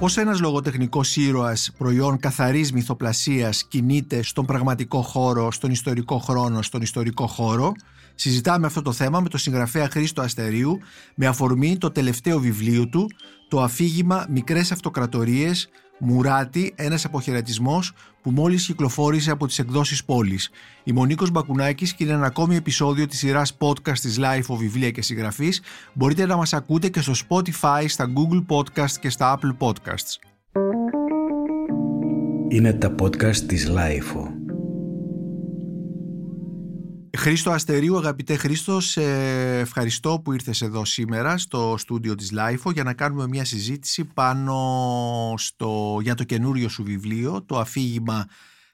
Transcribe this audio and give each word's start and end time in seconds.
Πώς 0.00 0.16
ένας 0.16 0.40
λογοτεχνικός 0.40 1.16
ήρωας 1.16 1.70
προϊόν 1.78 2.18
καθαρής 2.18 2.72
μυθοπλασίας 2.72 3.64
κινείται 3.64 4.22
στον 4.22 4.46
πραγματικό 4.46 5.02
χώρο, 5.02 5.50
στον 5.50 5.70
ιστορικό 5.70 6.18
χρόνο, 6.18 6.62
στον 6.62 6.82
ιστορικό 6.82 7.26
χώρο. 7.26 7.72
Συζητάμε 8.14 8.66
αυτό 8.66 8.82
το 8.82 8.92
θέμα 8.92 9.20
με 9.20 9.28
τον 9.28 9.40
συγγραφέα 9.40 9.88
Χρήστο 9.90 10.22
Αστερίου 10.22 10.78
με 11.14 11.26
αφορμή 11.26 11.78
το 11.78 11.90
τελευταίο 11.90 12.38
βιβλίο 12.38 12.88
του, 12.88 13.10
το 13.48 13.62
αφήγημα 13.62 14.26
«Μικρές 14.30 14.72
αυτοκρατορίες 14.72 15.68
Μουράτη, 15.98 16.72
ένας 16.76 17.04
αποχαιρετισμός 17.04 17.92
που 18.22 18.30
μόλις 18.30 18.66
κυκλοφόρησε 18.66 19.30
από 19.30 19.46
τις 19.46 19.58
εκδόσεις 19.58 20.04
πόλης. 20.04 20.50
Είμαι 20.84 21.00
ο 21.00 21.04
Νίκος 21.04 21.30
Μπακουνάκης 21.30 21.94
και 21.94 22.04
είναι 22.04 22.12
ένα 22.12 22.26
ακόμη 22.26 22.56
επεισόδιο 22.56 23.06
της 23.06 23.18
σειράς 23.18 23.56
podcast 23.58 23.98
της 23.98 24.18
Life 24.20 24.54
of 24.54 24.56
Βιβλία 24.56 24.90
και 24.90 25.02
Συγγραφής. 25.02 25.62
Μπορείτε 25.92 26.26
να 26.26 26.36
μας 26.36 26.52
ακούτε 26.52 26.88
και 26.88 27.00
στο 27.00 27.12
Spotify, 27.28 27.84
στα 27.86 28.12
Google 28.14 28.44
Podcast 28.56 28.92
και 29.00 29.10
στα 29.10 29.38
Apple 29.38 29.56
Podcasts. 29.66 30.18
Είναι 32.48 32.72
τα 32.72 32.94
podcast 33.02 33.36
της 33.36 33.70
LiFO 33.70 34.35
Χρήστο 37.16 37.50
Αστερίου, 37.50 37.96
αγαπητέ 37.96 38.36
Χρήστο, 38.36 38.80
σε 38.80 39.02
ευχαριστώ 39.58 40.20
που 40.24 40.32
ήρθες 40.32 40.62
εδώ 40.62 40.84
σήμερα 40.84 41.38
στο 41.38 41.74
στούντιο 41.78 42.14
της 42.14 42.30
LiFO 42.30 42.70
για 42.70 42.82
να 42.82 42.94
κάνουμε 42.94 43.26
μια 43.28 43.44
συζήτηση 43.44 44.04
πάνω 44.04 45.34
στο, 45.36 45.98
για 46.02 46.14
το 46.14 46.24
καινούριο 46.24 46.68
σου 46.68 46.82
βιβλίο, 46.82 47.42
το 47.42 47.58
αφήγημα 47.58 48.26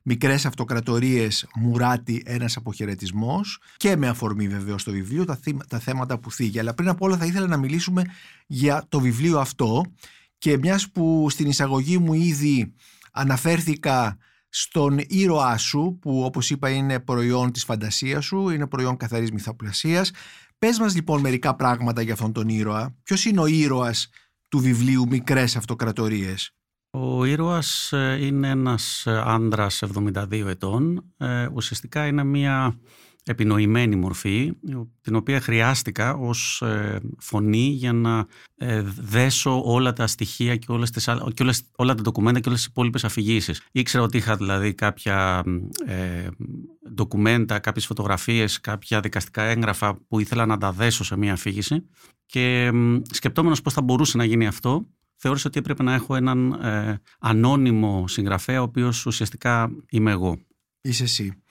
Μικρές 0.02 0.46
Αυτοκρατορίες 0.46 1.46
Μουράτη 1.54 2.22
ένας 2.26 2.56
αποχαιρετισμός 2.56 3.58
και 3.76 3.96
με 3.96 4.08
αφορμή 4.08 4.48
βεβαίως 4.48 4.84
το 4.84 4.92
βιβλίο 4.92 5.24
τα, 5.24 5.38
τα 5.68 5.78
θέματα 5.78 6.18
που 6.18 6.30
θίγει. 6.30 6.58
Αλλά 6.58 6.74
πριν 6.74 6.88
από 6.88 7.06
όλα 7.06 7.16
θα 7.16 7.24
ήθελα 7.24 7.46
να 7.46 7.56
μιλήσουμε 7.56 8.04
για 8.46 8.84
το 8.88 9.00
βιβλίο 9.00 9.38
αυτό 9.38 9.84
και 10.38 10.58
μιας 10.58 10.90
που 10.90 11.26
στην 11.30 11.48
εισαγωγή 11.48 11.98
μου 11.98 12.12
ήδη 12.12 12.72
αναφέρθηκα 13.12 14.18
στον 14.54 14.98
ήρωά 15.06 15.58
σου 15.58 15.98
που 16.00 16.22
όπως 16.24 16.50
είπα 16.50 16.70
είναι 16.70 17.00
προϊόν 17.00 17.52
της 17.52 17.64
φαντασίας 17.64 18.24
σου, 18.24 18.48
είναι 18.48 18.66
προϊόν 18.66 18.96
καθαρής 18.96 19.32
μυθοπλασίας. 19.32 20.10
Πες 20.58 20.78
μας 20.78 20.94
λοιπόν 20.94 21.20
μερικά 21.20 21.56
πράγματα 21.56 22.02
για 22.02 22.12
αυτόν 22.12 22.32
τον 22.32 22.48
ήρωα. 22.48 22.96
Ποιος 23.02 23.24
είναι 23.24 23.40
ο 23.40 23.46
ήρωας 23.46 24.08
του 24.48 24.58
βιβλίου 24.58 25.06
«Μικρές 25.08 25.56
Αυτοκρατορίες» 25.56 26.54
Ο 26.94 27.24
ήρωας 27.24 27.92
ε, 27.92 28.18
είναι 28.20 28.48
ένας 28.48 29.06
ε, 29.06 29.22
άντρας 29.24 29.82
72 29.94 30.46
ετών. 30.46 31.04
Ε, 31.16 31.48
ουσιαστικά 31.52 32.06
είναι 32.06 32.24
μια 32.24 32.78
επινοημένη 33.24 33.96
μορφή, 33.96 34.52
την 35.00 35.14
οποία 35.14 35.40
χρειάστηκα 35.40 36.14
ως 36.14 36.62
ε, 36.62 37.00
φωνή 37.18 37.66
για 37.66 37.92
να 37.92 38.26
ε, 38.56 38.82
δέσω 39.00 39.62
όλα 39.64 39.92
τα 39.92 40.06
στοιχεία 40.06 40.56
και, 40.56 40.66
όλες 40.68 40.90
τις, 40.90 41.08
και 41.34 41.42
όλες, 41.42 41.62
όλα 41.76 41.94
τα 41.94 42.02
ντοκουμέντα 42.02 42.40
και 42.40 42.48
όλες 42.48 42.60
τις 42.60 42.68
υπόλοιπες 42.68 43.04
αφηγήσεις. 43.04 43.62
Ήξερα 43.72 44.04
ότι 44.04 44.16
είχα 44.16 44.36
δηλαδή 44.36 44.74
κάποια 44.74 45.42
ε, 45.86 46.28
ντοκουμέντα, 46.94 47.58
κάποιες 47.58 47.86
φωτογραφίες, 47.86 48.60
κάποια 48.60 49.00
δικαστικά 49.00 49.42
έγγραφα 49.42 49.94
που 49.94 50.20
ήθελα 50.20 50.46
να 50.46 50.58
τα 50.58 50.72
δέσω 50.72 51.04
σε 51.04 51.16
μια 51.16 51.32
αφήγηση 51.32 51.84
και 52.26 52.70
σκεπτόμενος 53.10 53.62
πώς 53.62 53.72
θα 53.72 53.82
μπορούσε 53.82 54.16
να 54.16 54.24
γίνει 54.24 54.46
αυτό, 54.46 54.86
θεώρησα 55.16 55.48
ότι 55.48 55.58
έπρεπε 55.58 55.82
να 55.82 55.94
έχω 55.94 56.14
έναν 56.14 56.52
ε, 56.52 57.00
ανώνυμο 57.18 58.08
συγγραφέα, 58.08 58.60
ο 58.60 58.62
οποίος 58.62 59.06
ουσιαστικά 59.06 59.70
είμαι 59.90 60.10
εγώ. 60.10 60.38
Είσαι 60.80 61.02
εσύ. 61.02 61.41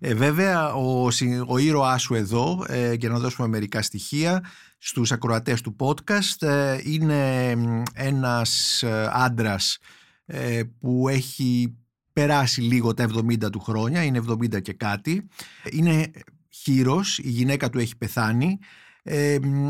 Ε, 0.00 0.14
βέβαια, 0.14 0.74
ο, 0.74 1.08
ο 1.46 1.58
ήρωάς 1.58 2.02
σου 2.02 2.14
εδώ, 2.14 2.64
ε, 2.68 2.92
για 2.92 3.08
να 3.08 3.18
δώσουμε 3.18 3.48
μερικά 3.48 3.82
στοιχεία, 3.82 4.42
στους 4.78 5.12
ακροατές 5.12 5.60
του 5.60 5.76
podcast, 5.78 6.42
ε, 6.42 6.78
είναι 6.84 7.50
ένας 7.94 8.82
ε, 8.82 9.10
άντρας 9.12 9.78
ε, 10.26 10.62
που 10.80 11.08
έχει 11.08 11.76
περάσει 12.12 12.60
λίγο 12.60 12.94
τα 12.94 13.08
70 13.08 13.50
του 13.50 13.60
χρόνια, 13.60 14.02
είναι 14.02 14.22
70 14.28 14.62
και 14.62 14.72
κάτι. 14.72 15.28
Είναι 15.70 16.10
χείρος, 16.50 17.18
η 17.18 17.28
γυναίκα 17.28 17.70
του 17.70 17.78
έχει 17.78 17.96
πεθάνει, 17.96 18.58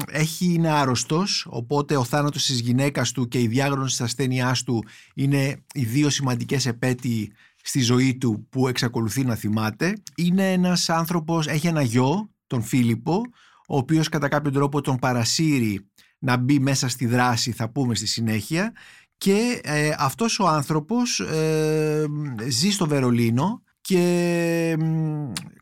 έχει, 0.07 0.53
είναι 0.53 0.71
άρρωστος, 0.71 1.47
οπότε 1.51 1.97
ο 1.97 2.05
θάνατος 2.05 2.45
της 2.45 2.61
γυναίκας 2.61 3.13
του 3.13 3.29
και 3.29 3.41
η 3.41 3.47
διάγνωση 3.47 3.97
της 3.97 4.01
ασθένειάς 4.01 4.63
του 4.63 4.85
είναι 5.15 5.65
οι 5.75 5.85
δύο 5.85 6.11
σημαντικές 6.11 6.67
επέτειοι 6.67 7.33
στη 7.65 7.81
ζωή 7.81 8.17
του 8.17 8.47
που 8.51 8.69
εξακολουθεί 8.69 9.25
να 9.25 9.35
θυμάται. 9.35 9.93
Είναι 10.17 10.53
ένας 10.53 10.89
άνθρωπος, 10.89 11.47
έχει 11.47 11.67
ένα 11.67 11.83
γιο, 11.83 12.31
τον 12.47 12.63
Φίλιππο, 12.63 13.23
ο 13.69 13.77
οποίος 13.77 14.09
κατά 14.09 14.29
κάποιο 14.29 14.51
τρόπο 14.51 14.81
τον 14.81 14.97
παρασύρει 14.97 15.89
να 16.19 16.37
μπει 16.37 16.59
μέσα 16.59 16.89
στη 16.89 17.07
δράση, 17.07 17.53
θα 17.53 17.71
πούμε 17.71 17.95
στη 17.95 18.07
συνέχεια. 18.07 18.73
Και 19.17 19.61
ε, 19.63 19.91
αυτός 19.99 20.39
ο 20.39 20.47
άνθρωπος 20.47 21.21
ε, 21.21 22.07
ζει 22.49 22.71
στο 22.71 22.87
Βερολίνο 22.87 23.63
και 23.81 24.77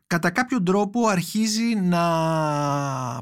κατά 0.07 0.29
κάποιο 0.29 0.63
τρόπο 0.63 1.07
αρχίζει 1.07 1.75
να 1.75 2.03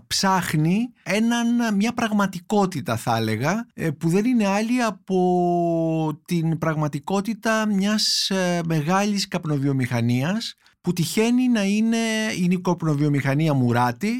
ψάχνει 0.07 0.91
έναν, 1.03 1.75
μια 1.75 1.93
πραγματικότητα 1.93 2.97
θα 2.97 3.17
έλεγα 3.17 3.67
ε, 3.73 3.89
που 3.89 4.09
δεν 4.09 4.25
είναι 4.25 4.47
άλλη 4.47 4.81
από 4.81 6.21
την 6.25 6.57
πραγματικότητα 6.57 7.65
μιας 7.65 8.29
ε, 8.29 8.61
μεγάλης 8.65 9.27
καπνοβιομηχανίας 9.27 10.55
που 10.81 10.93
τυχαίνει 10.93 11.47
να 11.47 11.63
είναι 11.63 11.97
η 12.41 12.47
νοικοπνοβιομηχανία 12.47 13.53
Μουράτη 13.53 14.11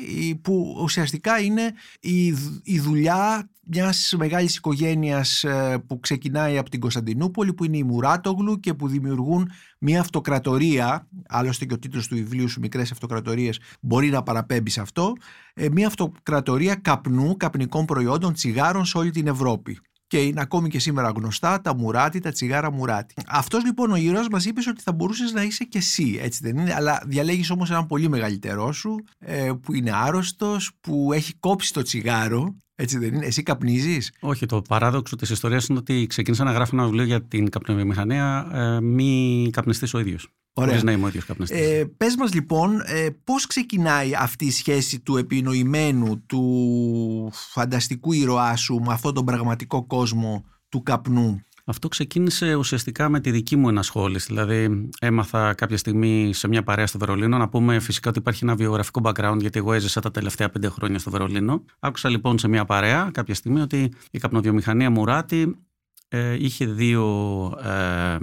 που 0.41 0.77
ουσιαστικά 0.81 1.39
είναι 1.39 1.73
η, 1.99 2.25
η 2.63 2.79
δουλειά 2.79 3.49
μιας 3.61 4.13
μεγάλης 4.17 4.55
οικογένειας 4.55 5.43
ε, 5.43 5.83
που 5.87 5.99
ξεκινάει 5.99 6.57
από 6.57 6.69
την 6.69 6.79
Κωνσταντινούπολη 6.79 7.53
που 7.53 7.63
είναι 7.63 7.77
η 7.77 7.83
Μουράτογλου 7.83 8.59
και 8.59 8.73
που 8.73 8.87
δημιουργούν 8.87 9.49
μια 9.79 9.99
αυτοκρατορία 9.99 11.07
άλλωστε 11.27 11.65
και 11.65 11.73
ο 11.73 11.79
τίτλος 11.79 12.07
του 12.07 12.15
βιβλίου 12.15 12.49
σου 12.49 12.59
«Μικρές 12.59 12.91
αυτοκρατορίες» 12.91 13.59
μπορεί 13.81 14.09
να 14.09 14.23
παραπέμπει 14.23 14.69
σε 14.69 14.81
αυτό 14.81 15.13
ε, 15.53 15.69
μια 15.69 15.87
αυτοκρατορία 15.87 16.75
καπνού, 16.75 17.37
καπνικών 17.37 17.85
προϊόντων, 17.85 18.33
τσιγάρων 18.33 18.85
σε 18.85 18.97
όλη 18.97 19.11
την 19.11 19.27
Ευρώπη 19.27 19.79
και 20.11 20.21
είναι 20.21 20.41
ακόμη 20.41 20.69
και 20.69 20.79
σήμερα 20.79 21.11
γνωστά 21.15 21.61
τα 21.61 21.75
μουράτι, 21.75 22.19
τα 22.19 22.31
τσιγάρα 22.31 22.71
μουράτι. 22.71 23.13
Αυτός 23.27 23.63
λοιπόν 23.63 23.91
ο 23.91 23.95
ήρωα 23.95 24.25
μας 24.31 24.45
είπες 24.45 24.67
ότι 24.67 24.81
θα 24.81 24.93
μπορούσες 24.93 25.31
να 25.31 25.43
είσαι 25.43 25.63
και 25.63 25.77
εσύ, 25.77 26.19
έτσι 26.21 26.39
δεν 26.43 26.57
είναι, 26.57 26.73
αλλά 26.73 27.03
διαλέγεις 27.05 27.49
όμως 27.49 27.69
έναν 27.69 27.87
πολύ 27.87 28.09
μεγαλύτερό 28.09 28.71
σου, 28.71 28.95
ε, 29.19 29.51
που 29.61 29.73
είναι 29.73 29.91
άρρωστος, 29.93 30.71
που 30.81 31.13
έχει 31.13 31.33
κόψει 31.33 31.73
το 31.73 31.81
τσιγάρο. 31.81 32.55
Έτσι 32.81 32.97
δεν 32.97 33.13
είναι. 33.13 33.25
Εσύ 33.25 33.43
καπνίζεις; 33.43 34.11
Όχι. 34.19 34.45
Το 34.45 34.61
παράδοξο 34.61 35.15
της 35.15 35.29
ιστορίας 35.29 35.67
είναι 35.67 35.79
ότι 35.79 36.05
ξεκίνησα 36.09 36.43
να 36.43 36.51
γράφω 36.51 36.75
ένα 36.75 36.85
βιβλίο 36.85 37.03
για 37.03 37.23
την 37.23 37.49
καπνοβιομηχανία, 37.49 38.47
ε, 38.53 38.81
μη 38.81 39.49
καπνιστής 39.51 39.93
ο 39.93 39.99
ίδιος. 39.99 40.29
Ωραία. 40.53 40.83
να 40.83 40.91
είμαι 40.91 41.05
ο 41.05 41.07
ίδιος 41.07 41.25
καπνιστής. 41.25 41.59
Ε, 41.59 41.85
Πες 41.97 42.15
μας 42.15 42.33
λοιπόν, 42.33 42.81
ε, 42.85 43.07
πώς 43.23 43.47
ξεκινάει 43.47 44.11
αυτή 44.15 44.45
η 44.45 44.51
σχέση 44.51 44.99
του 44.99 45.17
επινοημένου, 45.17 46.25
του 46.25 47.29
φανταστικού 47.33 48.13
ήρωά 48.13 48.55
σου 48.55 48.79
με 48.85 48.93
αυτόν 48.93 49.13
τον 49.13 49.25
πραγματικό 49.25 49.85
κόσμο 49.85 50.45
του 50.69 50.83
καπνού; 50.83 51.41
Αυτό 51.65 51.87
ξεκίνησε 51.87 52.55
ουσιαστικά 52.55 53.09
με 53.09 53.19
τη 53.19 53.31
δική 53.31 53.55
μου 53.55 53.69
ενασχόληση. 53.69 54.25
Δηλαδή, 54.27 54.89
έμαθα 54.99 55.53
κάποια 55.53 55.77
στιγμή 55.77 56.33
σε 56.33 56.47
μια 56.47 56.63
παρέα 56.63 56.87
στο 56.87 56.97
Βερολίνο 56.97 57.37
να 57.37 57.49
πούμε 57.49 57.79
φυσικά 57.79 58.09
ότι 58.09 58.19
υπάρχει 58.19 58.43
ένα 58.43 58.55
βιογραφικό 58.55 59.01
background, 59.03 59.37
γιατί 59.39 59.59
εγώ 59.59 59.73
έζησα 59.73 60.01
τα 60.01 60.11
τελευταία 60.11 60.49
πέντε 60.49 60.69
χρόνια 60.69 60.99
στο 60.99 61.11
Βερολίνο. 61.11 61.63
Άκουσα 61.79 62.09
λοιπόν 62.09 62.39
σε 62.39 62.47
μια 62.47 62.65
παρέα 62.65 63.09
κάποια 63.13 63.35
στιγμή 63.35 63.61
ότι 63.61 63.93
η 64.11 64.19
καπνοβιομηχανία 64.19 64.89
Μουράτη 64.89 65.55
ε, 66.07 66.33
είχε 66.39 66.65
δύο. 66.65 67.03
Ε, 67.63 68.13
ε, 68.13 68.17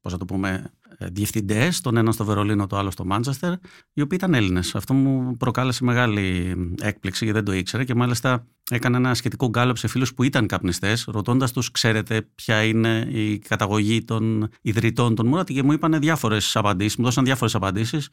πώς 0.00 0.12
θα 0.12 0.18
το 0.18 0.24
πούμε, 0.24 0.48
ε, 0.50 0.81
διευθυντές, 1.10 1.80
τον 1.80 1.96
ένα 1.96 2.12
στο 2.12 2.24
Βερολίνο, 2.24 2.66
το 2.66 2.76
άλλο 2.76 2.90
στο 2.90 3.04
Μάντσεστερ, 3.04 3.52
οι 3.92 4.00
οποίοι 4.00 4.18
ήταν 4.20 4.34
Έλληνες. 4.34 4.74
Αυτό 4.74 4.94
μου 4.94 5.36
προκάλεσε 5.36 5.84
μεγάλη 5.84 6.54
έκπληξη 6.80 7.24
γιατί 7.24 7.40
δεν 7.40 7.48
το 7.48 7.58
ήξερα 7.58 7.84
και 7.84 7.94
μάλιστα 7.94 8.46
έκανα 8.70 8.96
ένα 8.96 9.14
σχετικό 9.14 9.48
γκάλωπ 9.48 9.76
σε 9.76 9.88
φίλους 9.88 10.14
που 10.14 10.22
ήταν 10.22 10.46
καπνιστές, 10.46 11.04
ρωτώντας 11.08 11.52
τους, 11.52 11.70
ξέρετε 11.70 12.22
ποια 12.34 12.62
είναι 12.64 13.08
η 13.10 13.38
καταγωγή 13.38 14.04
των 14.04 14.48
ιδρυτών 14.62 15.14
των 15.14 15.26
Μουράτη 15.26 15.54
και 15.54 15.62
μου 15.62 15.72
είπαν 15.72 16.00
διάφορες 16.00 16.56
απαντήσεις, 16.56 16.96
μου 16.96 17.04
δώσαν 17.04 17.24
διάφορες 17.24 17.54
απαντήσεις. 17.54 18.08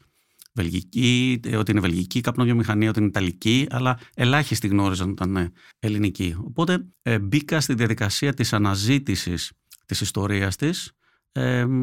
Βελγική, 0.54 1.40
ε, 1.44 1.56
ότι 1.56 1.70
είναι 1.70 1.80
βελγική 1.80 2.20
καπνοβιομηχανία, 2.20 2.88
ότι 2.88 2.98
είναι 2.98 3.08
ιταλική, 3.08 3.66
αλλά 3.70 3.98
ελάχιστοι 4.14 4.68
γνώριζαν 4.68 5.10
ότι 5.10 5.22
ήταν 5.22 5.52
ελληνική. 5.78 6.36
Οπότε 6.44 6.86
ε, 7.02 7.18
μπήκα 7.18 7.60
στη 7.60 7.74
διαδικασία 7.74 8.34
της 8.34 8.52
αναζήτησης 8.52 9.52
της 9.86 10.00
ιστορίας 10.00 10.56
της 10.56 10.92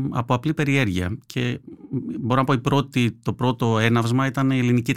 από 0.09 0.33
απλή 0.33 0.53
περιέργεια. 0.53 1.17
Και 1.25 1.59
μπορώ 2.19 2.39
να 2.39 2.45
πω 2.45 2.53
η 2.53 2.59
πρώτη, 2.59 3.19
το 3.23 3.33
πρώτο 3.33 3.79
έναυσμα 3.79 4.25
ήταν 4.25 4.51
η 4.51 4.57
ελληνική 4.57 4.93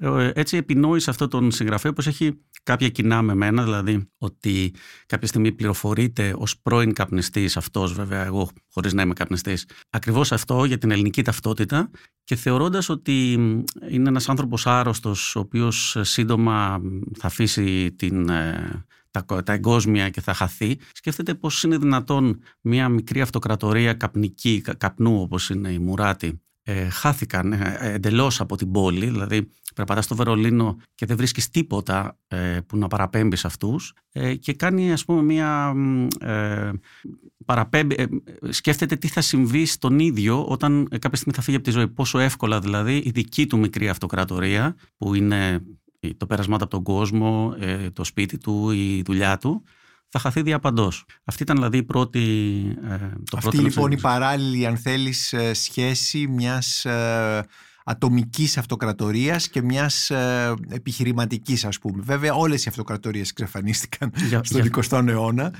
ε, 0.00 0.30
Έτσι 0.34 0.56
επινόησε 0.56 1.10
αυτό 1.10 1.28
τον 1.28 1.50
συγγραφέα 1.50 1.92
πως 1.92 2.06
έχει 2.06 2.40
κάποια 2.62 2.88
κοινά 2.88 3.22
με 3.22 3.34
μένα, 3.34 3.64
δηλαδή 3.64 4.08
ότι 4.18 4.74
κάποια 5.06 5.28
στιγμή 5.28 5.52
πληροφορείται 5.52 6.34
ως 6.36 6.58
πρώην 6.60 6.92
καπνιστής 6.92 7.56
αυτός 7.56 7.92
βέβαια 7.92 8.24
εγώ 8.24 8.50
χωρίς 8.72 8.92
να 8.92 9.02
είμαι 9.02 9.12
καπνιστής 9.12 9.68
ακριβώς 9.90 10.32
αυτό 10.32 10.64
για 10.64 10.78
την 10.78 10.90
ελληνική 10.90 11.22
ταυτότητα 11.22 11.90
και 12.24 12.36
θεωρώντας 12.36 12.88
ότι 12.88 13.32
είναι 13.90 14.08
ένας 14.08 14.28
άνθρωπος 14.28 14.66
άρρωστος 14.66 15.36
ο 15.36 15.40
οποίος 15.40 15.96
σύντομα 16.00 16.80
θα 17.18 17.26
αφήσει 17.26 17.92
την, 17.92 18.28
ε, 18.28 18.84
τα, 19.24 19.42
τα 19.42 19.52
εγκόσμια 19.52 20.10
και 20.10 20.20
θα 20.20 20.34
χαθεί. 20.34 20.78
Σκέφτεται 20.92 21.34
πώς 21.34 21.62
είναι 21.62 21.78
δυνατόν 21.78 22.40
μια 22.60 22.88
μικρή 22.88 23.20
αυτοκρατορία 23.20 23.92
καπνική, 23.92 24.62
καπνού 24.78 25.20
όπως 25.20 25.50
είναι 25.50 25.68
η 25.68 25.78
Μουράτη, 25.78 26.40
ε, 26.62 26.88
χάθηκαν 26.88 27.52
ε, 27.52 27.78
εντελώς 27.80 28.40
από 28.40 28.56
την 28.56 28.70
πόλη, 28.70 29.06
δηλαδή 29.06 29.48
περπατάς 29.74 30.04
στο 30.04 30.14
Βερολίνο 30.14 30.76
και 30.94 31.06
δεν 31.06 31.16
βρίσκεις 31.16 31.50
τίποτα 31.50 32.18
ε, 32.28 32.58
που 32.66 32.76
να 32.76 32.86
παραπέμπεις 32.86 33.40
σε 33.40 33.46
αυτούς 33.46 33.92
ε, 34.12 34.34
και 34.34 34.52
κάνει 34.52 34.92
ας 34.92 35.04
πούμε 35.04 35.22
μια 35.22 35.74
ε, 36.20 36.70
παραπέμπει, 37.44 37.94
ε, 37.98 38.06
σκέφτεται 38.48 38.96
τι 38.96 39.08
θα 39.08 39.20
συμβεί 39.20 39.66
στον 39.66 39.98
ίδιο 39.98 40.44
όταν 40.44 40.88
κάποια 40.88 41.16
στιγμή 41.16 41.32
θα 41.34 41.42
φύγει 41.42 41.56
από 41.56 41.64
τη 41.64 41.70
ζωή. 41.70 41.88
Πόσο 41.88 42.18
εύκολα 42.18 42.60
δηλαδή 42.60 42.96
η 42.96 43.10
δική 43.10 43.46
του 43.46 43.58
μικρή 43.58 43.88
αυτοκρατορία 43.88 44.76
που 44.96 45.14
είναι 45.14 45.62
το 46.14 46.26
πέρασμα 46.26 46.56
από 46.56 46.66
τον 46.66 46.82
κόσμο, 46.82 47.54
το 47.92 48.04
σπίτι 48.04 48.38
του, 48.38 48.70
η 48.70 49.02
δουλειά 49.02 49.38
του 49.38 49.62
θα 50.08 50.18
χαθεί 50.18 50.42
διαπαντός. 50.42 51.04
Αυτή 51.24 51.42
ήταν 51.42 51.56
δηλαδή 51.56 51.78
η 51.78 51.82
πρώτη. 51.82 52.20
Το 53.30 53.36
Αυτή 53.36 53.56
λοιπόν 53.58 53.90
η 53.90 54.00
παράλληλη, 54.00 54.66
αν 54.66 54.76
θέλεις, 54.76 55.34
σχέση 55.52 56.26
μιας 56.26 56.86
ατομικής 57.88 58.58
αυτοκρατορίας 58.58 59.48
και 59.48 59.62
μιας 59.62 60.10
ε, 60.10 60.54
επιχειρηματικής 60.68 61.64
ας 61.64 61.78
πούμε. 61.78 62.02
Βέβαια 62.02 62.34
όλες 62.34 62.64
οι 62.64 62.68
αυτοκρατορίες 62.68 63.30
εξαφανίστηκαν 63.30 64.12
στον 64.42 64.70
20ο 64.72 65.08
αιώνα. 65.08 65.52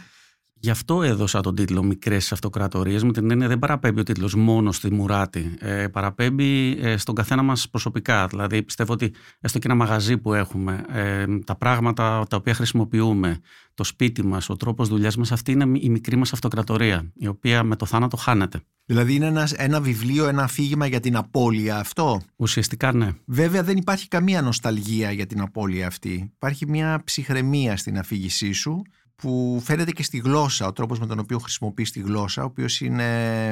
Γι' 0.58 0.70
αυτό 0.70 1.03
έδωσα 1.03 1.41
τον 1.41 1.55
τίτλο 1.55 1.82
Μικρές 1.82 2.32
Αυτοκρατορίες. 2.32 3.03
Με 3.03 3.12
την 3.12 3.31
έννοια 3.31 3.49
δεν 3.49 3.58
παραπέμπει 3.58 4.00
ο 4.00 4.03
τίτλος 4.03 4.35
μόνο 4.35 4.73
στη 4.73 4.93
Μουράτη. 4.93 5.55
Ε, 5.58 5.88
παραπέμπει 5.88 6.79
ε, 6.81 6.97
στον 6.97 7.14
καθένα 7.14 7.43
μας 7.43 7.69
προσωπικά. 7.69 8.26
Δηλαδή, 8.26 8.62
πιστεύω 8.62 8.93
ότι 8.93 9.12
έστω 9.41 9.58
και 9.58 9.67
ένα 9.67 9.76
μαγαζί 9.76 10.19
που 10.19 10.35
έχουμε, 10.35 10.85
ε, 10.88 11.25
τα 11.44 11.56
πράγματα 11.56 12.26
τα 12.29 12.37
οποία 12.37 12.55
χρησιμοποιούμε, 12.55 13.41
το 13.75 13.85
σπίτι 13.85 14.25
μας, 14.25 14.49
ο 14.49 14.56
τρόπος 14.56 14.88
δουλειάς 14.88 15.17
μας, 15.17 15.32
αυτή 15.32 15.53
είναι 15.53 15.79
η 15.79 15.88
μικρή 15.88 16.17
μας 16.17 16.32
αυτοκρατορία, 16.32 17.12
η 17.14 17.26
οποία 17.26 17.62
με 17.62 17.76
το 17.76 17.87
θάνατο 17.87 18.17
χάνεται. 18.17 18.61
Δηλαδή 18.85 19.14
είναι 19.14 19.26
ένας, 19.26 19.53
ένα 19.53 19.81
βιβλίο, 19.81 20.29
ένα 20.29 20.43
αφήγημα 20.43 20.87
για 20.87 21.00
την 21.00 21.17
απώλεια 21.17 21.79
αυτό; 21.79 22.20
Ουσιαστικά 22.37 22.93
ναι. 22.93 23.12
Βέβαια 23.25 23.62
δεν 23.62 23.76
υπάρχει 23.76 24.08
καμία 24.08 24.43
νοσταλγία 24.43 25.11
για 25.11 25.26
την 25.26 25.41
απώλεια 25.41 25.87
αυτή. 25.87 26.32
Υπάρχει 26.35 26.69
μια 26.69 27.00
ψυχραιμία 27.05 27.76
στην 27.76 27.99
αφήγησή 27.99 28.53
σου 28.53 28.82
που 29.16 29.60
φαίνεται 29.64 29.90
και 29.90 30.02
στη 30.02 30.18
γλώσσα, 30.18 30.66
ο 30.66 30.72
τρόπος 30.72 30.98
με 30.98 31.06
τον 31.06 31.18
οποίο 31.18 31.38
χρησιμοποιείς 31.38 31.90
τη 31.90 32.00
γλώσσα, 32.00 32.42
ο 32.42 32.44
οποίος 32.44 32.80
είναι, 32.80 33.50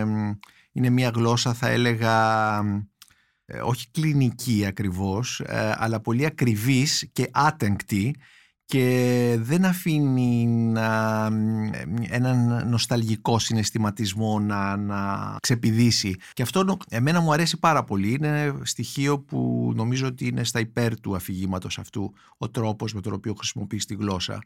είναι 0.72 0.90
μια 0.90 1.11
γλώσσα 1.14 1.55
θα 1.55 1.69
έλεγα 1.69 2.58
ε, 3.46 3.58
όχι 3.61 3.88
κλινική 3.90 4.64
ακριβώς, 4.66 5.40
ε, 5.40 5.75
αλλά 5.78 6.00
πολύ 6.00 6.26
ακριβής 6.26 7.08
και 7.12 7.28
άτεγκτη 7.32 8.14
και 8.64 9.37
δεν 9.40 9.64
αφήνει 9.64 10.46
να, 10.46 11.25
έναν 12.08 12.69
νοσταλγικό 12.69 13.38
συναισθηματισμό 13.38 14.40
να, 14.40 14.76
να 14.76 15.37
ξεπηδήσει. 15.40 16.16
Και 16.32 16.43
αυτό 16.43 16.78
εμένα 16.88 17.20
μου 17.20 17.32
αρέσει 17.32 17.58
πάρα 17.58 17.84
πολύ. 17.84 18.12
Είναι 18.12 18.55
στοιχείο 18.62 19.20
που 19.20 19.72
νομίζω 19.75 20.06
ότι 20.06 20.26
είναι 20.26 20.44
στα 20.44 20.61
υπέρ 20.61 21.00
του 21.00 21.14
αφηγήματος 21.14 21.78
αυτού 21.78 22.12
ο 22.38 22.50
τρόπος 22.50 22.94
με 22.94 23.00
τον 23.00 23.12
οποίο 23.12 23.34
χρησιμοποιείς 23.34 23.87
τη 23.87 23.94
γλώσσα. 23.94 24.43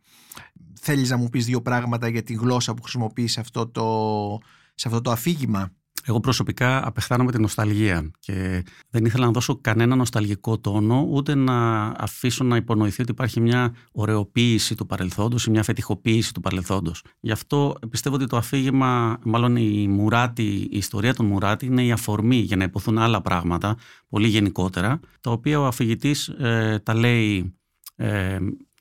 Θέλεις 0.81 1.11
να 1.11 1.17
μου 1.17 1.29
πεις 1.29 1.45
δύο 1.45 1.63
πράγματα 1.63 2.09
για 2.09 2.23
τη 2.23 2.35
γλώσσα 2.35 2.75
που 2.75 2.83
χρησιμοποιείς 2.83 3.33
σε 3.33 3.41
αυτό 3.41 3.69
το, 3.69 4.39
σε 4.75 4.89
αυτό 4.89 5.01
το 5.01 5.11
αφήγημα; 5.11 5.73
Εγώ 6.09 6.21
προσωπικά 6.21 6.87
απεχθάνομαι 6.87 7.31
την 7.31 7.41
νοσταλγία 7.41 8.11
και 8.19 8.65
δεν 8.91 9.05
ήθελα 9.05 9.25
να 9.25 9.31
δώσω 9.31 9.61
κανένα 9.61 9.97
νοσταλγικό 9.97 10.59
τόνο 10.59 11.07
ούτε 11.09 11.35
να 11.35 11.87
αφήσω 11.87 12.45
να 12.45 12.57
υπονοηθεί 12.57 13.03
ότι 13.03 13.11
υπάρχει 13.11 13.41
μια 13.41 13.75
ωρεοποίηση 13.93 14.75
του 14.75 14.87
παρελθόντος 14.87 15.45
ή 15.47 15.51
μια 15.51 15.63
φετιχοποίηση 15.63 16.35
του 16.35 16.41
παρελθόντος. 16.41 17.05
Γι' 17.21 17.31
αυτό 17.31 17.77
πιστεύω 17.91 18.17
ότι 18.17 18.27
το 18.27 18.37
αφήγημα, 18.37 19.19
μάλλον 19.25 19.57
η 19.57 19.89
Μουράτη, 19.89 20.69
η 20.71 20.77
ιστορία 20.77 21.15
των 21.15 21.27
Μουράτη 21.27 21.67
είναι 21.67 21.85
η 21.85 21.93
αφορμή 21.93 22.37
για 22.37 22.57
να 22.57 22.65
υποθούν 22.65 22.99
άλλα 22.99 23.21
πράγματα 23.21 23.77
πολύ 24.09 24.29
γενικότερα, 24.29 25.01
τα 25.21 25.31
οποία 25.31 25.61
ο 25.61 25.67
αφηγητής 25.67 26.29
ε, 26.29 26.81
τα 26.83 26.95
λέει 26.95 27.55
ε, 27.97 28.39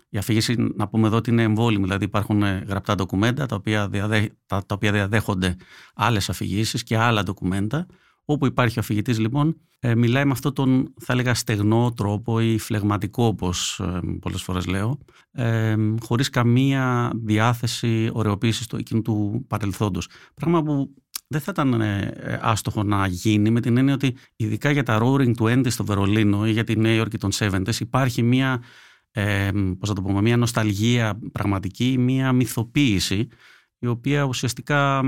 η 0.09 0.18
αφήγηση, 0.18 0.56
να 0.75 0.88
πούμε 0.88 1.07
εδώ 1.07 1.18
ότι 1.18 1.30
είναι 1.30 1.44
εμβόλυμη, 1.44 1.83
δηλαδή 1.83 2.06
υπάρχουν 2.06 2.44
ε, 2.44 2.63
γραπτά 2.68 2.95
ντοκουμέντα 2.95 3.45
τα 3.45 3.56
οποία, 3.56 3.89
διαδέ, 3.89 4.30
τα, 4.45 4.65
τα 4.65 4.75
οποία 4.75 4.92
διαδέχονται 4.92 5.56
άλλες 5.95 6.30
αφηγήσεις 6.30 6.83
και 6.83 6.98
άλλα 6.98 7.24
ντοκουμέντα. 7.24 7.86
Όπου 8.30 8.45
υπάρχει 8.45 8.77
ο 8.77 8.81
αφηγητής, 8.81 9.19
λοιπόν, 9.19 9.62
ε, 9.80 9.95
μιλάει 9.95 10.25
με 10.25 10.31
αυτόν 10.31 10.54
τον, 10.54 10.94
θα 11.00 11.13
έλεγα, 11.13 11.33
στεγνό 11.33 11.94
τρόπο 11.95 12.39
ή 12.39 12.57
φλεγματικό, 12.57 13.25
όπως 13.25 13.80
ε, 13.80 14.00
πολλές 14.19 14.42
φορές 14.42 14.65
λέω, 14.65 15.00
ε, 15.31 15.75
χωρίς 16.01 16.30
καμία 16.30 17.12
διάθεση 17.15 18.09
ωρεοποίησης 18.13 18.68
του 18.68 18.75
εκείνου 18.75 19.01
του 19.01 19.45
παρελθόντος. 19.48 20.09
Πράγμα 20.33 20.63
που 20.63 20.94
δεν 21.27 21.42
θα 21.42 21.51
ήταν 21.51 21.81
ε, 21.81 22.39
άστοχο 22.42 22.83
να 22.83 23.07
γίνει 23.07 23.50
με 23.50 23.62
την 23.62 23.77
έννοια 23.77 23.94
ότι 23.94 24.15
ειδικά 24.36 24.71
για 24.71 24.83
τα 24.83 25.00
Roaring 25.01 25.33
Twenties 25.39 25.71
στο 25.71 25.86
Βερολίνο 25.86 26.48
ή 26.48 26.51
για 26.51 26.63
τη 26.63 26.77
Νέα 26.77 26.94
Υόρκη 26.94 27.18
των 27.18 27.30
70s 27.39 27.80
υπάρχει 27.80 28.24
μια 28.24 28.62
ε, 29.12 29.51
πώς 29.80 29.89
θα 29.89 29.95
το 29.95 30.01
πούμε, 30.01 30.21
μια 30.21 30.38
νοσταλγία 30.38 31.19
πραγματική, 31.31 31.98
μια 31.98 32.31
μυθοποίηση 32.31 33.27
η 33.80 33.88
οποία 33.88 34.24
ουσιαστικά 34.24 35.04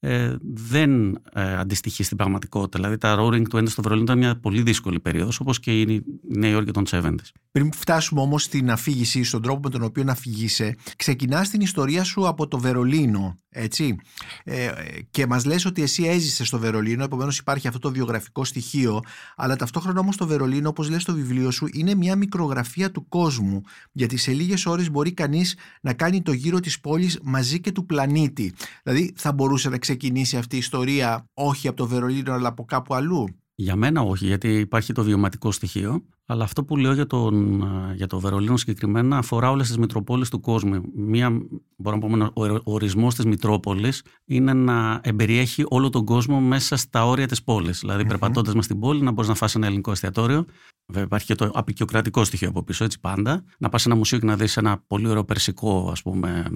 ε, 0.00 0.36
δεν 0.40 1.18
ε, 1.32 1.56
αντιστοιχεί 1.56 2.02
στην 2.02 2.16
πραγματικότητα. 2.16 2.78
Δηλαδή 2.78 2.98
τα 2.98 3.16
Roaring 3.18 3.42
Twenties 3.52 3.68
στο 3.68 3.82
Βερολίνο 3.82 4.04
ήταν 4.04 4.18
μια 4.18 4.38
πολύ 4.40 4.62
δύσκολη 4.62 5.00
περίοδος, 5.00 5.40
όπως 5.40 5.60
και 5.60 5.80
η 5.80 6.02
Νέα 6.28 6.50
Υόρκη 6.50 6.70
των 6.70 6.84
70 6.90 7.14
Πριν 7.52 7.72
φτάσουμε 7.72 8.20
όμως 8.20 8.42
στην 8.42 8.70
αφήγηση, 8.70 9.24
στον 9.24 9.42
τρόπο 9.42 9.60
με 9.62 9.70
τον 9.70 9.82
οποίο 9.82 10.04
αφηγείσαι, 10.08 10.76
ξεκινάς 10.96 11.48
την 11.48 11.60
ιστορία 11.60 12.04
σου 12.04 12.28
από 12.28 12.48
το 12.48 12.58
Βερολίνο, 12.58 13.36
έτσι; 13.48 13.96
Ε, 14.44 14.70
και 15.10 15.26
μας 15.26 15.44
λες 15.44 15.64
ότι 15.64 15.82
εσύ 15.82 16.02
έζησες 16.04 16.46
στο 16.46 16.58
Βερολίνο, 16.58 17.04
επομένως 17.04 17.38
υπάρχει 17.38 17.66
αυτό 17.66 17.78
το 17.78 17.92
βιογραφικό 17.92 18.44
στοιχείο, 18.44 19.00
αλλά 19.36 19.56
ταυτόχρονα 19.56 20.00
όμως 20.00 20.16
το 20.16 20.26
Βερολίνο, 20.26 20.68
όπως 20.68 20.90
λες 20.90 21.02
στο 21.02 21.12
βιβλίο 21.12 21.50
σου, 21.50 21.68
είναι 21.72 21.94
μια 21.94 22.16
μικρογραφία 22.16 22.90
του 22.90 23.08
κόσμου. 23.08 23.62
Γιατί 23.92 24.16
σε 24.16 24.32
λίγες 24.32 24.66
ώρες 24.66 24.90
μπορεί 24.90 25.12
κανείς 25.12 25.56
να 25.80 25.92
κάνει 25.92 26.22
το 26.22 26.32
γύρο 26.32 26.60
της 26.60 26.80
πόλης 26.80 27.18
μαζί 27.22 27.60
και 27.60 27.72
του 27.72 27.86
πλανήτη. 27.86 28.52
Δηλαδή 28.82 29.12
θα 29.16 29.32
μπορούσε 29.32 29.68
να 29.68 29.78
ξεκινήσει 29.88 30.36
αυτή 30.36 30.54
η 30.54 30.58
ιστορία 30.58 31.28
όχι 31.34 31.68
από 31.68 31.76
το 31.76 31.86
Βερολίνο 31.86 32.32
αλλά 32.32 32.48
από 32.48 32.64
κάπου 32.64 32.94
αλλού; 32.94 33.28
Για 33.54 33.76
μένα 33.76 34.00
όχι, 34.00 34.26
γιατί 34.26 34.48
υπάρχει 34.58 34.92
το 34.92 35.02
βιωματικό 35.02 35.52
στοιχείο. 35.52 36.02
Αλλά 36.30 36.44
αυτό 36.44 36.64
που 36.64 36.76
λέω 36.76 36.92
για, 36.92 37.06
τον, 37.06 37.62
για 37.94 38.06
το 38.06 38.20
Βερολίνο 38.20 38.56
συγκεκριμένα 38.56 39.18
αφορά 39.18 39.50
όλες 39.50 39.66
τις 39.66 39.78
Μητροπόλεις 39.78 40.28
του 40.28 40.40
κόσμου. 40.40 40.82
Μία, 40.94 41.30
μπορώ 41.76 41.96
να 41.96 42.06
πούμε, 42.06 42.30
ο 42.64 42.72
ορισμός 42.72 43.14
της 43.14 43.24
Μητρόπολης 43.24 44.02
είναι 44.24 44.52
να 44.52 45.00
εμπεριέχει 45.02 45.64
όλο 45.68 45.90
τον 45.90 46.04
κόσμο 46.04 46.40
μέσα 46.40 46.76
στα 46.76 47.06
όρια 47.06 47.26
της 47.26 47.42
πόλης. 47.42 47.78
Δηλαδή, 47.78 48.02
mm-hmm. 48.02 48.08
περπατώντας 48.08 48.54
μες 48.54 48.64
στην 48.64 48.78
πόλη, 48.78 49.02
να 49.02 49.10
μπορείς 49.10 49.28
να 49.28 49.34
φάσει 49.34 49.54
ένα 49.56 49.66
ελληνικό 49.66 49.90
εστιατόριο. 49.90 50.44
Βέβαια, 50.88 51.04
υπάρχει 51.04 51.26
και 51.26 51.34
το 51.34 51.50
απεικιοκρατικό 51.54 52.24
στοιχείο 52.24 52.48
από 52.48 52.62
πίσω, 52.62 52.84
έτσι 52.84 53.00
πάντα. 53.00 53.44
Να 53.58 53.68
πας 53.68 53.82
σε 53.82 53.88
ένα 53.88 53.98
μουσείο 53.98 54.18
και 54.18 54.26
να 54.26 54.36
δεις 54.36 54.56
ένα 54.56 54.84
πολύ 54.86 55.08
ωραίο 55.08 55.24
περσικό 55.24 55.88
ας 55.90 56.02
πούμε, 56.02 56.50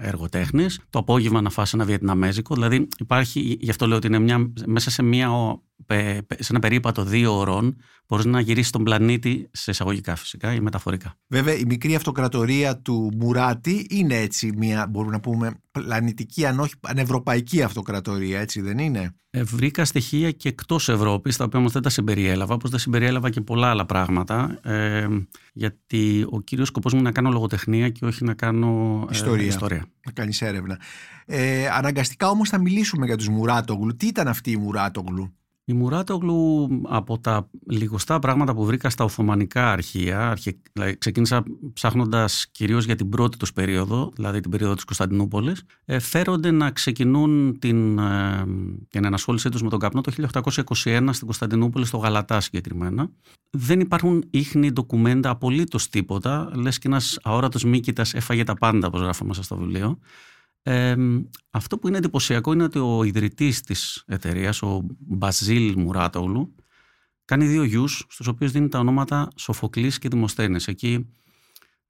έργο 0.00 0.28
τέχνης. 0.28 0.80
Το 0.90 0.98
απόγευμα 0.98 1.40
να 1.40 1.50
φάσει 1.50 1.72
ένα 1.76 1.84
βιετναμέζικο. 1.84 2.54
Δηλαδή, 2.54 2.88
υπάρχει, 2.98 3.56
γι' 3.60 3.70
αυτό 3.70 3.86
λέω 3.86 3.96
ότι 3.96 4.06
είναι 4.06 4.18
μια, 4.18 4.52
μέσα 4.66 4.90
σε 4.90 5.02
μια 5.02 5.30
σε 6.28 6.48
ένα 6.50 6.58
περίπατο 6.58 7.04
δύο 7.04 7.38
ωρών 7.38 7.76
μπορείς 8.08 8.24
να 8.24 8.40
γυρίσεις 8.40 8.70
τον 8.70 8.84
πλανήτη 8.84 9.48
σε 9.52 9.70
εισαγωγικά 9.70 10.16
φυσικά 10.16 10.54
ή 10.54 10.60
μεταφορικά. 10.60 11.14
Βέβαια, 11.26 11.54
η 11.54 11.64
μικρή 11.66 11.94
αυτοκρατορία 11.94 12.78
του 12.78 13.12
Μουράτη 13.16 13.86
είναι 13.90 14.16
έτσι 14.16 14.52
μια, 14.56 14.86
μπορούμε 14.90 15.12
να 15.12 15.20
πούμε, 15.20 15.54
πλανητική, 15.82 16.46
αν 16.46 16.60
όχι 16.60 16.74
πανευρωπαϊκή 16.80 17.62
αυτοκρατορία, 17.62 18.40
έτσι 18.40 18.60
δεν 18.60 18.78
είναι; 18.78 19.14
Ε, 19.30 19.42
βρήκα 19.42 19.84
στοιχεία 19.84 20.30
και 20.30 20.48
εκτός 20.48 20.88
Ευρώπης, 20.88 21.36
τα 21.36 21.44
οποία 21.44 21.58
όμως 21.58 21.72
δεν 21.72 21.82
τα 21.82 21.88
συμπεριέλαβα, 21.88 22.54
όπως 22.54 22.70
δεν 22.70 22.78
συμπεριέλαβα 22.78 23.30
και 23.30 23.40
πολλά 23.40 23.70
άλλα 23.70 23.86
πράγματα. 23.86 24.60
Ε, 24.62 25.06
γιατί 25.52 26.26
ο 26.30 26.40
κύριος 26.40 26.68
σκοπός 26.68 26.92
μου 26.92 26.98
είναι 26.98 27.08
να 27.08 27.14
κάνω 27.14 27.30
λογοτεχνία 27.30 27.88
και 27.88 28.04
όχι 28.04 28.24
να 28.24 28.34
κάνω 28.34 29.04
ε, 29.10 29.14
ιστορία. 29.14 29.46
ιστορία. 29.46 29.86
Να 30.04 30.12
κάνεις 30.12 30.42
έρευνα. 30.42 30.78
Ε, 31.26 31.68
αναγκαστικά 31.68 32.28
όμως 32.28 32.48
θα 32.48 32.58
μιλήσουμε 32.58 33.06
για 33.06 33.16
τους 33.16 33.28
Μουράτογλου. 33.28 33.96
Τι 33.96 34.06
ήταν 34.06 34.28
αυτή 34.28 34.50
η 34.50 34.56
Μουράτογλου; 34.56 35.34
Η 35.66 35.72
Μουράτογλου 35.72 36.68
από 36.84 37.18
τα 37.18 37.50
λιγοστά 37.70 38.18
πράγματα 38.18 38.54
που 38.54 38.64
βρήκα 38.64 38.90
στα 38.90 39.04
Οθωμανικά 39.04 39.70
αρχεία, 39.70 40.38
δηλαδή 40.72 40.98
ξεκίνησα 40.98 41.44
ψάχνοντας 41.72 42.46
κυρίως 42.50 42.84
για 42.84 42.96
την 42.96 43.08
πρώτη 43.08 43.36
τους 43.36 43.52
περίοδο, 43.52 44.10
δηλαδή 44.14 44.40
την 44.40 44.50
περίοδο 44.50 44.74
της 44.74 44.84
Κωνσταντινούπολης, 44.84 45.62
ε, 45.84 45.98
φέρονται 45.98 46.50
να 46.50 46.70
ξεκινούν 46.70 47.58
την, 47.58 47.98
ε, 47.98 48.44
την 48.88 49.04
ενασχόλησή 49.04 49.48
τους 49.48 49.62
με 49.62 49.68
τον 49.68 49.78
καπνό 49.78 50.00
το 50.00 50.10
1821 50.10 51.12
στην 51.12 51.26
Κωνσταντινούπολη, 51.26 51.84
στο 51.84 51.96
Γαλατά 51.96 52.40
συγκεκριμένα. 52.40 53.10
Δεν 53.50 53.80
υπάρχουν 53.80 54.24
ίχνη 54.30 54.72
ντοκουμέντα, 54.72 55.30
απολύτως 55.30 55.88
τίποτα, 55.88 56.50
λες 56.54 56.78
και 56.78 56.88
ένας 56.88 57.18
αόρατος 57.22 57.64
μήκητας 57.64 58.14
έφαγε 58.14 58.44
τα 58.44 58.54
πάντα, 58.54 58.86
όπως 58.86 59.00
γράφω 59.00 59.24
μέσα 59.24 59.42
στο 59.42 59.56
βιβλίο 59.56 59.98
αυτό 61.50 61.78
που 61.78 61.88
είναι 61.88 61.96
εντυπωσιακό 61.96 62.52
είναι 62.52 62.62
ότι 62.62 62.78
ο 62.78 63.04
ιδρυτής 63.04 63.60
της 63.60 64.04
εταιρείας, 64.06 64.62
ο 64.62 64.82
Μπαζίλ 64.98 65.74
Μουράτογλου, 65.78 66.54
κάνει 67.24 67.46
δύο 67.46 67.62
γιους, 67.62 68.04
στους 68.08 68.26
οποίους 68.26 68.52
δίνει 68.52 68.68
τα 68.68 68.78
ονόματα 68.78 69.28
Σοφοκλής 69.36 69.98
και 69.98 70.08
Δημοσθένης. 70.08 70.68
Εκεί 70.68 71.06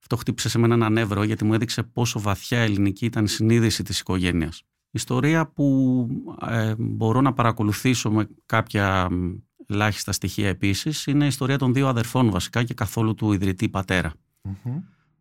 Αυτό 0.01 0.15
χτύπησε 0.15 0.49
σε 0.49 0.59
μένα 0.59 0.73
ένα 0.73 0.89
νεύρο 0.89 1.23
γιατί 1.23 1.45
μου 1.45 1.53
έδειξε 1.53 1.83
πόσο 1.83 2.19
βαθιά 2.19 2.59
ελληνική 2.59 3.05
ήταν 3.05 3.23
η 3.23 3.27
συνείδηση 3.27 3.83
της 3.83 3.99
οικογένειας. 3.99 4.63
Ιστορία 4.91 5.47
που 5.47 6.07
ε, 6.47 6.73
μπορώ 6.77 7.21
να 7.21 7.33
παρακολουθήσω 7.33 8.11
με 8.11 8.27
κάποια 8.45 9.09
ελάχιστα 9.67 10.11
στοιχεία 10.11 10.47
επίσης 10.47 11.05
είναι 11.05 11.23
η 11.23 11.27
ιστορία 11.27 11.57
των 11.57 11.73
δύο 11.73 11.87
αδερφών 11.87 12.29
βασικά 12.31 12.63
και 12.63 12.73
καθόλου 12.73 13.15
του 13.15 13.31
ιδρυτή 13.31 13.71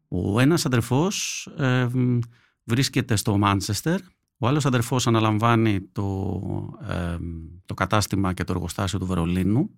Ο 0.08 0.40
ένας 0.40 0.66
αδερφός 0.66 1.46
ε, 1.58 1.88
βρίσκεται 2.64 3.16
στο 3.16 3.38
Μάντσεστερ, 3.38 4.00
ο 4.38 4.47
άλλος 4.47 4.66
αδερφός 4.66 5.06
αναλαμβάνει 5.06 5.80
το, 5.92 6.30
ε, 6.88 7.16
το 7.66 7.75
κατάστημα 7.75 8.33
και 8.33 8.44
το 8.44 8.52
εργοστάσιο 8.52 8.99
του 8.99 9.06
Βερολίνου. 9.06 9.71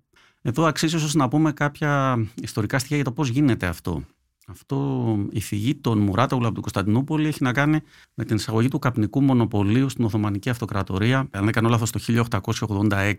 Εδώ 0.43 0.64
αξίζει 0.64 0.97
ίσως 0.97 1.14
να 1.14 1.28
πούμε 1.28 1.52
κάποια 1.52 2.25
ιστορικά 2.43 2.78
στοιχεία 2.78 2.97
για 2.97 3.05
το 3.05 3.12
πώς 3.12 3.28
γίνεται 3.28 3.66
αυτό. 3.66 4.05
Αυτό 4.49 5.19
η 5.31 5.40
φυγή 5.40 5.75
των 5.75 5.99
Μουράτογλου 5.99 6.45
από 6.45 6.52
την 6.52 6.62
Κωνσταντινούπολη 6.62 7.26
έχει 7.26 7.43
να 7.43 7.52
κάνει 7.52 7.81
με 8.14 8.25
την 8.25 8.37
εισαγωγή 8.37 8.69
του 8.69 8.78
καπνικού 8.78 9.23
μονοπωλίου 9.23 9.88
στην 9.88 10.05
Οθωμανική 10.05 10.50
Αυτοκρατορία, 10.50 11.19
αν 11.19 11.45
δεν 11.45 11.52
κάνω 11.52 11.69
λάθος, 11.69 11.90
το 11.90 11.99
1886. 11.99 13.14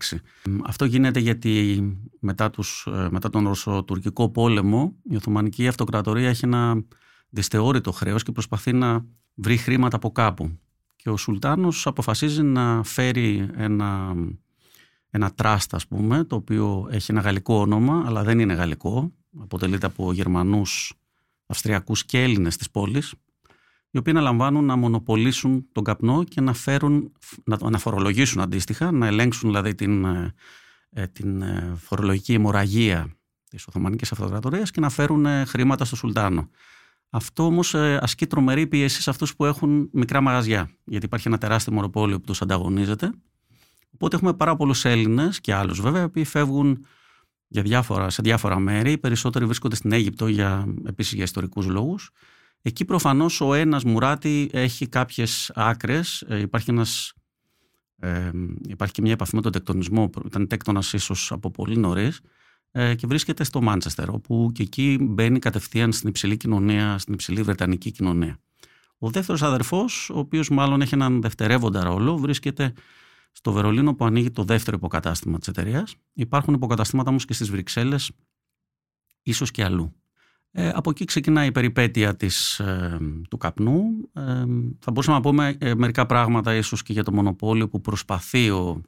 Αυτό 0.65 0.85
γίνεται 0.85 1.19
γιατί 1.19 1.81
μετά, 2.19 2.49
τους, 2.49 2.87
ε, 2.91 3.07
μετά 3.11 3.29
τον 3.29 3.47
Ρωσοτουρκικό 3.47 4.29
πόλεμο 4.29 4.95
η 5.03 5.15
Οθωμανική 5.15 5.67
Αυτοκρατορία 5.67 6.29
έχει 6.29 6.45
ένα 6.45 6.83
δυστεώρητο 7.29 7.91
χρέος 7.91 8.23
και 8.23 8.31
προσπαθεί 8.31 8.73
να 8.73 9.05
βρει 9.37 9.57
χρήματα 9.57 9.95
από 9.95 10.11
κάπου. 10.11 10.59
Και 10.95 11.09
ο 11.09 11.17
Σουλτάνος 11.17 11.87
αποφασίζει 11.87 12.41
να 12.43 12.83
φέρει 12.83 13.49
ένα, 13.55 14.15
ένα 15.09 15.31
τράστ, 15.31 15.73
ας 15.73 15.87
πούμε, 15.87 16.23
το 16.23 16.35
οποίο 16.35 16.87
έχει 16.91 17.11
ένα 17.11 17.21
γαλλικό 17.21 17.55
όνομα, 17.59 18.03
αλλά 18.05 18.23
δεν 18.23 18.39
είναι 18.39 18.53
γαλλικό. 18.53 19.11
Αποτελείται 19.39 19.85
από 19.85 20.13
Γερμανούς 20.13 20.93
Αυστριακούς 21.45 22.05
και 22.05 22.23
Έλληνες 22.23 22.57
της 22.57 22.71
πόλης, 22.71 23.13
οι 23.89 23.97
οποίοι 23.97 24.13
αναλαμβάνουν 24.13 24.65
να 24.65 24.75
μονοπολίσουν 24.75 25.67
τον 25.71 25.83
καπνό 25.83 26.23
και 26.23 26.41
να, 26.41 26.53
φέρουν, 26.53 27.11
να, 27.69 27.77
φορολογήσουν 27.77 28.41
αντίστοιχα, 28.41 28.91
να 28.91 29.07
ελέγξουν 29.07 29.49
δηλαδή 29.49 29.75
την, 29.75 30.05
ε, 30.05 30.33
ε, 30.89 31.07
την 31.07 31.41
ε, 31.41 31.73
φορολογική 31.77 32.33
αιμορραγία 32.33 33.17
της 33.49 33.67
Οθωμανικής 33.67 34.11
Αυτοκρατορίας 34.11 34.71
και 34.71 34.79
να 34.79 34.89
φέρουν 34.89 35.25
χρήματα 35.45 35.85
στο 35.85 35.95
Σουλτάνο. 35.95 36.49
Αυτό 37.09 37.45
όμως 37.45 37.75
ασκεί 37.75 38.27
τρομερή 38.27 38.67
πίεση 38.67 39.01
σε 39.01 39.09
αυτούς 39.09 39.35
που 39.35 39.45
έχουν 39.45 39.89
μικρά 39.93 40.21
μαγαζιά, 40.21 40.69
γιατί 40.83 41.05
υπάρχει 41.05 41.27
ένα 41.27 41.37
τεράστιο 41.37 41.73
μονοπόλιο 41.73 42.19
που 42.19 42.25
τους 42.25 42.41
ανταγωνίζεται. 42.41 43.11
Οπότε 43.93 44.15
έχουμε 44.15 44.33
πάρα 44.33 44.55
πολλούς 44.55 44.85
Έλληνες 44.85 45.41
και 45.41 45.53
άλλους 45.53 45.81
βέβαια, 45.81 46.09
που 46.09 46.25
φεύγουν 46.25 46.85
για 47.47 47.61
διάφορα, 47.61 48.09
σε 48.09 48.21
διάφορα 48.21 48.59
μέρη. 48.59 48.91
Οι 48.91 48.97
περισσότεροι 48.97 49.45
βρίσκονται 49.45 49.75
στην 49.75 49.91
Αίγυπτο 49.91 50.27
για, 50.27 50.73
επίσης 50.85 51.13
για 51.13 51.23
ιστορικούς 51.23 51.65
λόγους. 51.65 52.11
Εκεί 52.61 52.85
προφανώς 52.85 53.41
ο 53.41 53.53
ένας 53.53 53.83
Μουράτη 53.83 54.49
έχει 54.51 54.87
κάποιες 54.87 55.51
άκρες. 55.55 56.21
Ε, 56.21 56.39
υπάρχει, 56.39 56.69
ένας, 56.69 57.13
ε, 57.99 58.31
υπάρχει 58.67 58.93
και 58.93 59.01
μια 59.01 59.11
επαφή 59.11 59.35
με 59.35 59.41
τον 59.41 59.51
τεκτονισμό. 59.51 60.09
Ήταν 60.25 60.47
τέκτονας 60.47 60.93
ίσως 60.93 61.31
από 61.31 61.51
πολύ 61.51 61.77
νωρίς. 61.77 62.21
Ε, 62.79 62.95
και 62.95 63.07
βρίσκεται 63.07 63.43
στο 63.43 63.61
Μάντσεστερ, 63.61 64.09
όπου 64.09 64.51
και 64.53 64.63
εκεί 64.63 64.97
μπαίνει 65.01 65.39
κατευθείαν 65.39 65.91
στην 65.91 66.09
υψηλή 66.09 66.37
κοινωνία, 66.37 66.97
στην 66.97 67.13
υψηλή 67.13 67.41
βρετανική 67.41 67.91
κοινωνία. 67.91 68.39
Ο 68.97 69.09
δεύτερος 69.09 69.41
αδερφός, 69.41 70.09
ο 70.09 70.19
οποίος 70.19 70.49
μάλλον 70.49 70.81
έχει 70.81 70.93
έναν 70.93 71.21
δευτερεύοντα 71.21 71.83
ρόλο, 71.83 72.17
βρίσκεται 72.17 72.73
στο 73.31 73.51
Βερολίνο 73.51 73.95
που 73.95 74.05
ανοίγει 74.05 74.31
το 74.31 74.43
δεύτερο 74.43 74.77
υποκατάστημα 74.77 75.37
της 75.37 75.47
εταιρείας. 75.47 75.95
Υπάρχουν 76.13 76.53
υποκαταστήματα 76.53 77.09
όμως 77.09 77.25
και 77.25 77.33
στις 77.33 77.49
Βρυξέλλες, 77.49 78.11
ίσως 79.23 79.51
και 79.51 79.63
αλλού. 79.63 79.93
Ε, 80.51 80.69
από 80.69 80.89
εκεί 80.89 81.05
ξεκινάει 81.05 81.47
η 81.47 81.51
περιπέτεια 81.51 82.15
της, 82.15 82.59
ε, 82.59 82.97
του 83.29 83.37
καπνού. 83.37 83.81
Ε, 84.13 84.21
θα 84.79 84.91
μπορούσαμε 84.91 85.17
να 85.17 85.21
πούμε 85.21 85.55
ε, 85.59 85.75
μερικά 85.75 86.05
πράγματα 86.05 86.55
ίσως 86.55 86.83
και 86.83 86.93
για 86.93 87.03
το 87.03 87.13
μονοπόλιο 87.13 87.69
που 87.69 87.81
προσπαθεί 87.81 88.49
ο, 88.49 88.81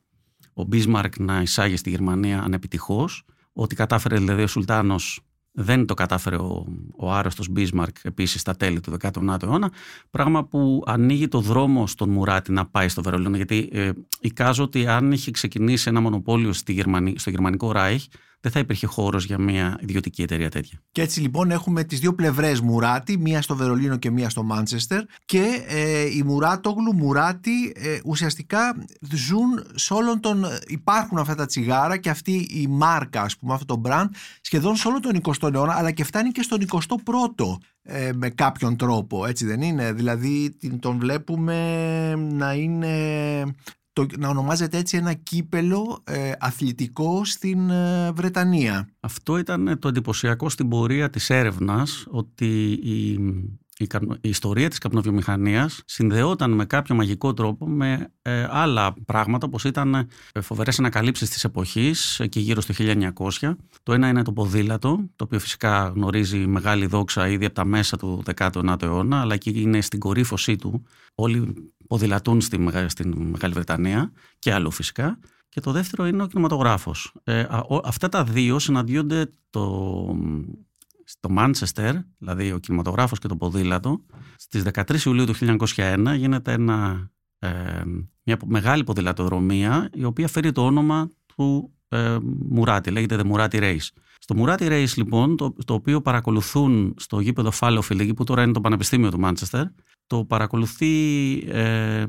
ο 0.53 0.63
Bismarck 0.71 1.19
να 1.19 1.41
εισάγει 1.41 1.75
στη 1.75 1.89
Γερμανία 1.89 2.41
ανεπιτυχώς. 2.41 3.25
Ότι 3.53 3.75
κατάφερε 3.75 4.17
δηλαδή 4.17 4.41
ο 4.41 4.47
Σουλτάνος 4.47 5.21
δεν 5.51 5.85
το 5.85 5.93
κατάφερε 5.93 6.35
ο, 6.35 6.65
ο 6.97 7.11
άρρωστος 7.11 7.49
Μπίσμαρκ 7.49 7.95
επίσης 8.01 8.41
στα 8.41 8.55
τέλη 8.55 8.79
του 8.79 8.97
19ου 9.01 9.43
αιώνα, 9.43 9.71
πράγμα 10.09 10.45
που 10.45 10.83
ανοίγει 10.85 11.27
το 11.27 11.39
δρόμο 11.39 11.87
στον 11.87 12.09
Μουράτη 12.09 12.51
να 12.51 12.65
πάει 12.65 12.87
στο 12.87 13.01
Βερολίνο, 13.01 13.35
γιατί 13.35 13.69
ε, 13.71 13.91
εικάζω 14.19 14.63
ότι 14.63 14.87
αν 14.87 15.11
είχε 15.11 15.31
ξεκινήσει 15.31 15.89
ένα 15.89 15.99
μονοπόλιο 15.99 16.53
στη 16.53 16.73
Γερμανία, 16.73 17.19
στο 17.19 17.29
γερμανικό 17.29 17.71
Ράιχ, 17.71 18.03
δεν 18.41 18.51
θα 18.51 18.59
υπήρχε 18.59 18.85
χώρος 18.85 19.25
για 19.25 19.39
μια 19.39 19.77
ιδιωτική 19.81 20.21
εταιρεία 20.21 20.49
τέτοια. 20.49 20.81
Και 20.91 21.01
έτσι 21.01 21.19
λοιπόν 21.19 21.51
έχουμε 21.51 21.83
τις 21.83 21.99
δύο 21.99 22.13
πλευρές 22.13 22.61
Μουράτη, 22.61 23.17
μία 23.17 23.41
στο 23.41 23.55
Βερολίνο 23.55 23.97
και 23.97 24.11
μία 24.11 24.29
στο 24.29 24.43
Μάντσεστερ 24.43 25.01
και 25.25 25.63
ε, 25.67 26.15
η 26.15 26.23
Μουράτογλου, 26.25 26.95
Μουράτη 26.95 27.73
ε, 27.75 27.99
ουσιαστικά 28.05 28.85
ζουν 29.11 29.65
σε 29.75 29.93
όλον 29.93 30.19
τον... 30.19 30.45
υπάρχουν 30.67 31.17
αυτά 31.17 31.35
τα 31.35 31.45
τσιγάρα 31.45 31.97
και 31.97 32.09
αυτή 32.09 32.47
η 32.49 32.67
μάρκα 32.67 33.21
ας 33.21 33.37
πούμε, 33.37 33.53
αυτό 33.53 33.65
το 33.65 33.81
brand 33.85 34.07
σχεδόν 34.41 34.75
σε 34.75 34.87
όλο 34.87 34.99
τον 34.99 35.21
20ο 35.21 35.53
αιώνα 35.53 35.73
αλλά 35.73 35.91
και 35.91 36.03
φτάνει 36.03 36.31
και 36.31 36.41
στον 36.41 36.59
21ο 36.69 37.57
ε, 37.81 38.11
με 38.15 38.29
κάποιον 38.29 38.75
τρόπο, 38.75 39.25
έτσι 39.25 39.45
δεν 39.45 39.61
είναι; 39.61 39.91
Δηλαδή 39.93 40.55
τον 40.79 40.97
βλέπουμε 40.97 42.15
να 42.15 42.53
είναι 42.53 42.95
να 44.17 44.29
ονομάζεται 44.29 44.77
έτσι 44.77 44.97
ένα 44.97 45.13
κύπελο 45.13 46.03
ε, 46.03 46.31
αθλητικό 46.39 47.25
στην 47.25 47.69
ε, 47.69 48.11
Βρετανία. 48.11 48.89
Αυτό 48.99 49.37
ήταν 49.37 49.79
το 49.79 49.87
εντυπωσιακό 49.87 50.49
στην 50.49 50.69
πορεία 50.69 51.09
της 51.09 51.29
έρευνας, 51.29 52.05
ότι 52.09 52.71
η, 52.71 53.11
η, 53.79 53.87
ιστορία 54.21 54.69
της 54.69 54.77
καπνοβιομηχανίας 54.77 55.81
συνδεόταν 55.85 56.51
με 56.51 56.65
κάποιο 56.65 56.95
μαγικό 56.95 57.33
τρόπο 57.33 57.67
με 57.67 58.11
ε, 58.21 58.47
άλλα 58.49 58.93
πράγματα, 59.05 59.45
όπως 59.47 59.63
ήταν 59.63 59.93
ε, 60.31 60.41
φοβερές 60.41 60.79
ανακαλύψεις 60.79 61.29
της 61.29 61.43
εποχής, 61.43 62.19
εκεί 62.19 62.39
γύρω 62.39 62.61
στο 62.61 62.73
1900. 63.39 63.55
Το 63.83 63.93
ένα 63.93 64.07
είναι 64.07 64.23
το 64.23 64.33
ποδήλατο, 64.33 65.09
το 65.15 65.23
οποίο 65.23 65.39
φυσικά 65.39 65.91
γνωρίζει 65.95 66.37
μεγάλη 66.37 66.85
δόξα 66.85 67.27
ήδη 67.27 67.45
από 67.45 67.55
τα 67.55 67.65
μέσα 67.65 67.97
του 67.97 68.23
19ου 68.35 68.81
αιώνα, 68.81 69.21
αλλά 69.21 69.33
εκεί 69.33 69.61
είναι 69.61 69.81
στην 69.81 69.99
κορύφωσή 69.99 70.55
του. 70.55 70.83
Όλοι 71.15 71.53
ποδηλατούν 71.89 72.41
στη, 72.41 72.69
στην 72.87 73.15
Μεγάλη 73.17 73.53
Βρετανία 73.53 74.11
και 74.39 74.53
αλλού 74.53 74.71
φυσικά. 74.71 75.19
Και 75.49 75.59
το 75.59 75.71
δεύτερο 75.71 76.07
είναι 76.07 76.23
ο 76.23 76.27
κινηματογράφος. 76.27 77.13
Ε, 77.23 77.45
αυτά 77.83 78.09
τα 78.09 78.23
δύο 78.23 78.59
συναντιόνται 78.59 79.33
το, 79.49 80.15
στο 81.03 81.29
Μάντσεστερ, 81.29 81.95
δηλαδή 82.17 82.51
ο 82.51 82.57
κινηματογράφος 82.57 83.19
και 83.19 83.27
το 83.27 83.35
ποδήλατο. 83.35 84.05
Στις 84.35 84.63
13 84.73 85.05
Ιουλίου 85.05 85.25
του 85.25 85.57
1901 85.65 86.13
γίνεται 86.17 86.51
ένα, 86.51 87.09
ε, 87.39 87.49
μια 88.23 88.37
μεγάλη 88.45 88.83
ποδηλατοδρομία 88.83 89.89
η 89.93 90.03
οποία 90.03 90.27
φέρει 90.27 90.51
το 90.51 90.65
όνομα 90.65 91.09
του 91.35 91.73
ε, 91.87 92.17
Μουράτη, 92.49 92.91
λέγεται 92.91 93.19
The 93.23 93.31
Murati 93.31 93.61
Race. 93.61 93.87
Στο 94.19 94.35
Murati 94.37 94.69
Race 94.69 94.93
λοιπόν, 94.95 95.37
το, 95.37 95.55
το 95.65 95.73
οποίο 95.73 96.01
παρακολουθούν 96.01 96.93
στο 96.97 97.19
γήπεδο 97.19 97.51
Fallowfield, 97.59 98.11
που 98.15 98.23
τώρα 98.23 98.43
είναι 98.43 98.51
το 98.51 98.61
Πανεπιστήμιο 98.61 99.11
του 99.11 99.19
Μάντσεστερ, 99.19 99.65
το 100.09 100.25
παρακολουθεί, 100.25 101.33
ε, 101.47 102.05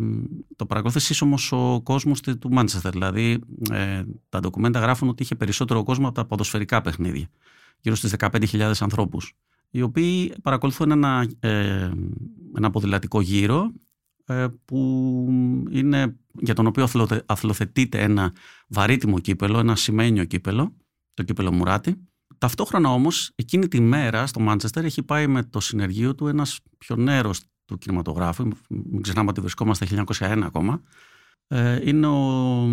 το 0.57 0.67
παρακολουθεί 0.67 1.01
σύσσωμος 1.01 1.53
ο 1.53 1.81
κόσμος 1.83 2.21
του 2.21 2.53
Μάντσεστερ. 2.53 2.91
Δηλαδή 2.91 3.39
ε, 3.71 4.03
τα 4.29 4.41
ντοκουμέντα 4.41 4.81
γράφουν 4.81 5.09
ότι 5.09 5.23
είχε 5.23 5.35
περισσότερο 5.35 5.83
κόσμο 5.83 6.07
από 6.07 6.15
τα 6.15 6.25
ποδοσφαιρικά 6.25 6.81
παιχνίδια. 6.81 7.29
Γύρω 7.81 7.95
στις 7.95 8.15
15.000 8.19 8.73
ανθρώπους. 8.81 9.33
Οι 9.71 9.83
οποίοι 9.83 10.33
παρακολουθούν 10.43 10.91
ένα, 10.91 11.29
ε, 11.41 11.91
ένα 12.57 12.71
ποδηλατικό 12.71 13.21
γύρο 13.21 13.73
ε, 14.25 14.47
που 14.65 14.79
είναι, 15.71 16.17
για 16.41 16.55
τον 16.55 16.67
οποίο 16.67 16.89
αθλοθετείται 17.27 18.03
ένα 18.03 18.33
βαρύτιμο 18.69 19.19
κύπελο, 19.19 19.59
ένα 19.59 19.77
σημαίνιο 19.77 20.25
κύπελο, 20.25 20.77
το 21.15 21.23
κύπελο 21.23 21.53
Μουράτη. 21.53 21.97
Ταυτόχρονα 22.39 22.93
όμως 22.93 23.33
εκείνη 23.35 23.69
τη 23.69 23.81
μέρα 23.81 24.27
στο 24.27 24.41
Μάντσεστερ 24.41 24.85
έχει 24.85 25.03
πάει 25.03 25.27
με 25.27 25.43
το 25.43 25.61
συνεργείο 25.61 26.15
του 26.15 26.27
ένας 26.27 26.61
πιονέρος 26.79 27.41
του 27.71 27.79
κινηματογράφου, 27.79 28.49
μην 28.69 29.03
ξεχνάμε 29.03 29.29
ότι 29.31 29.41
βρισκόμαστε 29.41 29.87
1901 30.19 30.43
ακόμα, 30.43 30.83
ε, 31.49 31.89
είναι 31.89 32.07
ο 32.07 32.65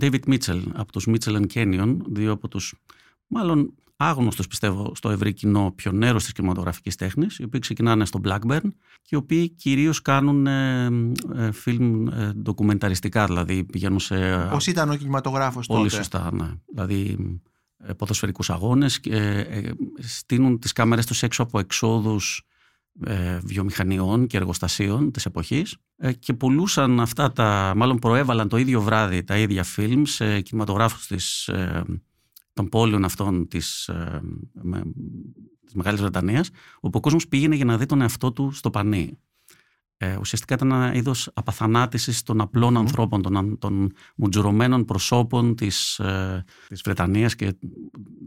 David 0.00 0.20
Mitchell 0.26 0.62
από 0.72 0.92
τους 0.92 1.06
Mitchell 1.08 1.42
Canyon, 1.54 1.96
δύο 2.06 2.32
από 2.32 2.48
τους 2.48 2.74
μάλλον 3.26 3.74
άγνωστος 3.96 4.46
πιστεύω 4.46 4.92
στο 4.94 5.10
ευρύ 5.10 5.32
κοινό 5.32 5.72
πιονέρος 5.76 6.22
της 6.22 6.32
κινηματογραφικής 6.32 6.96
τέχνης, 6.96 7.38
οι 7.38 7.44
οποίοι 7.44 7.60
ξεκινάνε 7.60 8.04
στο 8.04 8.20
Blackburn 8.24 8.68
και 9.02 9.08
οι 9.10 9.16
οποίοι 9.16 9.48
κυρίως 9.48 10.02
κάνουν 10.02 10.46
ε, 10.46 10.84
ε, 11.34 11.52
φιλμ 11.52 12.06
ε, 12.06 12.32
ντοκουμενταριστικά, 12.32 13.26
δηλαδή 13.26 13.64
πηγαίνουν 13.64 13.98
σε... 13.98 14.48
Πώς 14.50 14.66
ήταν 14.66 14.90
ο 14.90 14.96
κινηματογράφος 14.96 15.66
τότε; 15.66 15.78
Πολύ 15.78 15.90
σωστά, 15.90 16.30
ναι. 16.32 16.50
Δηλαδή 16.72 17.16
ποδοσφαιρικούς 17.96 18.50
αγώνες, 18.50 18.96
ε, 18.96 19.70
στείνουν 19.98 20.58
τις 20.58 20.72
κάμερες 20.72 21.06
τους 21.06 21.22
έξω 21.22 21.42
από 21.42 21.58
εξόδους 21.58 22.38
ε, 22.38 22.53
βιομηχανιών 23.44 24.26
και 24.26 24.36
εργοστασίων 24.36 25.10
της 25.10 25.26
εποχής 25.26 25.76
ε, 25.96 26.12
και 26.12 26.32
πουλούσαν 26.32 27.00
αυτά 27.00 27.32
τα, 27.32 27.72
μάλλον 27.76 27.98
προέβαλαν 27.98 28.48
το 28.48 28.56
ίδιο 28.56 28.80
βράδυ 28.82 29.22
τα 29.24 29.38
ίδια 29.38 29.64
φιλμ 29.64 30.04
σε 30.04 30.40
κινηματογράφους 30.40 31.06
της, 31.06 31.48
ε, 31.48 31.84
των 32.52 32.68
πόλεων 32.68 33.04
αυτών 33.04 33.48
της, 33.48 33.90
της 35.64 35.74
Μεγάλης 35.74 36.00
Βρετανίας, 36.00 36.50
όπου 36.80 36.98
ο 36.98 37.00
κόσμος 37.00 37.28
πήγαινε 37.28 37.54
για 37.54 37.64
να 37.64 37.78
δει 37.78 37.86
τον 37.86 38.00
εαυτό 38.00 38.32
του 38.32 38.50
στο 38.52 38.70
πανί. 38.70 39.18
Ε, 40.04 40.16
ουσιαστικά 40.20 40.54
ήταν 40.54 40.70
ένα 40.72 40.94
είδος 40.94 41.30
απαθανάτησης 41.34 42.22
των 42.22 42.40
απλων 42.40 42.76
ανθρώπων, 42.76 43.22
των, 43.22 43.58
των 43.58 43.92
μουτζουρωμένων 44.16 44.84
προσώπων 44.84 45.54
της 45.54 45.98
ε, 45.98 46.44
της 46.68 46.80
Βρετανίας 46.84 47.34
και 47.34 47.56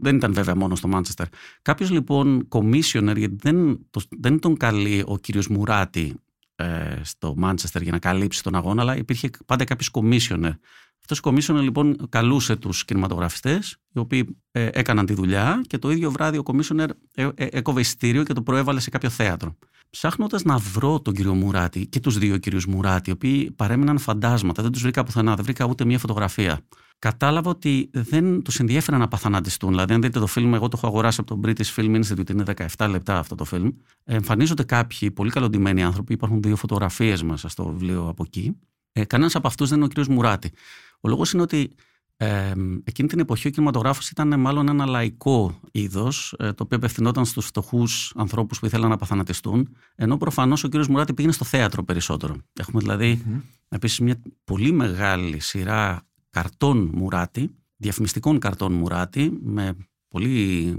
δεν 0.00 0.16
ήταν 0.16 0.32
βέβαια 0.32 0.56
μόνο 0.56 0.74
στο 0.74 0.88
Μάντσεστερ. 0.88 1.26
Κάποιος 1.62 1.90
λοιπόν 1.90 2.48
commissioner, 2.48 3.14
γιατί 3.16 3.36
δεν, 3.40 3.86
το, 3.90 4.00
δεν 4.18 4.38
τον 4.38 4.56
καλεί 4.56 5.02
ο 5.06 5.18
κύριος 5.18 5.48
Μουράτη 5.48 6.14
ε, 6.56 7.00
στο 7.02 7.34
Μάντσεστερ 7.36 7.82
για 7.82 7.92
να 7.92 7.98
καλύψει 7.98 8.42
τον 8.42 8.54
αγώνα, 8.54 8.82
αλλά 8.82 8.96
υπήρχε 8.96 9.30
πάντα 9.46 9.64
κάποιος 9.64 9.90
commissioner. 9.92 10.52
Αυτός 11.00 11.18
ο 11.18 11.30
commissioner 11.30 11.62
λοιπόν 11.62 12.08
καλούσε 12.08 12.56
τους 12.56 12.84
κινηματογραφιστές, 12.84 13.76
οι 13.94 13.98
οποίοι 13.98 14.36
ε, 14.50 14.68
έκαναν 14.72 15.06
τη 15.06 15.14
δουλειά 15.14 15.62
και 15.66 15.78
το 15.78 15.90
ίδιο 15.90 16.10
βράδυ 16.10 16.38
ο 16.38 16.42
commissioner 16.44 16.88
ε, 17.14 17.28
ε, 17.34 17.46
έκοβε 17.50 17.80
εισιτήριο 17.80 18.22
και 18.22 18.32
το 18.32 18.42
προέβαλε 18.42 18.80
σε 18.80 18.90
κάποιο 18.90 19.10
θέατρο. 19.10 19.56
Ψάχνοντας 19.90 20.42
να 20.42 20.58
βρω 20.58 21.00
τον 21.00 21.14
κύριο 21.14 21.34
Μουράτη 21.34 21.86
και 21.86 22.00
τους 22.00 22.18
δύο 22.18 22.38
κυρίους 22.38 22.66
Μουράτη, 22.66 23.10
οι 23.10 23.12
οποίοι 23.12 23.50
παρέμειναν 23.50 23.98
φαντάσματα, 23.98 24.62
δεν 24.62 24.72
τους 24.72 24.82
βρήκα 24.82 25.04
πουθενά, 25.04 25.34
δεν 25.34 25.44
βρήκα 25.44 25.64
ούτε 25.64 25.84
μία 25.84 25.98
φωτογραφία. 25.98 26.60
Κατάλαβα 26.98 27.50
ότι 27.50 27.90
δεν 27.92 28.42
τους 28.42 28.58
ενδιέφερε 28.58 28.96
να 28.96 29.08
παθανατιστούν. 29.08 29.70
Δηλαδή, 29.70 29.92
αν 29.94 30.02
δείτε 30.02 30.18
το 30.20 30.26
φιλμ, 30.26 30.54
εγώ 30.54 30.68
το 30.68 30.76
έχω 30.76 30.86
αγοράσει 30.86 31.20
από 31.20 31.34
το 31.34 31.40
British 31.48 31.74
Film 31.76 32.02
Institute, 32.02 32.30
είναι 32.30 32.44
17 32.76 32.88
λεπτά 32.90 33.18
αυτό 33.18 33.34
το 33.34 33.44
φιλμ. 33.44 33.70
Εμφανίζονται 34.04 34.62
κάποιοι 34.62 35.10
πολύ 35.10 35.30
καλοντημένοι 35.30 35.82
άνθρωποι, 35.82 36.12
υπάρχουν 36.12 36.42
δύο 36.42 36.56
φωτογραφίες 36.56 37.22
μέσα 37.22 37.48
στο 37.48 37.64
βιβλίο 37.64 38.08
από 38.08 38.22
εκεί. 38.26 38.56
Ε, 38.92 39.04
Κανένας 39.04 39.34
από 39.34 39.46
αυτούς 39.46 39.68
δεν 39.68 39.76
είναι 39.76 39.86
ο 39.86 39.88
κύριος 39.88 40.08
Μουράτη. 40.08 40.52
Ο 41.00 41.08
λόγος 41.08 41.32
είναι 41.32 41.42
ότι 41.42 41.74
ε, 42.20 42.52
εκείνη 42.84 43.08
την 43.08 43.18
εποχή 43.18 43.46
ο 43.46 43.50
κινηματογράφος 43.50 44.10
ήταν 44.10 44.40
μάλλον 44.40 44.68
ένα 44.68 44.86
λαϊκό 44.86 45.60
είδος, 45.72 46.34
ε, 46.38 46.52
το 46.52 46.62
οποίο 46.62 46.76
απευθυνόταν 46.76 47.24
στους 47.24 47.46
φτωχούς 47.46 48.12
ανθρώπους 48.16 48.58
που 48.58 48.66
ήθελαν 48.66 48.90
να 48.90 48.96
παθανατιστούν, 48.96 49.76
ενώ 49.94 50.16
προφανώς 50.16 50.64
ο 50.64 50.68
κ. 50.68 50.74
Μουράτη 50.86 51.14
πήγαινε 51.14 51.32
στο 51.32 51.44
θέατρο 51.44 51.84
περισσότερο. 51.84 52.36
Έχουμε 52.60 52.80
δηλαδή 52.80 53.22
mm-hmm. 53.24 53.40
επίσης 53.68 54.00
μια 54.00 54.22
πολύ 54.44 54.72
μεγάλη 54.72 55.40
σειρά 55.40 56.06
καρτών 56.30 56.90
Μουράτη, 56.94 57.50
διαφημιστικών 57.76 58.38
καρτών 58.38 58.72
Μουράτη, 58.72 59.38
με 59.42 59.76
πολύ 60.08 60.76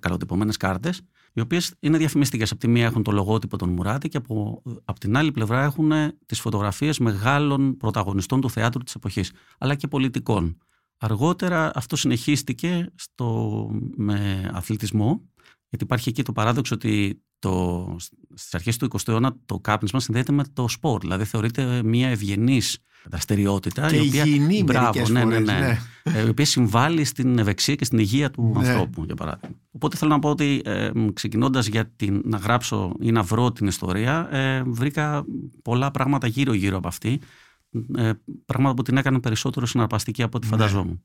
καλοτυπωμένες 0.00 0.56
κάρτες, 0.56 1.02
οι 1.38 1.42
οποίες 1.42 1.74
είναι 1.80 1.98
διαφημιστικές. 1.98 2.50
Από 2.50 2.60
τη 2.60 2.68
μία 2.68 2.84
έχουν 2.84 3.02
το 3.02 3.10
λογότυπο 3.10 3.56
των 3.56 3.68
Μουράτη 3.68 4.08
και 4.08 4.16
από, 4.16 4.62
από 4.84 5.00
την 5.00 5.16
άλλη 5.16 5.32
πλευρά 5.32 5.62
έχουν 5.64 5.92
τις 6.26 6.40
φωτογραφίες 6.40 6.98
μεγάλων 6.98 7.76
πρωταγωνιστών 7.76 8.40
του 8.40 8.50
θεάτρου 8.50 8.82
της 8.82 8.94
εποχής, 8.94 9.32
αλλά 9.58 9.74
και 9.74 9.88
πολιτικών. 9.88 10.58
Αργότερα 10.98 11.70
αυτό 11.74 11.96
συνεχίστηκε 11.96 12.92
στο, 12.94 13.70
με 13.96 14.50
αθλητισμό, 14.54 15.22
γιατί 15.68 15.84
υπάρχει 15.84 16.08
εκεί 16.08 16.22
το 16.22 16.32
παράδοξο 16.32 16.74
ότι 16.74 17.22
το, 17.38 17.96
στις 18.34 18.54
αρχές 18.54 18.76
του 18.76 18.88
20ου 18.92 19.08
αιώνα 19.08 19.36
το 19.46 19.58
κάπνισμα 19.58 20.00
συνδέεται 20.00 20.32
με 20.32 20.44
το 20.52 20.68
σπορ, 20.68 21.00
δηλαδή 21.00 21.24
θεωρείται 21.24 21.82
μια 21.82 22.08
ευγενής 22.08 22.78
δραστηριότητα. 23.06 23.88
Και 23.88 23.96
η 23.96 24.08
οποία, 24.08 24.24
υγιεινή 24.24 24.62
μπράβο, 24.62 25.08
ναι, 25.08 25.24
ναι, 25.24 25.38
ναι, 25.38 25.58
ναι. 25.58 25.78
Ε, 26.02 26.26
η 26.26 26.28
οποία 26.28 26.44
συμβάλλει 26.44 27.04
στην 27.04 27.38
ευεξία 27.38 27.74
και 27.74 27.84
στην 27.84 27.98
υγεία 27.98 28.30
του 28.30 28.52
ναι. 28.56 28.68
ανθρώπου, 28.68 29.04
για 29.04 29.14
παράδειγμα. 29.14 29.56
Οπότε 29.70 29.96
θέλω 29.96 30.10
να 30.10 30.18
πω 30.18 30.28
ότι 30.28 30.62
ε, 30.64 30.90
ξεκινώντας 31.12 31.66
για 31.66 31.86
την, 31.96 32.22
να 32.24 32.36
γράψω 32.36 32.94
ή 33.00 33.12
να 33.12 33.22
βρω 33.22 33.52
την 33.52 33.66
ιστορία, 33.66 34.28
ε, 34.34 34.62
βρήκα 34.66 35.24
πολλά 35.62 35.90
πράγματα 35.90 36.26
γύρω-γύρω 36.26 36.76
από 36.76 36.88
αυτή. 36.88 37.20
Ε, 37.96 38.12
πράγματα 38.44 38.74
που 38.74 38.82
την 38.82 38.96
έκανε 38.96 39.20
περισσότερο 39.20 39.66
συναρπαστική 39.66 40.22
από 40.22 40.36
ό,τι 40.36 40.46
ναι. 40.46 40.56
φανταζόμουν 40.56 41.02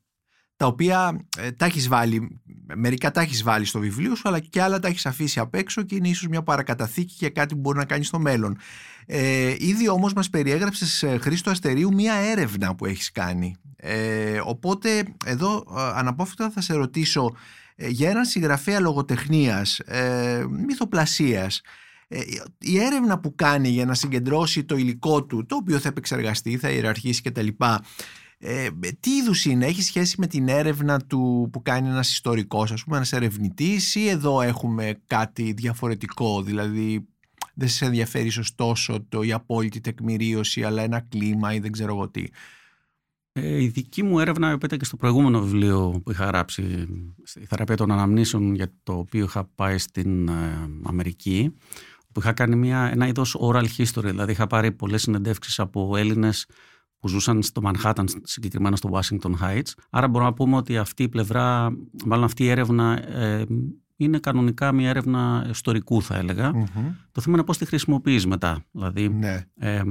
τα 0.56 0.66
οποία 0.66 1.26
ε, 1.38 1.50
τα 1.50 1.64
έχεις 1.64 1.88
βάλει, 1.88 2.40
μερικά 2.74 3.10
τα 3.10 3.20
έχεις 3.20 3.42
βάλει 3.42 3.64
στο 3.64 3.78
βιβλίο 3.78 4.14
σου, 4.14 4.28
αλλά 4.28 4.38
και 4.38 4.62
άλλα 4.62 4.78
τα 4.78 4.88
έχεις 4.88 5.06
αφήσει 5.06 5.40
απ' 5.40 5.54
έξω 5.54 5.82
και 5.82 5.94
είναι 5.94 6.08
ίσως 6.08 6.28
μια 6.28 6.42
παρακαταθήκη 6.42 7.14
για 7.18 7.30
κάτι 7.30 7.54
που 7.54 7.60
μπορεί 7.60 7.78
να 7.78 7.84
κάνεις 7.84 8.06
στο 8.06 8.18
μέλλον. 8.18 8.58
Ε, 9.06 9.54
ήδη 9.58 9.88
όμως 9.88 10.12
μας 10.12 10.30
περιέγραψες, 10.30 11.02
ε, 11.02 11.18
Χρήστο 11.18 11.50
Αστερίου, 11.50 11.94
μια 11.94 12.14
έρευνα 12.14 12.74
που 12.74 12.86
έχεις 12.86 13.10
κάνει. 13.10 13.56
Ε, 13.76 14.40
οπότε 14.44 15.04
εδώ 15.24 15.64
ε, 15.76 15.80
αναπόφευκτα 15.94 16.50
θα 16.50 16.60
σε 16.60 16.74
ρωτήσω 16.74 17.36
ε, 17.76 17.88
για 17.88 18.10
έναν 18.10 18.24
συγγραφέα 18.24 18.80
λογοτεχνίας, 18.80 19.78
ε, 19.78 20.44
μυθοπλασίας, 20.66 21.60
η 22.58 22.80
έρευνα 22.80 23.18
που 23.18 23.34
κάνει 23.34 23.68
για 23.68 23.84
να 23.84 23.94
συγκεντρώσει 23.94 24.64
το 24.64 24.76
υλικό 24.76 25.24
του, 25.24 25.46
το 25.46 25.56
οποίο 25.56 25.78
θα 25.78 25.88
επεξεργαστεί, 25.88 26.56
θα 26.56 26.70
ιεραρχήσει 26.70 27.22
κτλ. 27.22 27.48
Ε, 28.46 28.68
τι 29.00 29.10
είδους 29.10 29.44
είναι, 29.44 29.66
έχει 29.66 29.82
σχέση 29.82 30.16
με 30.18 30.26
την 30.26 30.48
έρευνα 30.48 31.00
του 31.00 31.48
που 31.52 31.62
κάνει 31.62 31.88
ένας 31.88 32.10
ιστορικός, 32.10 32.72
ας 32.72 32.84
πούμε, 32.84 32.96
ένας 32.96 33.12
ερευνητής 33.12 33.94
ή 33.94 34.08
εδώ 34.08 34.40
έχουμε 34.40 35.00
κάτι 35.06 35.52
διαφορετικό, 35.52 36.42
δηλαδή 36.42 37.06
δεν 37.54 37.68
σε 37.68 37.84
ενδιαφέρει 37.84 38.30
ωστόσο 38.38 39.06
το, 39.08 39.22
η 39.22 39.32
απόλυτη 39.32 39.80
τεκμηρίωση 39.80 40.64
αλλά 40.64 40.82
ένα 40.82 41.00
κλίμα 41.00 41.54
ή 41.54 41.58
δεν 41.58 41.72
ξέρω 41.72 41.94
εγώ 41.94 42.08
τι; 42.08 42.24
Ε, 43.32 43.62
η 43.62 43.68
δική 43.68 44.02
μου 44.02 44.18
έρευνα 44.18 44.50
έπεται 44.50 44.76
και 44.76 44.84
στο 44.84 44.96
προηγούμενο 44.96 45.40
βιβλίο 45.40 46.00
που 46.04 46.10
είχα 46.10 46.24
γράψει 46.24 46.62
η 47.34 47.44
θεραπεία 47.46 47.76
των 47.76 47.90
αναμνήσεων 47.90 48.54
για 48.54 48.72
το 48.82 48.92
οποίο 48.92 49.24
είχα 49.24 49.44
πάει 49.54 49.78
στην 49.78 50.28
ε, 50.28 50.68
Αμερική 50.82 51.54
που 52.12 52.20
είχα 52.20 52.32
κάνει 52.32 52.56
μια, 52.56 52.90
ένα 52.92 53.06
είδος 53.06 53.36
oral 53.40 53.66
history 53.76 54.04
δηλαδή 54.04 54.32
είχα 54.32 54.46
πάρει 54.46 54.72
πολλές 54.72 55.02
συνεντεύξεις 55.02 55.58
από 55.58 55.96
Έλληνες 55.96 56.46
που 57.04 57.10
ζούσαν 57.10 57.42
στο 57.42 57.62
Manhattan, 57.64 58.04
συγκεκριμένα 58.22 58.76
στο 58.76 58.90
Washington 58.92 59.32
Heights. 59.42 59.72
Άρα 59.90 60.08
μπορούμε 60.08 60.30
να 60.30 60.36
πούμε 60.36 60.56
ότι 60.56 60.78
αυτή 60.78 61.02
η 61.02 61.08
πλευρά, 61.08 61.76
μάλλον 62.04 62.24
αυτή 62.24 62.44
η 62.44 62.48
έρευνα 62.48 63.08
ε, 63.08 63.46
είναι 63.96 64.18
κανονικά 64.18 64.72
μια 64.72 64.88
έρευνα 64.88 65.46
ιστορικού 65.50 66.02
θα 66.02 66.16
έλεγα. 66.16 66.52
Το 67.12 67.20
θέμα 67.20 67.36
είναι 67.36 67.44
πώς 67.44 67.58
τη 67.58 67.64
χρησιμοποιείς 67.64 68.26
μετά. 68.26 68.64
Δηλαδή, 68.70 69.08
ναι. 69.08 69.46
ε, 69.58 69.82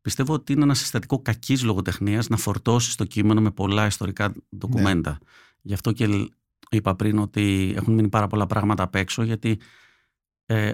πιστεύω 0.00 0.32
ότι 0.32 0.52
είναι 0.52 0.62
ένας 0.62 0.78
συστατικό 0.78 1.22
κακής 1.22 1.64
λογοτεχνίας 1.64 2.28
να 2.28 2.36
φορτώσεις 2.36 2.94
το 2.94 3.04
κείμενο 3.04 3.40
με 3.40 3.50
πολλά 3.50 3.86
ιστορικά 3.86 4.34
ντοκουμέντα. 4.56 5.10
Ναι. 5.10 5.18
Γι' 5.62 5.74
αυτό 5.74 5.92
και 5.92 6.30
είπα 6.70 6.96
πριν 6.96 7.18
ότι 7.18 7.74
έχουν 7.76 7.94
μείνει 7.94 8.08
πάρα 8.08 8.26
πολλά 8.26 8.46
πράγματα 8.46 8.82
απ' 8.82 8.94
έξω 8.94 9.22
γιατί 9.22 9.58
ε, 10.46 10.72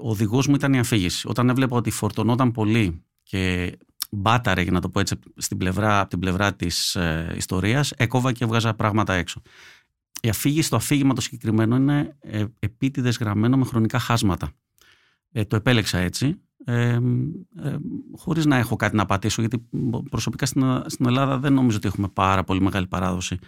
ο 0.00 0.10
οδηγός 0.10 0.46
μου 0.46 0.54
ήταν 0.54 0.72
η 0.72 0.78
αφήγηση. 0.78 1.28
Όταν 1.28 1.48
έβλεπα 1.48 1.76
ότι 1.76 1.90
φορτωνόταν 1.90 2.52
πολύ 2.52 3.04
και 3.22 3.72
μπάταρε, 4.14 4.62
για 4.62 4.72
να 4.72 4.80
το 4.80 4.88
πω 4.88 5.00
έτσι, 5.00 5.18
στην 5.36 5.56
πλευρά, 5.58 6.00
από 6.00 6.08
την 6.08 6.18
πλευρά 6.18 6.54
της 6.54 6.94
ε, 6.94 7.34
ιστορίας, 7.36 7.90
έκοβα 7.90 8.32
και 8.32 8.44
έβγαζα 8.44 8.74
πράγματα 8.74 9.14
έξω. 9.14 9.42
Η 10.20 10.28
αφήγηση, 10.28 10.70
το 10.70 10.76
αφήγημα 10.76 11.14
το 11.14 11.20
συγκεκριμένο 11.20 11.76
είναι 11.76 12.16
ε, 12.20 12.44
επίτηδες 12.58 13.16
γραμμένο 13.16 13.56
με 13.56 13.64
χρονικά 13.64 13.98
χάσματα. 13.98 14.52
Ε, 15.32 15.44
το 15.44 15.56
επέλεξα 15.56 15.98
έτσι, 15.98 16.40
ε, 16.64 16.98
ε, 17.62 17.76
χωρίς 18.16 18.46
να 18.46 18.56
έχω 18.56 18.76
κάτι 18.76 18.96
να 18.96 19.06
πατήσω, 19.06 19.40
γιατί 19.40 19.68
προσωπικά 20.10 20.46
στην, 20.46 20.82
στην 20.86 21.06
Ελλάδα 21.06 21.38
δεν 21.38 21.52
νομίζω 21.52 21.76
ότι 21.76 21.88
έχουμε 21.88 22.08
πάρα 22.08 22.44
πολύ 22.44 22.60
μεγάλη 22.60 22.86
παράδοση 22.86 23.38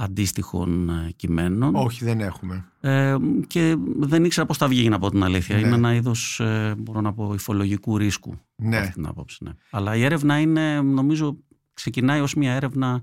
αντίστοιχων 0.00 0.88
ε, 0.88 1.10
κειμένων. 1.16 1.74
Όχι, 1.74 2.04
δεν 2.04 2.20
έχουμε. 2.20 2.64
Ε, 2.80 3.16
και 3.46 3.76
δεν 3.98 4.24
ήξερα 4.24 4.46
πώς 4.46 4.56
θα 4.56 4.68
βγει, 4.68 4.88
να 4.88 4.98
πω 4.98 5.10
την 5.10 5.22
αλήθεια. 5.22 5.56
Ναι. 5.56 5.60
Είναι 5.60 5.74
ένα 5.74 5.94
είδος, 5.94 6.40
ε, 6.40 6.74
μπορώ 6.78 7.00
να 7.00 7.12
πω, 7.12 7.34
υφολογικού 7.34 7.98
ρίσκου. 7.98 8.34
Ναι. 8.56 8.76
Αυτή 8.76 8.92
την 8.92 9.06
άποψη, 9.06 9.44
ναι. 9.44 9.50
Αλλά 9.70 9.96
η 9.96 10.04
έρευνα 10.04 10.38
είναι, 10.38 10.80
νομίζω, 10.80 11.36
ξεκινάει 11.72 12.20
ως 12.20 12.34
μια 12.34 12.52
έρευνα 12.52 13.02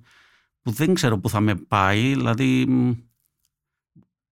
που 0.62 0.72
δεν 0.72 0.94
ξέρω 0.94 1.20
πού 1.20 1.30
θα 1.30 1.40
με 1.40 1.56
πάει. 1.56 2.14
Δηλαδή, 2.14 2.68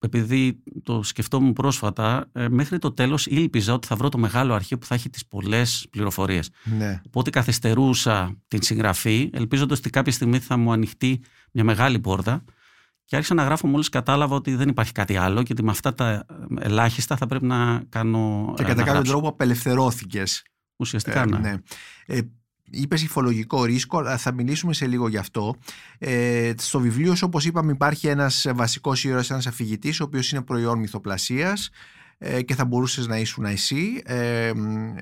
επειδή 0.05 0.63
το 0.83 1.03
σκεφτόμουν 1.03 1.53
πρόσφατα, 1.53 2.29
ε, 2.33 2.49
μέχρι 2.49 2.79
το 2.79 2.93
τέλος 2.93 3.27
ήλπιζα 3.27 3.73
ότι 3.73 3.87
θα 3.87 3.97
βρω 3.97 4.09
το 4.09 4.19
μεγάλο 4.19 4.55
αρχείο 4.55 4.79
που 4.79 4.87
θα 4.87 4.95
έχει 4.95 5.11
τις 5.11 5.27
πολλές 5.27 5.87
πληροφορίες. 5.91 6.51
Ναι. 6.65 7.01
Οπότε 7.07 7.31
καθυστερούσα 7.31 8.37
την 8.49 8.63
συγγραφή, 8.63 9.31
ελπίζοντας 9.33 9.79
ότι 9.79 9.91
κάποια 9.91 10.13
στιγμή 10.13 10.39
θα 10.39 10.57
μου 10.57 10.73
ανοιχτεί 10.73 11.21
μια 11.53 11.65
μεγάλη 11.65 11.99
πόρτα 11.99 12.45
και 13.05 13.17
άρχισα 13.17 13.35
να 13.35 13.45
γράφω 13.45 13.67
μόλις 13.67 13.89
κατάλαβα 13.89 14.37
ότι 14.37 14.55
δεν 14.55 14.69
υπάρχει 14.69 14.93
κάτι 14.93 15.17
άλλο 15.17 15.43
και 15.43 15.53
ότι 15.53 15.63
με 15.63 15.71
αυτά 15.71 15.95
τα 15.95 16.27
ελάχιστα 16.61 17.17
θα 17.17 17.27
πρέπει 17.27 17.47
να 17.47 17.83
κάνω 17.89 18.53
Και 18.57 18.65
κατά 18.65 18.83
κάποιο 18.83 19.03
τρόπο 19.03 19.29
απελευθερώθηκες. 19.29 20.43
Ουσιαστικά, 20.77 21.23
ε, 21.23 21.27
ναι. 21.27 21.39
ναι. 21.39 21.55
Ε, 22.07 22.21
Είπες 22.71 23.03
υφολογικό 23.03 23.65
ρίσκο, 23.65 23.99
αλλά 23.99 24.17
θα 24.17 24.33
μιλήσουμε 24.33 24.73
σε 24.73 24.87
λίγο 24.87 25.09
γι' 25.09 25.17
αυτό. 25.17 25.57
Ε, 25.99 26.53
στο 26.57 26.81
βιβλίο 26.81 27.15
σου, 27.15 27.25
όπως 27.27 27.45
είπαμε, 27.45 27.73
υπάρχει 27.73 28.07
ένας 28.07 28.47
βασικός 28.55 29.05
ήρωας, 29.05 29.31
ένας 29.31 29.47
αφηγητής, 29.47 30.01
ο 30.01 30.05
οποίος 30.05 30.33
είναι 30.33 30.43
προϊόν 30.43 30.79
μυθοπλασίας 30.79 31.71
ε, 32.19 32.43
και 32.43 32.55
θα 32.55 32.65
μπορούσες 32.65 33.07
να 33.07 33.19
ήσουν 33.19 33.45
εσύ. 33.45 34.03
Ε, 34.05 34.53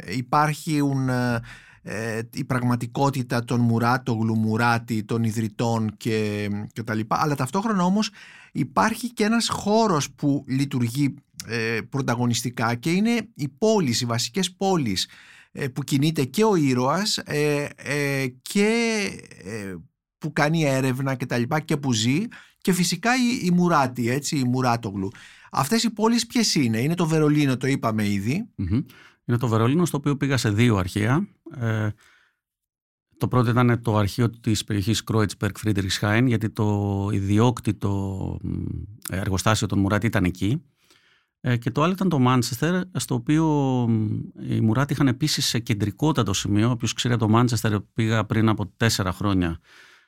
υπάρχουν 0.09 1.09
ε, 1.83 2.20
η 2.33 2.44
πραγματικότητα 2.44 3.44
των 3.44 3.61
Μουράτο, 3.61 4.12
Γλουμουράτη, 4.12 5.05
των 5.05 5.25
ιδρυτών 5.25 5.96
και, 5.96 6.48
και 6.72 6.83
τα 6.83 6.94
λοιπά, 6.94 7.20
αλλά 7.20 7.35
ταυτόχρονα 7.35 7.85
όμως 7.85 8.11
υπάρχει 8.53 9.12
και 9.12 9.25
ένας 9.25 9.48
χώρος 9.48 10.11
που 10.11 10.44
λειτουργεί 10.48 11.14
ε, 11.46 11.79
πρωταγωνιστικά 11.88 12.75
και 12.75 12.90
είναι 12.90 13.29
οι 13.35 13.48
πόλεις, 13.48 14.01
οι 14.01 14.05
βασικές 14.05 14.53
πόλεις 14.53 15.05
ε, 15.05 15.09
που 15.72 15.82
κινείται 15.82 16.24
και 16.24 16.44
ο 16.44 16.54
ήρωας 16.54 17.18
ε, 17.18 17.68
ε, 17.76 18.26
και 18.42 19.08
που 20.18 20.32
κάνει 20.32 20.64
έρευνα 20.64 21.14
και 21.14 21.26
τα 21.26 21.38
λοιπά 21.38 21.60
και 21.60 21.76
που 21.76 21.92
ζει 21.92 22.26
και 22.58 22.72
φυσικά 22.72 23.10
η, 23.14 23.40
η 23.42 23.50
Μουράτη, 23.50 24.10
έτσι, 24.10 24.38
η 24.38 24.44
Μουράτογλου. 24.44 25.10
Αυτές 25.50 25.82
οι 25.82 25.90
πόλεις 25.90 26.26
ποιες 26.26 26.54
είναι, 26.54 26.78
είναι 26.78 26.94
το 26.94 27.06
Βερολίνο, 27.06 27.56
το 27.56 27.66
είπαμε 27.66 28.04
Είναι 29.24 29.38
το 29.38 29.48
Βερολίνο 29.48 29.84
στο 29.84 29.96
οποίο 29.96 30.16
πήγα 30.16 30.36
σε 30.36 30.50
δύο 30.50 30.76
αρχεία. 30.76 31.28
Ε, 31.56 31.88
το 33.16 33.28
πρώτο 33.28 33.50
ήταν 33.50 33.82
το 33.82 33.96
αρχείο 33.96 34.30
της 34.30 34.64
περιοχής 34.64 35.04
Κρόιτσπερκ 35.04 35.56
Friedrichshain 35.64 36.24
γιατί 36.26 36.50
το 36.50 37.08
ιδιόκτητο 37.12 38.38
εργοστάσιο 39.10 39.66
των 39.66 39.78
Μουράτη 39.78 40.06
ήταν 40.06 40.24
εκεί. 40.24 40.62
Ε, 41.44 41.57
και 41.57 41.70
το 41.70 41.83
άλλο 41.83 41.92
ήταν 41.92 42.09
το 42.09 42.18
Μάντσεστερ, 42.18 42.83
στο 42.96 43.14
οποίο 43.14 43.46
οι 44.48 44.61
Μουράτη 44.61 44.92
είχαν 44.92 45.09
επίσης 45.09 45.46
σε 45.46 45.59
κεντρικότατο 45.59 46.33
σημείο. 46.33 46.70
Όποιος 46.70 46.92
ξέρει 46.92 47.16
το 47.16 47.28
Μάντσεστερ, 47.28 47.81
πήγα 47.81 48.24
πριν 48.24 48.48
από 48.48 48.66
τέσσερα 48.76 49.12
χρόνια 49.12 49.59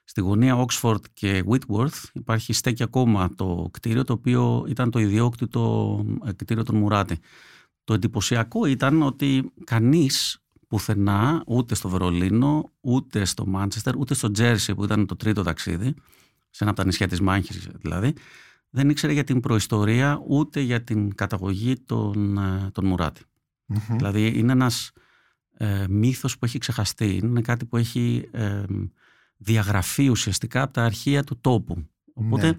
στη 0.04 0.20
γωνία 0.20 0.66
Oxford 0.66 1.00
και 1.12 1.44
Whitworth. 1.48 2.02
Υπάρχει, 2.12 2.52
στέκει 2.52 2.82
ακόμα 2.82 3.30
το 3.34 3.68
κτίριο, 3.72 4.04
το 4.04 4.12
οποίο 4.12 4.64
ήταν 4.68 4.90
το 4.90 4.98
ιδιόκτητο 4.98 6.04
ε, 6.24 6.32
κτίριο 6.32 6.62
των 6.62 6.76
Μουράτη. 6.76 7.18
Το 7.84 7.94
εντυπωσιακό 7.94 8.64
ήταν 8.64 9.02
ότι 9.02 9.52
κανείς 9.64 10.38
πουθενά, 10.68 11.42
ούτε 11.46 11.74
στο 11.74 11.88
Βερολίνο, 11.88 12.72
ούτε 12.80 13.24
στο 13.24 13.46
Μάντσεστερ, 13.46 13.96
ούτε 13.96 14.14
στο 14.14 14.30
Τζέρσι 14.30 14.74
που 14.74 14.84
ήταν 14.84 15.06
το 15.06 15.16
τρίτο 15.16 15.42
ταξίδι, 15.42 15.94
σε 16.50 16.64
ένα 16.64 16.70
από 16.70 16.80
τα 16.80 16.86
νησιά 16.86 17.08
της 17.08 17.20
Μάχης 17.20 17.68
δηλαδή, 17.80 18.12
δεν 18.74 18.88
ήξερε 18.88 19.12
για 19.12 19.24
την 19.24 19.40
προϊστορία 19.40 20.22
ούτε 20.28 20.60
για 20.60 20.82
την 20.82 21.14
καταγωγή 21.14 21.76
των, 21.86 22.38
ε, 22.38 22.70
των 22.72 22.86
μουρατη 22.86 23.22
Δηλαδή 23.88 24.38
είναι 24.38 24.52
ένας 24.52 24.92
ε, 25.56 25.84
μύθος 25.88 26.38
που 26.38 26.44
έχει 26.44 26.58
ξεχαστεί, 26.58 27.20
είναι 27.22 27.40
κάτι 27.40 27.64
που 27.64 27.76
έχει 27.76 28.28
ε, 28.32 28.62
διαγραφεί 29.36 30.08
ουσιαστικά 30.08 30.62
από 30.62 30.72
τα 30.72 30.84
αρχεία 30.84 31.24
του 31.24 31.38
τόπου. 31.40 31.88
Οπότε 32.14 32.58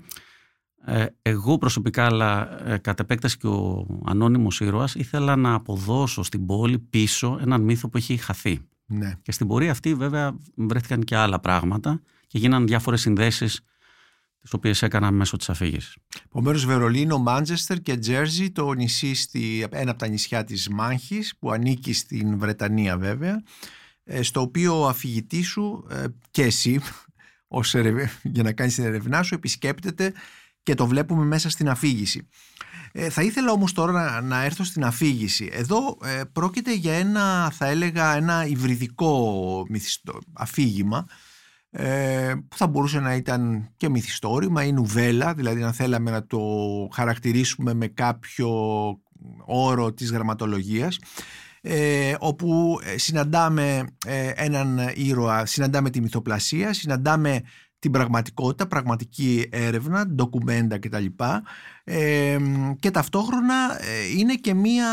ναι. 0.86 1.01
ε, 1.01 1.08
εγώ 1.21 1.58
προσωπικά, 1.58 2.06
αλλά 2.06 2.62
ε, 2.69 2.78
κατ' 2.78 2.99
επέκταση 2.99 3.38
και 3.38 3.47
ο 3.47 3.88
ανώνυμος 4.06 4.60
ήρωας, 4.60 4.95
ήθελα 4.95 5.36
να 5.36 5.54
αποδώσω 5.54 6.23
στην 6.23 6.45
πόλη 6.45 6.80
πίσω 6.80 7.38
έναν 7.41 7.62
μύθο 7.62 7.89
που 7.89 7.97
έχει 7.97 8.17
χαθεί. 8.17 8.60
Ναι. 8.86 9.17
Και 9.21 9.32
στην 9.32 9.47
πορεία 9.47 9.71
αυτή 9.71 9.93
βέβαια 9.93 10.38
βρέθηκαν 10.56 11.04
και 11.04 11.15
άλλα 11.15 11.39
πράγματα 11.39 12.01
και 12.28 12.38
γίναν 12.38 12.67
διάφορες 12.67 13.01
συνδέσεις 13.01 13.62
τις 14.45 14.53
οποίες 14.53 14.81
έκανα 14.81 15.12
μέσω 15.12 15.38
της 15.38 15.49
αφήγησης. 15.49 15.97
Επομένως, 16.25 16.65
Βερολίνο, 16.65 17.17
Μάντζεστερ 17.17 17.81
και 17.81 17.97
Τζέρζι, 17.97 18.51
το 18.51 18.73
νησί 18.73 19.13
στη, 19.13 19.67
ένα 19.71 19.91
από 19.91 19.99
τα 19.99 20.08
νησιά 20.08 20.43
της 20.43 20.69
Μάχης 20.69 21.34
που 21.39 21.51
ανήκει 21.51 21.93
στην 21.93 22.38
Βρετανία 22.39 22.97
βέβαια 22.97 23.43
ε, 24.03 24.21
στο 24.21 24.41
οποίο 24.41 24.81
ο 24.81 24.88
αφηγητής 24.88 25.47
σου 25.47 25.88
ε, 25.89 26.03
και 26.31 26.43
εσύ 26.43 26.81
ως 27.58 27.75
για 28.23 28.43
να 28.43 28.51
κάνεις 28.51 28.75
την 28.75 28.84
ερευνά 28.84 29.23
σου 29.23 29.36
επισκέπτεται 29.36 30.13
και 30.63 30.73
το 30.73 30.88
βλέπουμε 30.88 31.25
μέσα 31.25 31.49
στην 31.49 31.69
αφήγηση. 31.69 32.27
Ε, 32.91 33.10
θα 33.10 33.21
ήθελα 33.21 33.51
όμως 33.51 33.73
τώρα 33.73 33.91
να, 33.91 34.21
να 34.21 34.43
έρθω 34.43 34.63
στην 34.63 34.84
αφήγηση. 34.84 35.49
Εδώ 35.51 35.97
ε, 36.03 36.21
πρόκειται 36.31 36.73
για 36.73 36.93
ένα 36.93 37.51
θα 37.51 37.65
έλεγα 37.65 38.15
ένα 38.15 38.45
υβριδικό 38.45 39.67
αφήγημα 40.34 41.05
ε, 41.08 41.13
που 42.49 42.57
θα 42.57 42.67
μπορούσε 42.67 42.99
να 42.99 43.15
ήταν 43.15 43.69
και 43.77 43.89
μυθιστόρημα 43.89 44.63
ή 44.63 44.71
νουβέλα, 44.71 45.33
δηλαδή 45.33 45.61
να 45.61 45.71
θέλαμε 45.71 46.11
να 46.11 46.25
το 46.25 46.39
χαρακτηρίσουμε 46.93 47.73
με 47.73 47.88
κάποιο 47.88 48.49
όρο 49.45 49.93
της 49.93 50.11
γραμματολογίας 50.11 50.97
ε, 51.67 52.15
όπου 52.19 52.79
ε, 52.83 52.97
συναντάμε 52.97 53.83
ε, 54.05 54.31
έναν 54.35 54.91
ήρωα, 54.95 55.45
συναντάμε 55.45 55.89
τη 55.89 56.01
μυθοπλασία, 56.01 56.73
συναντάμε 56.73 57.41
την 57.79 57.91
πραγματικότητα, 57.91 58.67
πραγματική 58.67 59.47
έρευνα, 59.51 60.07
ντοκουμέντα 60.07 60.79
κτλ. 60.79 61.05
Ε, 61.83 62.38
και 62.79 62.91
ταυτόχρονα 62.91 63.79
είναι 64.17 64.33
και 64.33 64.53
μία 64.53 64.88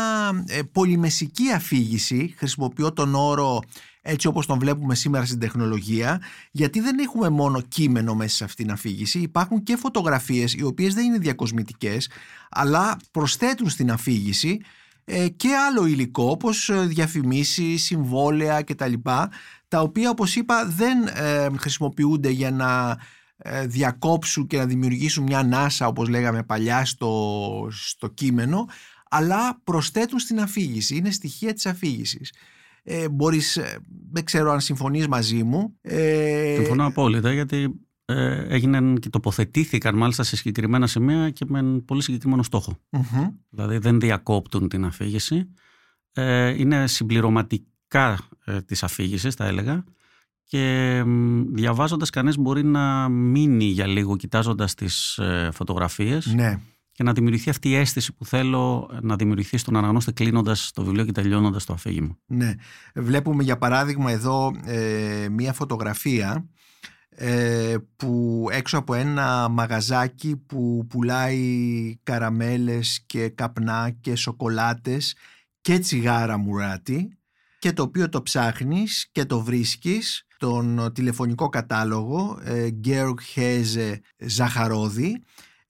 πολυμεσική 0.71 1.51
αφήγηση, 1.51 2.33
χρησιμοποιώ 2.37 2.93
τον 2.93 3.15
όρο 3.15 3.59
έτσι 4.05 4.27
όπως 4.27 4.45
τον 4.45 4.59
βλέπουμε 4.59 4.95
σήμερα 4.95 5.25
στην 5.25 5.39
τεχνολογία, 5.39 6.21
γιατί 6.51 6.79
δεν 6.79 6.99
έχουμε 6.99 7.29
μόνο 7.29 7.61
κείμενο 7.61 8.15
μέσα 8.15 8.35
σε 8.35 8.43
αυτήν 8.43 8.65
την 8.65 8.73
αφήγηση, 8.73 9.19
υπάρχουν 9.19 9.63
και 9.63 9.75
φωτογραφίες 9.75 10.53
οι 10.53 10.63
οποίες 10.63 10.93
δεν 10.93 11.05
είναι 11.05 11.17
διακοσμητικές, 11.17 12.09
αλλά 12.49 12.97
προσθέτουν 13.11 13.69
στην 13.69 13.91
αφήγηση 13.91 14.59
ε, 15.05 15.27
και 15.27 15.49
άλλο 15.67 15.85
υλικό 15.85 16.23
όπως 16.23 16.69
ε, 16.69 16.79
διαφημίσεις, 16.79 17.83
συμβόλαια 17.83 18.61
κτλ. 18.61 18.93
Τα 19.67 19.81
οποία 19.81 20.09
όπως 20.09 20.35
είπα 20.35 20.65
δεν 20.65 21.07
ε, 21.07 21.49
χρησιμοποιούνται 21.57 22.29
για 22.29 22.51
να 22.51 22.97
διακόψουν 23.65 24.47
και 24.47 24.57
να 24.57 24.65
δημιουργήσουν 24.65 25.23
μια 25.23 25.43
νάσα 25.43 25.87
όπως 25.87 26.09
λέγαμε 26.09 26.43
παλιά 26.43 26.85
στο, 26.85 27.67
στο 27.71 28.07
κείμενο 28.07 28.67
αλλά 29.09 29.59
προσθέτουν 29.63 30.19
στην 30.19 30.39
αφήγηση, 30.39 30.95
είναι 30.95 31.11
στοιχεία 31.11 31.53
της 31.53 31.65
αφήγησης. 31.65 32.33
Ε, 32.83 33.09
μπορείς, 33.09 33.59
δεν 34.11 34.23
ξέρω 34.23 34.51
αν 34.51 34.61
συμφωνείς 34.61 35.07
μαζί 35.07 35.43
μου. 35.43 35.77
Ε, 35.81 36.55
Συμφωνώ 36.55 36.85
απόλυτα 36.85 37.33
γιατί 37.33 37.69
ε, 38.05 38.45
έγιναν 38.47 38.97
και 38.99 39.09
τοποθετήθηκαν 39.09 39.95
μάλιστα 39.95 40.23
σε 40.23 40.35
συγκεκριμένα 40.35 40.87
σημεία 40.87 41.29
και 41.29 41.45
με 41.47 41.81
πολύ 41.85 42.01
συγκεκριμένο 42.01 42.43
Δηλαδή 43.49 43.77
δεν 43.77 43.99
διακόπτουν 43.99 44.67
την 44.67 44.85
αφήγηση. 44.85 45.49
Ε, 46.13 46.49
είναι 46.59 46.87
συμπληρωματικά 46.87 48.19
ε, 48.45 48.61
της 48.61 48.83
αφήγησης 48.83 49.35
θα 49.35 49.45
έλεγα 49.45 49.83
και 50.43 51.03
διαβάζοντας 51.53 52.09
κανείς 52.09 52.37
μπορεί 52.37 52.63
να 52.63 53.09
μείνει 53.09 53.65
για 53.65 53.87
λίγο 53.87 54.15
κοιτάζοντας 54.15 54.73
τις 54.73 55.17
ε, 55.17 55.49
φωτογραφίες 55.53 56.25
ναι. 56.25 56.59
Και 56.93 57.03
να 57.03 57.13
δημιουργηθεί 57.13 57.49
αυτή 57.49 57.69
η 57.69 57.75
αίσθηση 57.75 58.13
που 58.13 58.25
θέλω 58.25 58.89
να 59.01 59.15
δημιουργηθεί 59.15 59.57
στον 59.57 59.75
αναγνώστη 59.75 60.13
κλείνοντας 60.13 60.71
το 60.73 60.83
βιβλίο 60.83 61.05
και 61.05 61.11
τελειώνοντας 61.11 61.65
το 61.65 61.73
αφήγημα. 61.73 62.17
Ναι. 62.25 62.53
Βλέπουμε 62.95 63.43
για 63.43 63.57
παράδειγμα 63.57 64.11
εδώ 64.11 64.51
ε, 64.65 65.27
μία 65.31 65.53
φωτογραφία 65.53 66.47
ε, 67.09 67.75
που 67.95 68.47
έξω 68.51 68.77
από 68.77 68.93
ένα 68.93 69.47
μαγαζάκι 69.49 70.35
που 70.37 70.85
πουλάει 70.89 71.97
καραμέλες 72.03 73.03
και 73.05 73.29
καπνά 73.29 73.95
και 74.01 74.15
σοκολάτες 74.15 75.15
και 75.61 75.79
τσιγάρα 75.79 76.37
μουράτι 76.37 77.17
και 77.59 77.73
το 77.73 77.83
οποίο 77.83 78.09
το 78.09 78.21
ψάχνεις 78.21 79.07
και 79.11 79.25
το 79.25 79.41
βρίσκεις 79.41 80.27
τον 80.37 80.91
τηλεφωνικό 80.93 81.49
κατάλογο 81.49 82.39
ε, 82.43 82.67
Georg 82.85 83.15
Heze 83.35 83.95
Ζαχαρόδη 84.17 85.23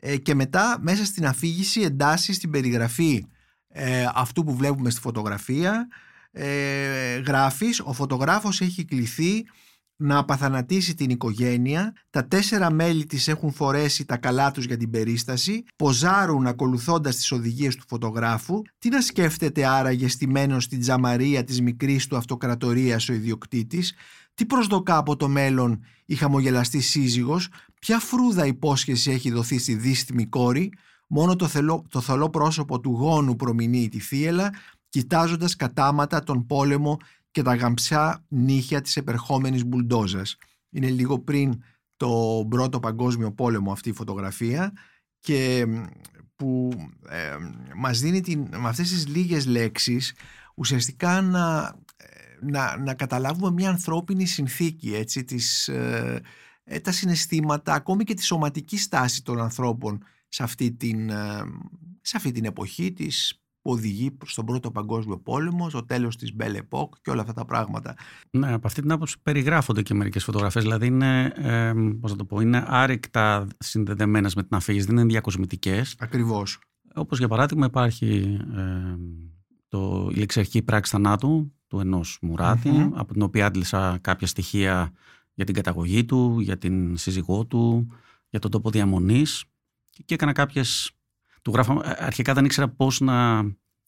ε, 0.05 0.17
και 0.17 0.35
μετά 0.35 0.77
μέσα 0.81 1.05
στην 1.05 1.25
αφήγηση 1.25 1.81
εντάσσεις 1.81 2.39
την 2.39 2.49
περιγραφή 2.49 3.25
ε, 3.67 4.07
αυτού 4.13 4.43
που 4.43 4.55
βλέπουμε 4.55 4.89
στη 4.89 5.01
φωτογραφία 5.01 5.87
ε, 6.31 7.17
γράφεις 7.17 7.79
ο 7.79 7.93
φωτογράφος 7.93 8.61
έχει 8.61 8.85
κληθεί 8.85 9.45
να 9.95 10.17
απαθανατήσει 10.17 10.95
την 10.95 11.09
οικογένεια, 11.09 11.93
τα 12.09 12.27
τέσσερα 12.27 12.71
μέλη 12.71 13.05
της 13.05 13.27
έχουν 13.27 13.51
φορέσει 13.51 14.05
τα 14.05 14.17
καλά 14.17 14.51
τους 14.51 14.65
για 14.65 14.77
την 14.77 14.89
περίσταση, 14.89 15.63
ποζάρουν 15.75 16.47
ακολουθώντας 16.47 17.15
τις 17.15 17.31
οδηγίες 17.31 17.75
του 17.75 17.83
φωτογράφου, 17.87 18.61
τι 18.79 18.89
να 18.89 19.01
σκέφτεται 19.01 19.65
άραγε 19.65 20.07
στημένο 20.07 20.59
στην 20.59 20.79
τζαμαρία 20.79 21.43
της 21.43 21.61
μικρής 21.61 22.07
του 22.07 22.17
αυτοκρατορίας 22.17 23.09
ο 23.09 23.13
ιδιοκτήτης, 23.13 23.93
τι 24.33 24.45
προσδοκά 24.45 24.97
από 24.97 25.15
το 25.15 25.27
μέλλον 25.27 25.83
η 26.05 26.15
χαμογελαστή 26.15 26.79
σύζυγος, 26.79 27.49
ποια 27.83 27.99
φρούδα 27.99 28.45
υπόσχεση 28.45 29.11
έχει 29.11 29.31
δοθεί 29.31 29.57
στη 29.57 29.75
δύστημη 29.75 30.25
κόρη, 30.25 30.73
μόνο 31.07 31.35
το, 31.35 31.47
θελό, 31.47 31.85
το 31.89 32.01
θολό 32.01 32.29
πρόσωπο 32.29 32.79
του 32.79 32.89
γόνου 32.89 33.35
προμηνύει 33.35 33.89
τη 33.89 33.99
θύελα, 33.99 34.53
κοιτάζοντας 34.89 35.55
κατάματα 35.55 36.23
τον 36.23 36.45
πόλεμο 36.45 36.97
και 37.31 37.41
τα 37.41 37.55
γαμψά 37.55 38.23
νύχια 38.27 38.81
της 38.81 38.97
επερχόμενης 38.97 39.65
μπουλντόζας. 39.65 40.37
Είναι 40.69 40.89
λίγο 40.89 41.19
πριν 41.19 41.63
το 41.97 42.45
πρώτο 42.49 42.79
παγκόσμιο 42.79 43.31
πόλεμο 43.31 43.71
αυτή 43.71 43.89
η 43.89 43.93
φωτογραφία 43.93 44.73
και 45.19 45.65
που 46.35 46.71
ε, 47.09 47.35
μας 47.75 47.99
δίνει 47.99 48.21
την, 48.21 48.47
με 48.57 48.67
αυτές 48.67 48.89
τις 48.89 49.07
λίγες 49.07 49.45
λέξεις 49.45 50.13
ουσιαστικά 50.55 51.21
να, 51.21 51.75
ε, 51.97 52.05
να, 52.51 52.77
να 52.77 52.93
καταλάβουμε 52.93 53.51
μια 53.51 53.69
ανθρώπινη 53.69 54.25
συνθήκη 54.25 54.95
έτσι, 54.95 55.23
της, 55.23 55.67
ε, 55.67 56.21
ε, 56.21 56.21
τα 56.81 56.91
συναισθήματα 56.91 57.73
ακόμη 57.73 58.03
και 58.03 58.13
τη 58.13 58.23
σωματική 58.23 58.77
στάση 58.77 59.23
των 59.23 59.41
ανθρώπων 59.41 60.03
σε 60.27 60.43
αυτή 60.43 60.71
την, 60.71 61.09
σε 62.01 62.17
αυτή 62.17 62.31
την 62.31 62.45
εποχή 62.45 62.93
της 62.93 63.43
που 63.63 63.71
οδηγεί 63.71 64.17
στον 64.25 64.45
Πρώτο 64.45 64.71
Παγκόσμιο 64.71 65.17
Πόλεμο, 65.17 65.69
στο 65.69 65.85
τέλος 65.85 66.17
της 66.17 66.35
Belle 66.39 66.55
Époque 66.55 66.89
και 67.01 67.09
όλα 67.09 67.21
αυτά 67.21 67.33
τα 67.33 67.45
πράγματα. 67.45 67.95
Ναι, 68.31 68.53
από 68.53 68.67
αυτή 68.67 68.81
την 68.81 68.91
άποψη 68.91 69.15
περιγράφονται 69.23 69.81
και 69.81 69.93
μερικές 69.93 70.23
φωτογραφίες. 70.23 70.63
Δηλαδή 70.63 70.85
είναι, 70.85 71.33
ε, 71.35 71.73
πώς 71.99 72.15
το 72.15 72.25
πω, 72.25 72.39
είναι 72.39 72.65
άρρηκτα 72.67 73.47
συνδεδεμένες 73.57 74.35
με 74.35 74.43
την 74.43 74.55
αφήγηση, 74.55 74.85
δεν 74.85 74.97
είναι 74.97 75.05
διακοσμητικές. 75.05 75.95
Ακριβώς. 75.99 76.59
Όπως 76.95 77.17
για 77.17 77.27
παράδειγμα 77.27 77.65
υπάρχει 77.65 78.39
ε, 78.55 78.95
το, 79.67 80.09
η 80.13 80.17
λεξιαρχική 80.17 80.61
πράξη 80.61 80.91
θανάτου 80.91 81.53
του 81.67 81.79
ενός 81.79 82.17
Μουράτη, 82.21 82.89
από 82.93 83.13
την 83.13 83.21
οποία 83.21 83.45
άντλησα 83.45 83.97
κάποια 84.01 84.27
στοιχεία 84.27 84.91
για 85.33 85.45
την 85.45 85.53
καταγωγή 85.53 86.05
του, 86.05 86.39
για 86.39 86.57
την 86.57 86.97
σύζυγό 86.97 87.45
του, 87.45 87.87
για 88.29 88.39
τον 88.39 88.51
τόπο 88.51 88.69
διαμονής 88.69 89.43
και 90.05 90.13
έκανα 90.13 90.31
κάποιες... 90.31 90.91
Του 91.41 91.51
γράφω, 91.51 91.81
αρχικά 91.83 92.33
δεν 92.33 92.45
ήξερα 92.45 92.69
πώς 92.69 92.99
να, 92.99 93.43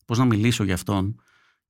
πώς 0.06 0.18
να 0.18 0.26
μιλήσω 0.26 0.64
για 0.64 0.74
αυτόν 0.74 1.16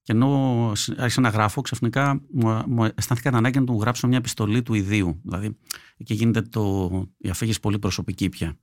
και 0.06 0.12
ενώ 0.12 0.72
άρχισα 0.96 1.20
να 1.20 1.28
γράφω, 1.28 1.60
ξαφνικά 1.60 2.20
μου, 2.32 2.62
μου 2.66 2.84
αισθάνθηκα 2.84 3.28
την 3.28 3.36
ανάγκη 3.36 3.58
να 3.58 3.64
του 3.64 3.78
γράψω 3.80 4.06
μια 4.06 4.18
επιστολή 4.18 4.62
του 4.62 4.74
ιδίου. 4.74 5.20
Δηλαδή, 5.22 5.56
εκεί 5.96 6.14
γίνεται 6.14 6.42
το, 6.42 6.90
η 7.18 7.28
αφήγηση 7.28 7.60
πολύ 7.60 7.78
προσωπική 7.78 8.28
πια. 8.28 8.58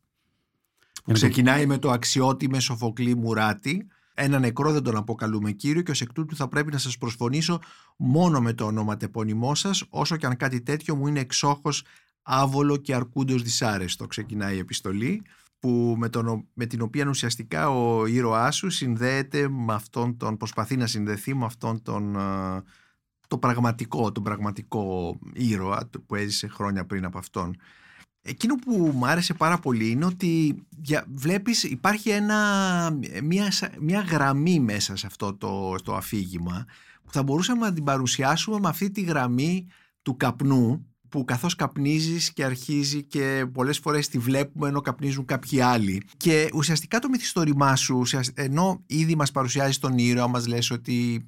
Ξεκινάει 1.11 1.65
με 1.65 1.77
το 1.77 1.91
αξιότιμε 1.91 2.59
Σοφοκλή 2.59 3.15
Μουράτη. 3.15 3.87
Ένα 4.13 4.39
νεκρό 4.39 4.71
δεν 4.71 4.83
τον 4.83 4.95
αποκαλούμε 4.95 5.51
κύριο 5.51 5.81
και 5.81 5.91
ως 5.91 6.01
εκ 6.01 6.13
τούτου 6.13 6.35
θα 6.35 6.47
πρέπει 6.47 6.71
να 6.71 6.77
σας 6.77 6.97
προσφωνήσω 6.97 7.59
μόνο 7.97 8.41
με 8.41 8.53
το 8.53 8.65
ονοματεπώνυμό 8.65 9.55
σας, 9.55 9.83
όσο 9.89 10.17
και 10.17 10.25
αν 10.25 10.35
κάτι 10.35 10.61
τέτοιο 10.61 10.95
μου 10.95 11.07
είναι 11.07 11.19
εξόχως 11.19 11.83
άβολο 12.21 12.77
και 12.77 12.95
αρκούντος 12.95 13.41
δυσάρεστο. 13.41 14.07
Ξεκινάει 14.07 14.55
η 14.55 14.59
επιστολή 14.59 15.21
που 15.59 15.95
με, 15.97 16.09
τον, 16.09 16.47
με 16.53 16.65
την 16.65 16.81
οποία 16.81 17.07
ουσιαστικά 17.07 17.69
ο 17.69 18.05
ήρωάς 18.05 18.55
σου 18.55 18.69
συνδέεται 18.69 19.49
με 19.49 19.73
αυτόν 19.73 20.17
τον, 20.17 20.37
προσπαθεί 20.37 20.77
να 20.77 20.87
συνδεθεί 20.87 21.35
με 21.35 21.45
αυτόν 21.45 21.81
τον 21.81 22.17
το 23.33 23.39
πραγματικό, 23.39 24.11
τον 24.11 24.23
πραγματικό 24.23 25.15
ήρωα 25.33 25.89
που 26.05 26.15
έζησε 26.15 26.47
χρόνια 26.47 26.85
πριν 26.85 27.05
από 27.05 27.17
αυτόν. 27.17 27.55
Εκείνο 28.25 28.55
που 28.55 28.91
μου 28.93 29.07
άρεσε 29.07 29.33
πάρα 29.33 29.59
πολύ 29.59 29.89
είναι 29.89 30.05
ότι 30.05 30.55
για, 30.81 31.05
βλέπεις 31.13 31.63
υπάρχει 31.63 32.09
ένα, 32.09 32.99
μια, 33.23 33.51
μια 33.79 33.99
γραμμή 33.99 34.59
μέσα 34.59 34.95
σε 34.95 35.07
αυτό 35.07 35.33
το, 35.33 35.75
το 35.83 35.95
αφήγημα 35.95 36.65
που 37.03 37.11
θα 37.11 37.23
μπορούσαμε 37.23 37.65
να 37.65 37.73
την 37.73 37.83
παρουσιάσουμε 37.83 38.59
με 38.59 38.69
αυτή 38.69 38.91
τη 38.91 39.01
γραμμή 39.01 39.67
του 40.01 40.17
καπνού 40.17 40.85
που 41.09 41.25
καθώς 41.25 41.55
καπνίζεις 41.55 42.33
και 42.33 42.43
αρχίζει 42.43 43.03
και 43.03 43.45
πολλές 43.53 43.79
φορές 43.79 44.07
τη 44.07 44.17
βλέπουμε 44.17 44.67
ενώ 44.67 44.81
καπνίζουν 44.81 45.25
κάποιοι 45.25 45.61
άλλοι. 45.61 46.03
Και 46.17 46.49
ουσιαστικά 46.53 46.99
το 46.99 47.09
μυθιστόρημά 47.09 47.75
σου, 47.75 48.03
ενώ 48.33 48.83
ήδη 48.85 49.15
μας 49.15 49.31
παρουσιάζεις 49.31 49.77
τον 49.77 49.97
ήρωα, 49.97 50.27
μας 50.27 50.47
λες 50.47 50.71
ότι 50.71 51.27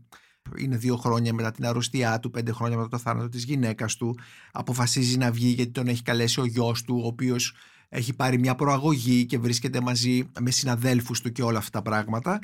είναι 0.57 0.77
δύο 0.77 0.95
χρόνια 0.95 1.33
μετά 1.33 1.51
την 1.51 1.65
αρρωστιά 1.65 2.19
του, 2.19 2.31
πέντε 2.31 2.51
χρόνια 2.51 2.77
μετά 2.77 2.89
το 2.89 2.97
θάνατο 2.97 3.29
της 3.29 3.43
γυναίκας 3.43 3.95
του, 3.95 4.17
αποφασίζει 4.51 5.17
να 5.17 5.31
βγει 5.31 5.47
γιατί 5.47 5.71
τον 5.71 5.87
έχει 5.87 6.01
καλέσει 6.01 6.39
ο 6.39 6.45
γιος 6.45 6.83
του, 6.83 6.99
ο 7.03 7.07
οποίος 7.07 7.53
έχει 7.89 8.13
πάρει 8.13 8.39
μια 8.39 8.55
προαγωγή 8.55 9.25
και 9.25 9.37
βρίσκεται 9.37 9.81
μαζί 9.81 10.29
με 10.39 10.51
συναδέλφους 10.51 11.21
του 11.21 11.31
και 11.31 11.43
όλα 11.43 11.57
αυτά 11.57 11.81
τα 11.81 11.89
πράγματα. 11.89 12.39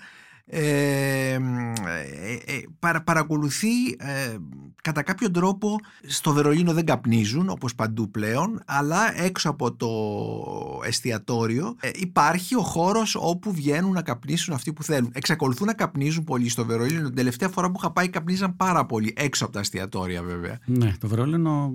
Ε, 0.53 1.33
ε, 1.33 1.37
ε 2.45 2.61
παρακολουθεί 3.03 3.87
ε, 3.97 4.35
κατά 4.81 5.01
κάποιο 5.01 5.31
τρόπο 5.31 5.79
στο 6.07 6.33
Βερολίνο 6.33 6.73
δεν 6.73 6.85
καπνίζουν 6.85 7.49
όπως 7.49 7.75
παντού 7.75 8.11
πλέον 8.11 8.61
αλλά 8.65 9.21
έξω 9.21 9.49
από 9.49 9.73
το 9.73 9.89
εστιατόριο 10.85 11.75
υπάρχει 11.93 12.55
ο 12.55 12.61
χώρος 12.61 13.15
όπου 13.19 13.53
βγαίνουν 13.53 13.91
να 13.91 14.01
καπνίσουν 14.01 14.53
αυτοί 14.53 14.73
που 14.73 14.83
θέλουν. 14.83 15.11
Εξακολουθούν 15.13 15.67
να 15.67 15.73
καπνίζουν 15.73 16.23
πολύ 16.23 16.49
στο 16.49 16.65
Βερολίνο. 16.65 17.05
Την 17.05 17.15
τελευταία 17.15 17.49
φορά 17.49 17.67
που 17.67 17.75
είχα 17.77 17.91
πάει 17.91 18.09
καπνίζαν 18.09 18.55
πάρα 18.55 18.85
πολύ 18.85 19.13
έξω 19.17 19.43
από 19.43 19.53
τα 19.53 19.59
εστιατόρια 19.59 20.23
βέβαια. 20.23 20.59
Ναι 20.65 20.93
το 20.99 21.07
Βερολίνο 21.07 21.73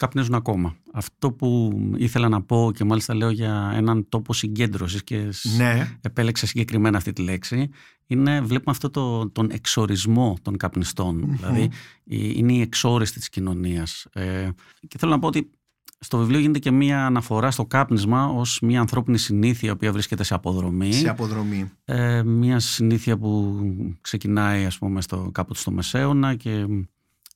καπνίζουν 0.00 0.34
ακόμα. 0.34 0.74
Αυτό 0.92 1.32
που 1.32 1.72
ήθελα 1.96 2.28
να 2.28 2.42
πω 2.42 2.70
και 2.74 2.84
μάλιστα 2.84 3.14
λέω 3.14 3.30
για 3.30 3.72
έναν 3.74 4.08
τόπο 4.08 4.32
συγκέντρωσης 4.32 5.04
και 5.04 5.28
ναι. 5.56 5.98
επέλεξα 6.00 6.46
συγκεκριμένα 6.46 6.96
αυτή 6.96 7.12
τη 7.12 7.22
λέξη, 7.22 7.68
είναι 8.06 8.40
βλέπουμε 8.40 8.70
αυτό 8.70 8.90
το, 8.90 9.30
τον 9.30 9.50
εξορισμό 9.50 10.36
των 10.42 10.56
καπνιστων 10.56 11.36
Δηλαδή 11.36 11.70
είναι 12.04 12.52
η 12.52 12.60
εξόριστη 12.60 13.18
της 13.18 13.28
κοινωνίας. 13.28 14.06
Ε, 14.12 14.48
και 14.88 14.98
θέλω 14.98 15.12
να 15.12 15.18
πω 15.18 15.26
ότι 15.26 15.50
στο 15.98 16.18
βιβλίο 16.18 16.38
γίνεται 16.38 16.58
και 16.58 16.70
μία 16.70 17.06
αναφορά 17.06 17.50
στο 17.50 17.66
κάπνισμα 17.66 18.26
ως 18.26 18.58
μία 18.62 18.80
ανθρώπινη 18.80 19.18
συνήθεια 19.18 19.68
η 19.68 19.72
οποία 19.72 19.92
βρίσκεται 19.92 20.22
σε 20.22 20.34
αποδρομή. 20.34 20.92
Σε 20.92 21.08
αποδρομή. 21.08 21.70
Ε, 21.84 22.22
μία 22.22 22.58
συνήθεια 22.58 23.18
που 23.18 23.60
ξεκινάει 24.00 24.64
ας 24.64 24.78
πούμε 24.78 25.00
στο, 25.00 25.30
κάπου 25.32 25.54
στο 25.54 25.70
Μεσαίωνα 25.70 26.34
και 26.34 26.66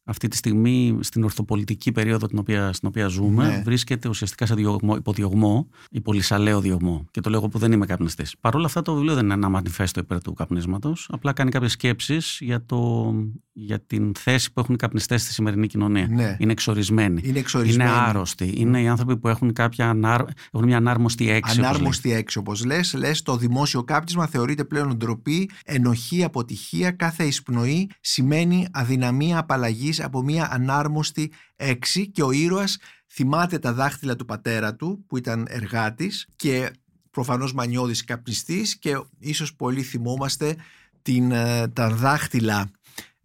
αυτή 0.05 0.29
τη 0.29 0.37
στιγμή 0.37 0.99
στην 1.01 1.25
ορθοπολιτική 1.25 1.93
περίοδο 1.93 2.27
την 2.27 2.38
οποία, 2.38 2.73
στην 2.73 2.88
οποία 2.88 3.07
ζούμε 3.07 3.47
ναι. 3.47 3.62
βρίσκεται 3.64 4.09
ουσιαστικά 4.09 4.47
σε 4.47 4.55
διωγμό, 4.55 4.97
υποδιωγμό 4.97 5.69
ή 5.90 6.01
πολυσαλαίο 6.01 6.61
διωγμό. 6.61 7.07
Και 7.11 7.21
το 7.21 7.31
λέω 7.31 7.49
που 7.49 7.59
δεν 7.59 7.73
είμαι 7.73 7.87
καπνιστής. 7.87 8.35
Παρ' 8.40 8.55
όλα 8.55 8.67
αυτά 8.67 8.83
το 8.83 8.95
βιβλίο 8.95 9.14
δεν 9.14 9.25
είναι 9.25 9.35
ένα 9.35 9.49
μανιφέστο 9.49 10.01
υπέρ 10.01 10.23
του 10.23 10.33
καπνίσματος. 10.33 11.09
Απλά 11.12 11.33
κάνει 11.33 11.51
κάποιες 11.51 11.73
σκέψεις 11.73 12.38
για, 12.40 12.64
το, 12.64 13.12
για 13.57 13.81
την 13.81 14.12
θέση 14.19 14.53
που 14.53 14.61
έχουν 14.61 14.75
οι 14.75 14.79
καπνιστές 14.79 15.23
στη 15.23 15.33
σημερινή 15.33 15.67
κοινωνία. 15.67 16.07
Ναι. 16.11 16.37
Είναι 16.38 16.53
εξορισμένοι. 16.53 17.21
Είναι, 17.25 17.38
εξορισμένοι. 17.38 17.90
είναι 17.90 17.99
άρρωστοι. 17.99 18.53
Είναι 18.57 18.81
οι 18.81 18.88
άνθρωποι 18.88 19.17
που 19.17 19.29
έχουν, 19.29 19.53
κάποια 19.53 19.88
ανάρ... 19.88 20.21
έχουν 20.21 20.67
μια 20.67 20.77
ανάρμοστη 20.77 21.31
έξι. 21.31 21.59
Ανάρμοστη 21.59 22.12
έξι, 22.12 22.38
όπως 22.38 22.64
λες. 22.64 22.95
Λες 22.95 23.23
το 23.23 23.37
δημόσιο 23.37 23.85
κάπνισμα 23.85 24.27
θεωρείται 24.27 24.64
πλέον 24.64 24.97
ντροπή, 24.97 25.51
ενοχή, 25.64 26.25
αποτυχία. 26.25 26.90
Κάθε 26.90 27.25
εισπνοή 27.25 27.90
σημαίνει 28.01 28.67
αδυναμία 28.73 29.38
απαλλαγής 29.38 30.01
από 30.01 30.23
μια 30.23 30.49
ανάρμοστη 30.53 31.33
έξι 31.57 32.11
και 32.11 32.23
ο 32.23 32.31
ήρωας 32.31 32.79
θυμάται 33.12 33.59
τα 33.59 33.73
δάχτυλα 33.73 34.17
του 34.17 34.25
πατέρα 34.25 34.75
του 34.75 35.05
που 35.07 35.17
ήταν 35.17 35.47
εργάτης 35.49 36.29
και 36.37 36.71
προφανώς 37.11 37.53
μανιώδης 37.53 38.05
καπνιστής 38.05 38.79
και 38.79 39.01
ίσως 39.19 39.55
πολύ 39.55 39.83
θυμόμαστε 39.83 40.57
την, 41.03 41.33
ε, 41.33 41.69
τα 41.69 41.90
δάχτυλα 41.90 42.71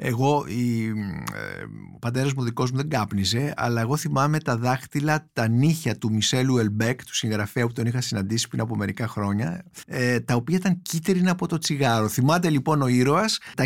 εγώ, 0.02 0.46
η, 0.48 0.88
ε, 0.88 1.64
ο 1.96 2.00
πατέρας 2.00 2.34
μου 2.34 2.44
δικός 2.44 2.72
μου 2.72 2.78
δεν 2.78 2.90
κάπνιζε, 2.90 3.54
αλλά 3.58 3.82
εγώ 3.82 3.98
θυμάμαι 3.98 4.40
τα 4.40 4.58
δάχτυλα, 4.58 5.30
τα 5.34 5.48
νύχια 5.48 5.98
του 5.98 6.12
Μισέλου 6.14 6.58
Ελμπέκ, 6.58 7.06
του 7.06 7.16
συγγραφέα 7.16 7.68
που 7.68 7.74
τον 7.74 7.86
είχα 7.86 8.02
συναντήσει 8.02 8.48
πριν 8.48 8.62
από 8.62 8.76
μερικά 8.76 9.08
χρόνια, 9.08 9.66
ε, 9.86 10.20
τα 10.20 10.36
οποία 10.36 10.58
ήταν 10.58 10.82
κίτρινα 10.82 11.32
από 11.32 11.48
το 11.48 11.58
τσιγάρο. 11.58 12.08
Θυμάται 12.08 12.50
λοιπόν 12.50 12.82
ο 12.82 12.88
ήρωας 12.88 13.40
τα 13.56 13.66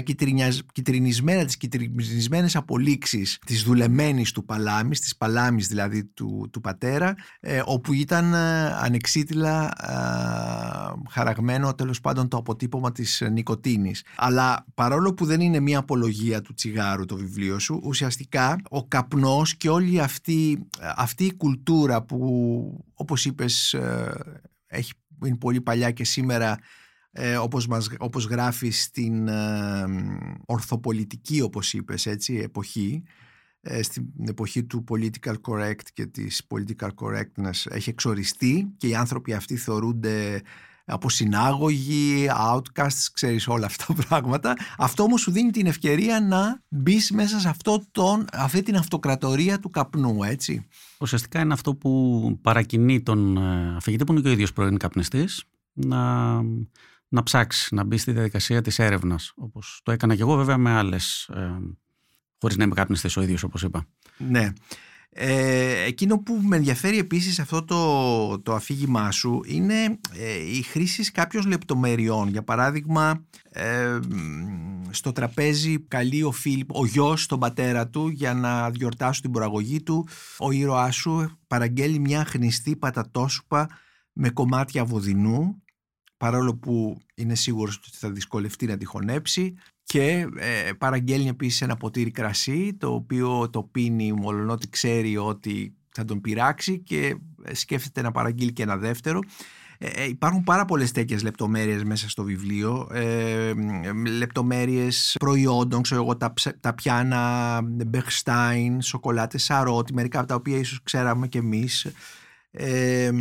κυτρινισμένα, 0.74 1.46
τις 1.46 1.58
κυτρινισμένες 1.58 2.56
απολύξεις 2.56 3.40
της 3.46 3.64
δουλεμένης 3.64 4.32
του 4.32 4.46
παλάμης, 4.46 5.00
της 5.00 5.16
παλάμης 5.16 5.68
δηλαδή 5.68 6.06
του, 6.06 6.50
του 6.52 6.62
πατέρα, 6.62 7.16
ε, 7.40 7.62
όπου 7.66 7.94
ήταν 7.94 8.34
ε, 8.34 8.38
ανεξίτηλα 8.82 9.72
ε, 9.82 11.10
χαραγμένο 11.10 11.74
τέλος 11.74 12.02
πάντων 12.02 12.28
το 12.28 12.38
αποτύπωμα 12.38 12.92
της 12.92 13.24
νοικοτήνης. 13.32 14.04
Αλλά 14.16 14.66
παρόλο 14.74 15.14
που 15.14 15.26
δεν 15.26 15.42
είναι 15.42 15.60
μια 15.60 15.80
απολογία 15.80 16.22
του 16.32 16.54
τσιγάρου 16.54 17.06
το 17.06 17.16
βιβλίο 17.16 17.60
σου 17.60 17.80
ουσιαστικά 17.84 18.62
ο 18.70 18.88
καπνός 18.88 19.56
και 19.56 19.70
όλη 19.70 20.00
αυτή, 20.00 20.68
αυτή 20.96 21.26
η 21.26 21.34
κουλτούρα 21.34 22.04
που 22.04 22.86
όπως 22.94 23.26
είπες 23.26 23.74
ε, 23.74 24.42
έχει, 24.68 24.92
είναι 25.26 25.38
πολύ 25.38 25.62
παλιά 25.62 25.92
και 25.92 26.04
σήμερα 26.04 26.58
ε, 27.12 27.38
όπως, 27.38 27.68
μας, 27.68 27.90
όπως 27.98 28.26
γράφεις 28.26 28.84
στην 28.84 29.28
ε, 29.28 29.86
ορθοπολιτική 30.46 31.42
όπως 31.42 31.74
είπες 31.74 32.06
έτσι 32.06 32.36
εποχή 32.36 33.04
ε, 33.62 33.82
στην 33.82 34.06
εποχή 34.28 34.64
του 34.64 34.84
political 34.90 35.36
correct 35.48 35.84
και 35.94 36.06
της 36.06 36.48
political 36.48 36.90
correctness 36.96 37.66
έχει 37.70 37.90
εξοριστεί 37.90 38.74
και 38.78 38.88
οι 38.88 38.96
άνθρωποι 38.96 39.34
αυτοί 39.34 39.56
θεωρούνται 39.56 40.42
από 40.86 41.10
συνάγωγοι, 41.10 42.28
outcasts, 42.52 43.08
ξέρεις 43.14 43.48
όλα 43.48 43.66
αυτά 43.66 43.94
τα 43.94 44.04
πράγματα. 44.08 44.56
Αυτό 44.78 45.04
όμως 45.04 45.22
σου 45.22 45.32
δίνει 45.32 45.52
την 45.52 45.66
ευκαιρία 45.66 46.22
να 46.22 46.62
μπεις 46.68 47.12
μέσα 47.12 47.40
σε 47.40 47.50
αυτό 47.50 47.84
τον, 47.92 48.26
αυτή 48.34 48.62
την 48.62 48.76
αυτοκρατορία 48.76 49.60
του 49.60 49.70
καπνού, 49.70 50.24
έτσι. 50.24 50.68
Ουσιαστικά 51.00 51.40
είναι 51.40 51.54
αυτό 51.54 51.76
που 51.76 52.40
παρακινεί 52.42 53.02
τον 53.02 53.38
ε, 53.38 53.76
αφηγητή 53.76 54.04
που 54.04 54.12
είναι 54.12 54.22
και 54.22 54.28
ο 54.28 54.32
ίδιος 54.32 54.54
πρώην 54.54 54.78
καπνιστής 54.78 55.44
να, 55.74 56.34
να 57.08 57.24
ψάξει, 57.24 57.76
να 57.76 57.84
μπει 57.84 57.98
στη 57.98 58.12
διαδικασία 58.12 58.62
της 58.62 58.80
έρευνας. 58.80 59.34
Όπως 59.36 59.82
το 59.84 59.92
έκανα 59.92 60.16
και 60.16 60.22
εγώ 60.22 60.36
βέβαια 60.36 60.58
με 60.58 60.72
άλλες, 60.72 61.30
ε, 61.34 61.60
χωρίς 62.40 62.58
να 62.58 62.64
είμαι 62.64 62.74
καπνιστής 62.74 63.18
ο 63.18 63.22
ίδιος 63.22 63.44
όπως 63.44 63.64
είπα. 63.64 63.86
Ναι. 64.18 64.54
Ε, 65.16 65.84
εκείνο 65.84 66.20
που 66.20 66.40
με 66.42 66.56
ενδιαφέρει 66.56 66.98
επίσης 66.98 67.40
αυτό 67.40 67.64
το, 67.64 68.40
το 68.40 68.54
αφήγημά 68.54 69.12
σου 69.12 69.42
είναι 69.46 70.00
ε, 70.14 70.56
η 70.58 70.62
χρήση 70.62 71.12
κάποιων 71.12 71.48
λεπτομεριών. 71.48 72.28
Για 72.28 72.44
παράδειγμα, 72.44 73.26
ε, 73.50 74.00
στο 74.90 75.12
τραπέζι 75.12 75.80
καλεί 75.80 76.24
ο 76.24 76.32
Φίλιπ, 76.32 76.76
ο 76.76 76.86
γιος 76.86 77.26
τον 77.26 77.40
πατέρα 77.40 77.88
του 77.88 78.08
για 78.08 78.34
να 78.34 78.70
διορτάσουν 78.70 79.22
την 79.22 79.32
προαγωγή 79.32 79.84
του. 79.84 80.08
Ο 80.40 80.52
ήρωάς 80.52 80.96
σου 80.96 81.40
παραγγέλει 81.48 82.00
μια 82.00 82.26
χνηστή 82.26 82.76
πατατόσουπα 82.76 83.70
με 84.14 84.30
κομμάτια 84.30 84.86
βοδινού 84.86 85.64
παρόλο 86.18 86.56
που 86.56 86.98
είναι 87.16 87.36
σίγουρος 87.36 87.76
ότι 87.76 87.98
θα 87.98 88.12
δυσκολευτεί 88.12 88.66
να 88.66 88.78
τη 88.78 88.86
χωνέψει 88.86 89.54
και 89.94 90.28
ε, 90.38 90.72
παραγγέλνει 90.78 91.28
επίσης 91.28 91.62
ένα 91.62 91.76
ποτήρι 91.76 92.12
κρασί 92.12 92.74
το 92.74 92.94
οποίο 92.94 93.50
το 93.50 93.64
πίνει 93.64 94.14
μόλον 94.14 94.50
ότι 94.50 94.70
ξέρει 94.70 95.18
ότι 95.18 95.76
θα 95.90 96.06
τον 96.06 96.22
πειράξει 96.22 96.80
και 96.80 97.16
ε, 97.44 97.54
σκέφτεται 97.56 98.02
να 98.02 98.12
παραγγείλει 98.12 98.54
και 98.54 98.64
ένα 98.64 98.78
δεύτερο. 98.78 99.20
Ε, 99.78 100.08
υπάρχουν 100.08 100.44
πάρα 100.44 100.66
πολλές 100.66 100.92
τέτοιες 100.92 101.24
λεπτομέρειες 101.24 101.84
μέσα 101.84 102.10
στο 102.10 102.24
βιβλίο. 102.24 102.88
Ε, 102.92 103.54
λεπτομέρειες 104.18 105.16
προϊόντων, 105.20 105.82
ξέρω 105.82 106.02
εγώ, 106.02 106.18
τα, 106.18 106.34
τα 106.60 106.74
πιάνα 106.74 107.62
Μπεχστάιν, 107.64 108.82
σοκολάτες 108.82 109.44
Σαρότη, 109.44 109.94
μερικά 109.94 110.20
από 110.20 110.28
τα 110.28 110.36
οποία 110.36 110.58
ίσως 110.58 110.84
ξέραμε 110.84 111.28
κι 111.28 111.38
εμείς. 111.38 111.88
Ε, 112.52 113.12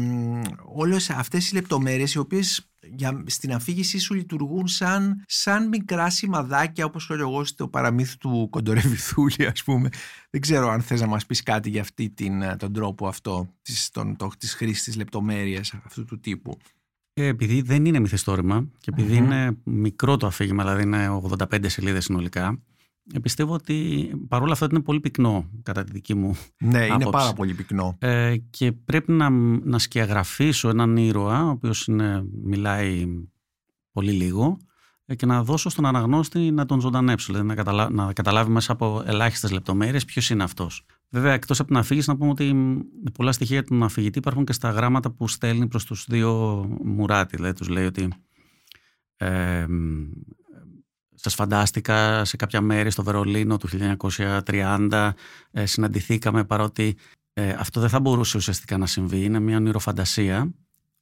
όλες 0.74 1.10
αυτές 1.10 1.50
οι 1.50 1.54
λεπτομέρειες 1.54 2.14
οι 2.14 2.18
οποίες 2.18 2.71
για, 2.82 3.22
στην 3.26 3.52
αφήγησή 3.52 3.98
σου 3.98 4.14
λειτουργούν 4.14 4.66
σαν, 4.66 5.22
σαν 5.26 5.68
μικρά 5.68 6.10
σημαδάκια 6.10 6.84
όπως 6.84 7.08
λέω 7.08 7.18
εγώ 7.18 7.44
στο 7.44 7.68
παραμύθι 7.68 8.18
του 8.18 8.48
Κοντορεβιθούλη 8.50 9.46
ας 9.46 9.62
πούμε. 9.62 9.88
Δεν 10.30 10.40
ξέρω 10.40 10.68
αν 10.68 10.80
θες 10.80 11.00
να 11.00 11.06
μας 11.06 11.26
πεις 11.26 11.42
κάτι 11.42 11.70
για 11.70 11.80
αυτή 11.80 12.10
την, 12.10 12.56
τον 12.56 12.72
τρόπο 12.72 13.08
αυτό 13.08 13.54
της, 13.62 13.90
τον, 13.90 14.16
το, 14.16 14.30
της 14.38 14.54
χρήσης 14.54 14.82
της 14.82 14.96
λεπτομέρειας 14.96 15.74
αυτού 15.84 16.04
του 16.04 16.20
τύπου. 16.20 16.58
Ε, 17.14 17.26
επειδή 17.26 17.62
δεν 17.62 17.84
είναι 17.84 18.00
μυθιστόρημα 18.00 18.68
και 18.78 18.90
επειδή 18.92 19.16
είναι 19.16 19.56
μικρό 19.64 20.16
το 20.16 20.26
αφήγημα, 20.26 20.62
δηλαδή 20.62 20.82
είναι 20.82 21.20
85 21.38 21.64
σελίδες 21.66 22.04
συνολικά, 22.04 22.48
ε, 22.48 22.71
πιστεύω 23.22 23.54
ότι 23.54 24.10
παρόλα 24.28 24.52
αυτά 24.52 24.66
είναι 24.70 24.80
πολύ 24.80 25.00
πυκνό 25.00 25.50
κατά 25.62 25.84
τη 25.84 25.92
δική 25.92 26.14
μου 26.14 26.36
Ναι, 26.58 26.78
άποψη. 26.78 26.92
είναι 26.94 27.10
πάρα 27.10 27.32
πολύ 27.32 27.54
πυκνό. 27.54 27.96
Ε, 27.98 28.36
και 28.50 28.72
πρέπει 28.72 29.12
να, 29.12 29.30
να 29.64 29.78
σκιαγραφίσω 29.78 30.68
έναν 30.68 30.96
ήρωα, 30.96 31.46
ο 31.46 31.48
οποίος 31.48 31.86
είναι, 31.86 32.24
μιλάει 32.44 33.06
πολύ 33.92 34.12
λίγο 34.12 34.58
ε, 35.06 35.14
και 35.14 35.26
να 35.26 35.42
δώσω 35.42 35.68
στον 35.70 35.86
αναγνώστη 35.86 36.50
να 36.50 36.64
τον 36.64 36.80
ζωντανέψω, 36.80 37.26
δηλαδή 37.32 37.46
να, 37.46 37.54
καταλα... 37.54 37.90
να 37.90 38.12
καταλάβει 38.12 38.50
μέσα 38.50 38.72
από 38.72 39.02
ελάχιστες 39.06 39.50
λεπτομέρειες 39.50 40.04
ποιος 40.04 40.30
είναι 40.30 40.42
αυτός. 40.42 40.84
Βέβαια, 41.08 41.32
εκτός 41.32 41.58
από 41.60 41.68
την 41.68 41.78
αφήγηση, 41.78 42.10
να 42.10 42.16
πούμε 42.16 42.30
ότι 42.30 42.54
πολλά 43.14 43.32
στοιχεία 43.32 43.64
του 43.64 43.84
αφηγητή 43.84 44.18
υπάρχουν 44.18 44.44
και 44.44 44.52
στα 44.52 44.70
γράμματα 44.70 45.10
που 45.10 45.28
στέλνει 45.28 45.66
προς 45.66 45.84
τους 45.84 46.06
δύο 46.08 46.30
Μουράτι. 46.84 47.36
Δηλαδή, 47.36 47.54
τους 47.54 47.68
λέει 47.68 47.84
ότι 47.86 48.08
ε, 49.16 49.66
σας 51.22 51.34
φαντάστηκα 51.34 52.24
σε 52.24 52.36
κάποια 52.36 52.60
μέρη 52.60 52.90
στο 52.90 53.02
Βερολίνο 53.02 53.56
του 53.56 53.68
1930 53.98 55.10
ε, 55.50 55.66
συναντηθήκαμε 55.66 56.44
παρότι 56.44 56.96
ε, 57.32 57.50
αυτό 57.50 57.80
δεν 57.80 57.88
θα 57.88 58.00
μπορούσε 58.00 58.36
ουσιαστικά 58.36 58.76
να 58.78 58.86
συμβεί, 58.86 59.24
είναι 59.24 59.40
μια 59.40 59.56
ονειροφαντασία 59.56 60.52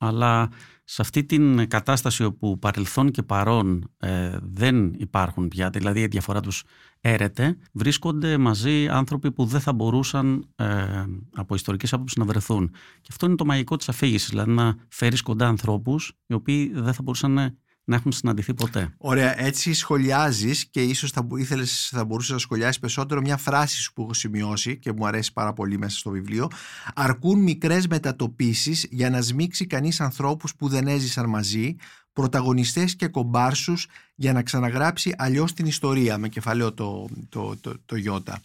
αλλά 0.02 0.48
σε 0.84 1.02
αυτή 1.02 1.24
την 1.24 1.68
κατάσταση 1.68 2.24
όπου 2.24 2.58
παρελθόν 2.58 3.10
και 3.10 3.22
παρόν 3.22 3.90
ε, 3.98 4.38
δεν 4.42 4.92
υπάρχουν 4.96 5.48
πια, 5.48 5.70
δηλαδή 5.70 6.00
η 6.00 6.06
διαφορά 6.06 6.40
τους 6.40 6.64
έρεται, 7.00 7.56
βρίσκονται 7.72 8.38
μαζί 8.38 8.88
άνθρωποι 8.88 9.32
που 9.32 9.44
δεν 9.44 9.60
θα 9.60 9.72
μπορούσαν 9.72 10.48
ε, 10.56 11.04
από 11.34 11.54
ιστορικές 11.54 11.92
άποψεις 11.92 12.16
να 12.16 12.24
βρεθούν. 12.24 12.70
Και 13.00 13.08
αυτό 13.10 13.26
είναι 13.26 13.34
το 13.34 13.44
μαγικό 13.44 13.76
της 13.76 13.88
αφήγησης, 13.88 14.28
δηλαδή 14.28 14.50
να 14.50 14.76
φέρεις 14.88 15.22
κοντά 15.22 15.48
ανθρώπους 15.48 16.12
οι 16.26 16.34
οποίοι 16.34 16.72
δεν 16.74 16.92
θα 16.92 17.02
μπορούσαν 17.02 17.58
να 17.84 17.96
έχουν 17.96 18.12
συναντηθεί 18.12 18.54
ποτέ. 18.54 18.94
Ωραία, 18.98 19.40
έτσι 19.40 19.72
σχολιάζεις 19.72 20.66
και 20.66 20.82
ίσως 20.82 21.10
θα, 21.10 21.26
ήθελες, 21.36 21.88
θα 21.92 22.04
μπορούσες 22.04 22.32
να 22.32 22.38
σχολιάσεις 22.38 22.78
περισσότερο 22.78 23.20
μια 23.20 23.36
φράση 23.36 23.80
σου 23.80 23.92
που 23.92 24.02
έχω 24.02 24.14
σημειώσει 24.14 24.78
και 24.78 24.92
μου 24.92 25.06
αρέσει 25.06 25.32
πάρα 25.32 25.52
πολύ 25.52 25.78
μέσα 25.78 25.98
στο 25.98 26.10
βιβλίο. 26.10 26.48
Αρκούν 26.94 27.38
μικρές 27.42 27.86
μετατοπίσεις 27.86 28.86
για 28.90 29.10
να 29.10 29.20
σμίξει 29.20 29.66
κανείς 29.66 30.00
ανθρώπους 30.00 30.54
που 30.56 30.68
δεν 30.68 30.86
έζησαν 30.86 31.28
μαζί, 31.28 31.76
πρωταγωνιστές 32.12 32.96
και 32.96 33.08
κομπάρσους 33.08 33.86
για 34.14 34.32
να 34.32 34.42
ξαναγράψει 34.42 35.14
αλλιώς 35.18 35.52
την 35.52 35.66
ιστορία. 35.66 36.18
Με 36.18 36.28
κεφαλαίο 36.28 36.72
το, 36.72 37.08
το, 37.28 37.56
το, 37.60 37.74
το, 37.86 37.96
Ιώτα. 37.96 38.40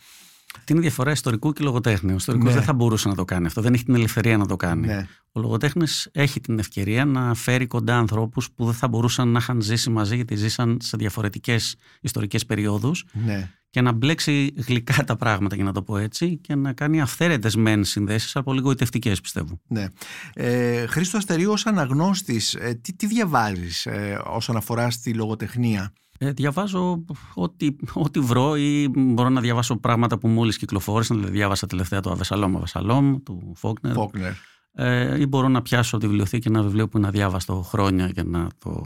Τι 0.63 0.73
είναι 0.73 0.79
η 0.79 0.81
διαφορά 0.81 1.11
ιστορικού 1.11 1.53
και 1.53 1.63
λογοτέχνη. 1.63 2.11
Ο 2.11 2.15
ιστορικός 2.15 2.49
ναι. 2.49 2.53
δεν 2.53 2.63
θα 2.63 2.73
μπορούσε 2.73 3.07
να 3.07 3.15
το 3.15 3.25
κάνει 3.25 3.45
αυτό. 3.45 3.61
Δεν 3.61 3.73
έχει 3.73 3.83
την 3.83 3.95
ελευθερία 3.95 4.37
να 4.37 4.45
το 4.45 4.55
κάνει. 4.55 4.87
Ναι. 4.87 5.07
Ο 5.31 5.39
λογοτέχνης 5.39 6.09
έχει 6.11 6.39
την 6.39 6.59
ευκαιρία 6.59 7.05
να 7.05 7.33
φέρει 7.33 7.67
κοντά 7.67 7.97
ανθρώπους 7.97 8.51
που 8.51 8.65
δεν 8.65 8.73
θα 8.73 8.87
μπορούσαν 8.87 9.27
να 9.27 9.39
είχαν 9.39 9.61
ζήσει 9.61 9.89
μαζί 9.89 10.15
γιατί 10.15 10.35
ζήσαν 10.35 10.77
σε 10.81 10.97
διαφορετικές 10.97 11.75
ιστορικές 12.01 12.45
περιόδους. 12.45 13.05
Ναι. 13.13 13.51
Και 13.69 13.81
να 13.81 13.91
μπλέξει 13.91 14.53
γλυκά 14.67 15.03
τα 15.03 15.15
πράγματα, 15.15 15.55
για 15.55 15.63
να 15.63 15.71
το 15.71 15.81
πω 15.81 15.97
έτσι, 15.97 16.37
και 16.37 16.55
να 16.55 16.73
κάνει 16.73 17.01
αυθαίρετες 17.01 17.55
μεν 17.55 17.83
συνδέσεις, 17.83 18.35
από 18.35 18.53
λίγο 18.53 18.71
ητευτικέ, 18.71 19.11
πιστεύω. 19.21 19.61
Ναι. 19.67 19.87
Ε, 20.33 20.85
Χρήστο 20.85 21.17
Αστερίου, 21.17 21.51
ως 21.51 21.65
αναγνώστης, 21.65 22.53
ε, 22.53 22.79
τι, 22.81 22.93
τι 22.93 23.07
διαβάζεις 23.07 23.85
ε, 23.85 24.21
όσον 24.25 24.55
αφορά 24.55 24.89
στη 24.89 25.13
λογοτεχνία; 25.13 25.93
Ε, 26.17 26.31
διαβάζω 26.31 27.05
ό,τι, 27.33 27.75
ό,τι 27.93 28.19
βρω 28.19 28.55
ή 28.55 28.89
μπορώ 28.95 29.29
να 29.29 29.41
διαβάσω 29.41 29.77
πράγματα 29.77 30.17
που 30.17 30.27
μόλις 30.27 30.57
κυκλοφόρησαν. 30.57 31.17
Δηλαδή 31.17 31.35
διάβασα 31.35 31.67
τελευταία 31.67 32.01
το 32.01 32.11
Αβεσαλόμ 32.11 32.55
Αβεσαλόμ 32.55 33.23
του 33.23 33.53
Φόκνερ. 33.55 33.93
Φόκνερ. 33.93 34.33
Ε, 34.77 35.19
ή 35.19 35.25
μπορώ 35.25 35.47
να 35.47 35.61
πιάσω 35.61 35.97
τη 35.97 36.07
βιβλιοθήκη 36.07 36.47
ένα 36.47 36.61
βιβλίο 36.61 36.87
που 36.87 36.97
είναι 36.97 37.07
αδιάβαστο 37.07 37.61
χρόνια 37.61 38.09
και 38.09 38.23
να 38.23 38.47
το 38.57 38.83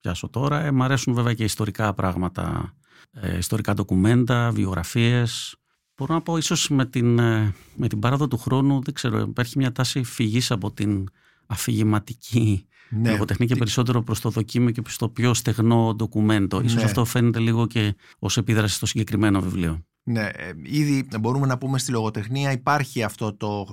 πιάσω 0.00 0.28
τώρα. 0.28 0.64
Ε, 0.64 0.70
μ' 0.70 0.82
αρέσουν 0.82 1.14
βέβαια 1.14 1.34
και 1.34 1.44
ιστορικά 1.44 1.94
πράγματα, 1.94 2.74
ε, 3.10 3.36
ιστορικά 3.36 3.74
ντοκουμέντα, 3.74 4.50
βιογραφίες. 4.50 5.56
Μπορώ 5.96 6.14
να 6.14 6.20
πω 6.20 6.36
ίσως 6.36 6.68
με 6.68 6.86
την, 6.86 7.18
ε, 7.18 7.54
με 7.76 7.88
την 7.88 7.98
πάραδο 7.98 8.28
του 8.28 8.38
χρόνου, 8.38 8.82
δεν 8.82 8.94
ξέρω, 8.94 9.20
υπάρχει 9.20 9.58
μια 9.58 9.72
τάση 9.72 10.02
φυγής 10.02 10.50
από 10.50 10.72
την 10.72 11.08
αφηγηματική 11.46 12.66
ναι. 12.88 13.10
λογοτεχνία 13.10 13.46
και 13.46 13.56
περισσότερο 13.56 14.02
προς 14.02 14.20
το 14.20 14.30
δοκίμιο 14.30 14.70
και 14.70 14.82
προς 14.82 14.96
το 14.96 15.08
πιο 15.08 15.34
στεγνό 15.34 15.94
ντοκουμέντο. 15.94 16.60
Ίσως 16.60 16.78
ναι. 16.78 16.84
αυτό 16.84 17.04
φαίνεται 17.04 17.38
λίγο 17.38 17.66
και 17.66 17.94
ως 18.18 18.36
επίδραση 18.36 18.74
στο 18.74 18.86
συγκεκριμένο 18.86 19.40
βιβλίο. 19.40 19.84
Ναι, 20.08 20.24
ε, 20.24 20.52
ήδη 20.62 21.08
μπορούμε 21.20 21.46
να 21.46 21.58
πούμε 21.58 21.78
στη 21.78 21.90
λογοτεχνία 21.90 22.52
υπάρχει 22.52 23.02
αυτό 23.02 23.34
το, 23.34 23.66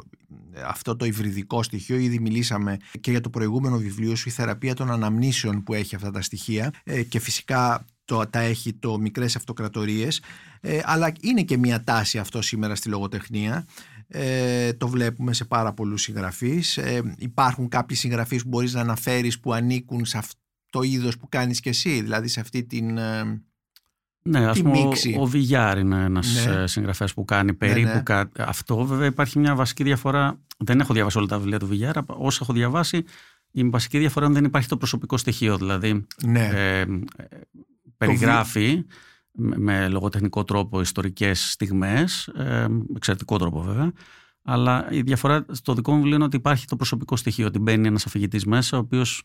αυτό 0.67 0.95
το 0.95 1.06
υβριδικό 1.06 1.63
στοιχείο. 1.63 1.97
Ήδη 1.97 2.19
μιλήσαμε 2.19 2.78
και 3.02 3.12
για 3.12 3.21
το 3.21 3.30
προηγούμενο 3.30 3.78
βιβλίο 3.78 4.15
σου, 4.15 4.30
η 4.30 4.32
θεραπεία 4.32 4.73
των 4.73 4.91
αναμνήσεων 4.91 5.63
που 5.63 5.73
έχει 5.73 5.95
αυτά 5.95 6.12
τα 6.12 6.21
στοιχεία 6.21 6.73
ε, 6.84 7.04
και 7.04 7.19
φυσικά 7.19 7.86
το, 8.06 8.28
τα 8.30 8.39
έχει 8.39 8.73
το 8.73 8.99
μικρές 8.99 9.36
αυτοκρατορίες 9.36 10.21
ε, 10.62 10.80
αλλά 10.84 11.12
είναι 11.21 11.41
και 11.41 11.58
μια 11.58 11.84
τάση 11.84 12.17
αυτό 12.17 12.41
σήμερα 12.41 12.76
στη 12.76 12.89
λογοτεχνία 12.89 13.65
ε, 14.15 14.73
το 14.73 14.88
βλέπουμε 14.88 15.34
σε 15.34 15.45
πάρα 15.45 15.73
πολλούς 15.73 16.02
συγγραφείς 16.02 16.78
ε, 16.78 17.15
υπάρχουν 17.17 17.67
κάποιοι 17.67 17.97
συγγραφείς 17.97 18.43
που 18.43 18.47
μπορείς 18.49 18.73
να 18.73 18.82
αναφέρεις 18.82 19.39
που 19.39 19.54
ανήκουν 19.54 20.06
σε 20.06 20.17
αυτό 20.17 20.39
το 20.69 20.82
είδος 20.82 21.17
που 21.17 21.30
κάνεις 21.30 21.60
και 21.60 21.69
εσύ 21.69 22.02
δηλαδή 22.02 22.28
σε 22.28 22.39
αυτή 22.39 22.63
την 22.63 22.97
ε, 22.97 23.41
ναι, 24.26 24.47
ας 24.47 24.62
πούμε, 24.62 24.78
ο, 24.80 25.21
ο 25.21 25.26
Βιγιάρ 25.26 25.78
είναι 25.78 26.04
ένας 26.04 26.45
ναι. 26.45 26.67
συγγραφέας 26.67 27.13
που 27.13 27.26
κάνει 27.26 27.45
ναι, 27.45 27.54
περίπου 27.54 28.04
ναι, 28.10 28.15
ναι. 28.15 28.30
αυτό. 28.38 28.86
Βέβαια, 28.86 29.08
υπάρχει 29.08 29.39
μια 29.39 29.56
βασική 29.56 29.84
διαφορά. 29.84 30.39
Δεν 30.58 30.80
έχω 30.80 30.93
διαβάσει 30.93 31.17
όλα 31.17 31.28
τα 31.28 31.38
βιβλία 31.38 31.60
του 31.60 31.67
Βιγιάρ. 31.67 31.95
Όσα 32.06 32.39
έχω 32.41 32.54
διαβάσει, 32.54 33.04
η 33.52 33.63
βασική 33.63 33.97
διαφορά 33.97 34.26
είναι 34.26 34.36
δεν 34.36 34.43
υπάρχει 34.43 34.67
το 34.67 34.78
προσωπικό 34.78 35.17
στοιχείο. 35.17 35.58
Δηλαδή, 35.58 36.06
ναι. 36.26 36.49
ε, 36.54 36.86
περιγράφει 37.97 38.86
με 39.36 39.88
λογοτεχνικό 39.88 40.43
τρόπο 40.43 40.82
ιστορικές 40.82 41.52
στιγμές, 41.52 42.28
ε, 42.28 42.67
εξαιρετικό 42.96 43.38
τρόπο 43.38 43.62
βέβαια, 43.62 43.91
αλλά 44.43 44.88
η 44.91 45.02
διαφορά 45.02 45.46
στο 45.52 45.74
δικό 45.74 45.91
μου 45.91 45.98
βιβλίο 45.98 46.15
είναι 46.15 46.24
ότι 46.24 46.36
υπάρχει 46.36 46.65
το 46.65 46.76
προσωπικό 46.76 47.15
στοιχείο, 47.15 47.48
ότι 47.48 47.60
μπαίνει 47.60 47.88
ένας 47.88 48.06
αφηγητής 48.06 48.46
μέσα, 48.46 48.78
ο 48.78 48.80
οποίος 48.80 49.24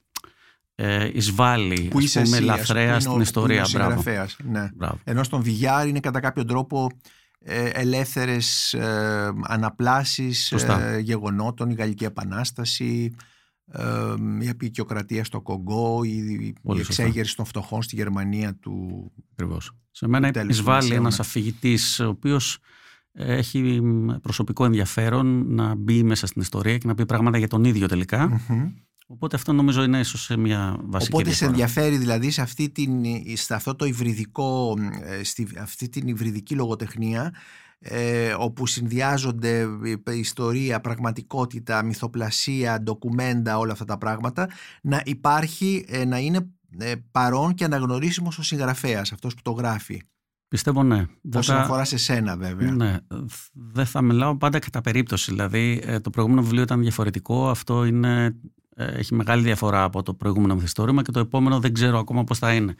ε, 0.75 1.11
εισβάλλει 1.13 1.89
που 1.91 1.99
ας 1.99 2.13
πούμε, 2.13 2.41
λαθρέα 2.41 3.01
στην 3.01 3.21
ιστορία. 3.21 3.67
Μπράβο. 3.73 4.03
Ναι. 4.43 4.71
Μπράβο. 4.75 4.99
Ενώ 5.05 5.23
στον 5.23 5.43
Βιγιάρ 5.43 5.89
είναι 5.89 6.01
κατά 6.01 6.21
κάποιο 6.21 6.45
τρόπο 6.45 6.89
ε, 7.41 7.69
ελεύθερες 7.69 8.73
ε, 8.73 9.33
αναπλάσεις 9.43 10.53
ε, 10.53 10.99
γεγονότων, 11.03 11.71
η 11.71 11.75
Γαλλική 11.75 12.05
Επανάσταση, 12.05 13.15
ε, 13.73 14.15
η 14.41 14.49
απεικιοκρατία 14.49 15.25
στο 15.25 15.41
Κογκό, 15.41 16.05
η, 16.05 16.55
η 16.63 16.79
εξέγερση 16.79 17.37
των 17.37 17.45
φτωχών 17.45 17.83
στη 17.83 17.97
Γερμανία 17.97 18.55
του. 18.55 19.13
Ακριβώς. 19.33 19.73
Σε 19.91 20.09
μένα 20.09 20.45
εισβάλλει 20.49 20.95
ένας 20.95 21.21
αφηγητής, 21.21 22.01
ο 22.01 22.09
οποίος 22.09 22.59
έχει 23.13 23.81
προσωπικό 24.23 24.65
ενδιαφέρον 24.65 25.55
να 25.55 25.75
μπει 25.75 26.03
μέσα 26.03 26.27
στην 26.27 26.43
ιστορία 26.43 26.79
και 26.79 26.87
να 26.87 26.95
πει 26.95 27.07
πράγματα 27.07 27.39
για 27.39 27.49
τον 27.49 27.65
ίδιο 27.65 27.87
Οπότε 29.11 29.37
αυτό 29.37 29.53
νομίζω 29.53 29.83
είναι 29.83 29.99
ίσως 29.99 30.23
σε 30.23 30.37
μια 30.37 30.77
βασική 30.85 31.15
Οπότε 31.15 31.33
σε 31.33 31.45
ενδιαφέρει 31.45 31.97
δηλαδή 31.97 32.31
σε, 32.31 32.41
αυτή 32.41 32.71
την, 32.71 33.05
σε 33.35 33.55
αυτό 33.55 33.75
το 33.75 33.85
υβριδικό, 33.85 34.77
ε, 35.03 35.25
στη, 35.25 35.49
αυτή 35.61 35.89
την 35.89 36.09
υβριδική 36.09 36.55
λογοτεχνία 36.55 37.35
ε, 37.81 38.35
όπου 38.39 38.67
συνδυάζονται 38.67 39.67
ιστορία, 40.13 40.81
πραγματικότητα, 40.81 41.83
μυθοπλασία, 41.83 42.81
ντοκουμέντα, 42.83 43.59
όλα 43.59 43.73
αυτά 43.73 43.85
τα 43.85 43.99
πράγματα, 43.99 44.49
να 44.83 45.03
υπάρχει, 45.05 45.85
ε, 45.89 46.05
να 46.05 46.19
είναι 46.19 46.51
ε, 46.79 46.95
παρόν 47.11 47.55
και 47.55 47.65
αναγνωρίσιμος 47.65 48.39
ο 48.39 48.43
συγγραφέας, 48.43 49.13
αυτός 49.13 49.35
που 49.35 49.43
το 49.43 49.51
γράφει. 49.51 50.03
Πιστεύω 50.49 50.83
ναι. 50.83 51.07
Όσον 51.35 51.57
αφορά 51.57 51.85
σε 51.85 51.97
σένα 51.97 52.37
βέβαια. 52.37 52.71
Ναι. 52.71 52.97
Δεν 53.53 53.87
θα 53.87 54.03
μιλάω 54.03 54.37
πάντα 54.37 54.59
κατά 54.59 54.81
περίπτωση. 54.81 55.31
Δηλαδή 55.31 55.83
το 56.03 56.11
προηγούμενο 56.11 56.43
βιβλίο 56.43 56.63
ήταν 56.63 56.81
διαφορετικό. 56.81 57.49
Αυτό 57.49 57.85
είναι, 57.85 58.37
έχει 58.77 59.15
μεγάλη 59.15 59.43
διαφορά 59.43 59.83
από 59.83 60.03
το 60.03 60.15
προηγούμενο 60.15 60.55
μυθιστόρημα 60.55 61.03
και 61.03 61.11
το 61.11 61.21
επόμενο 61.21 61.61
δεν 61.61 61.73
ξέρω 61.73 61.99
ακόμα 61.99 62.25
πώς 62.25 62.39
θα 62.39 62.55
είναι. 62.55 62.75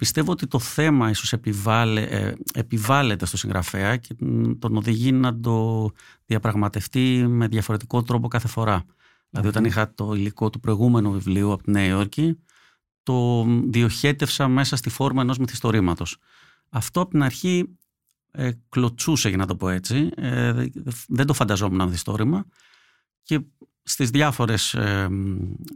Πιστεύω 0.00 0.32
ότι 0.32 0.46
το 0.46 0.58
θέμα 0.58 1.10
ίσως 1.10 1.32
επιβάλλε, 1.32 2.02
ε, 2.02 2.34
επιβάλλεται 2.54 3.26
στο 3.26 3.36
συγγραφέα 3.36 3.96
και 3.96 4.14
τον 4.58 4.76
οδηγεί 4.76 5.12
να 5.12 5.40
το 5.40 5.88
διαπραγματευτεί 6.26 7.24
με 7.28 7.46
διαφορετικό 7.46 8.02
τρόπο 8.02 8.28
κάθε 8.28 8.48
φορά. 8.48 8.84
Δηλαδή, 9.30 9.48
όταν 9.48 9.64
είχα 9.64 9.94
το 9.94 10.14
υλικό 10.14 10.50
του 10.50 10.60
προηγούμενου 10.60 11.12
βιβλίου 11.12 11.52
από 11.52 11.62
τη 11.62 11.70
Νέα 11.70 11.86
Υόρκη, 11.86 12.38
το 13.02 13.46
διοχέτευσα 13.64 14.48
μέσα 14.48 14.76
στη 14.76 14.90
φόρμα 14.90 15.22
ενός 15.22 15.38
μυθιστορήματος. 15.38 16.16
Αυτό 16.68 17.00
από 17.00 17.10
την 17.10 17.22
αρχή 17.22 17.76
ε, 18.30 18.50
κλωτσούσε, 18.68 19.28
για 19.28 19.38
να 19.38 19.46
το 19.46 19.56
πω 19.56 19.68
έτσι. 19.68 20.10
Ε, 20.16 20.64
δεν 21.08 21.26
το 21.26 21.34
φανταζόμουν 21.34 21.84
μυθιστόρημα 21.84 22.46
και 23.22 23.40
στις 23.82 24.10
διάφορες, 24.10 24.74
ε, 24.74 25.08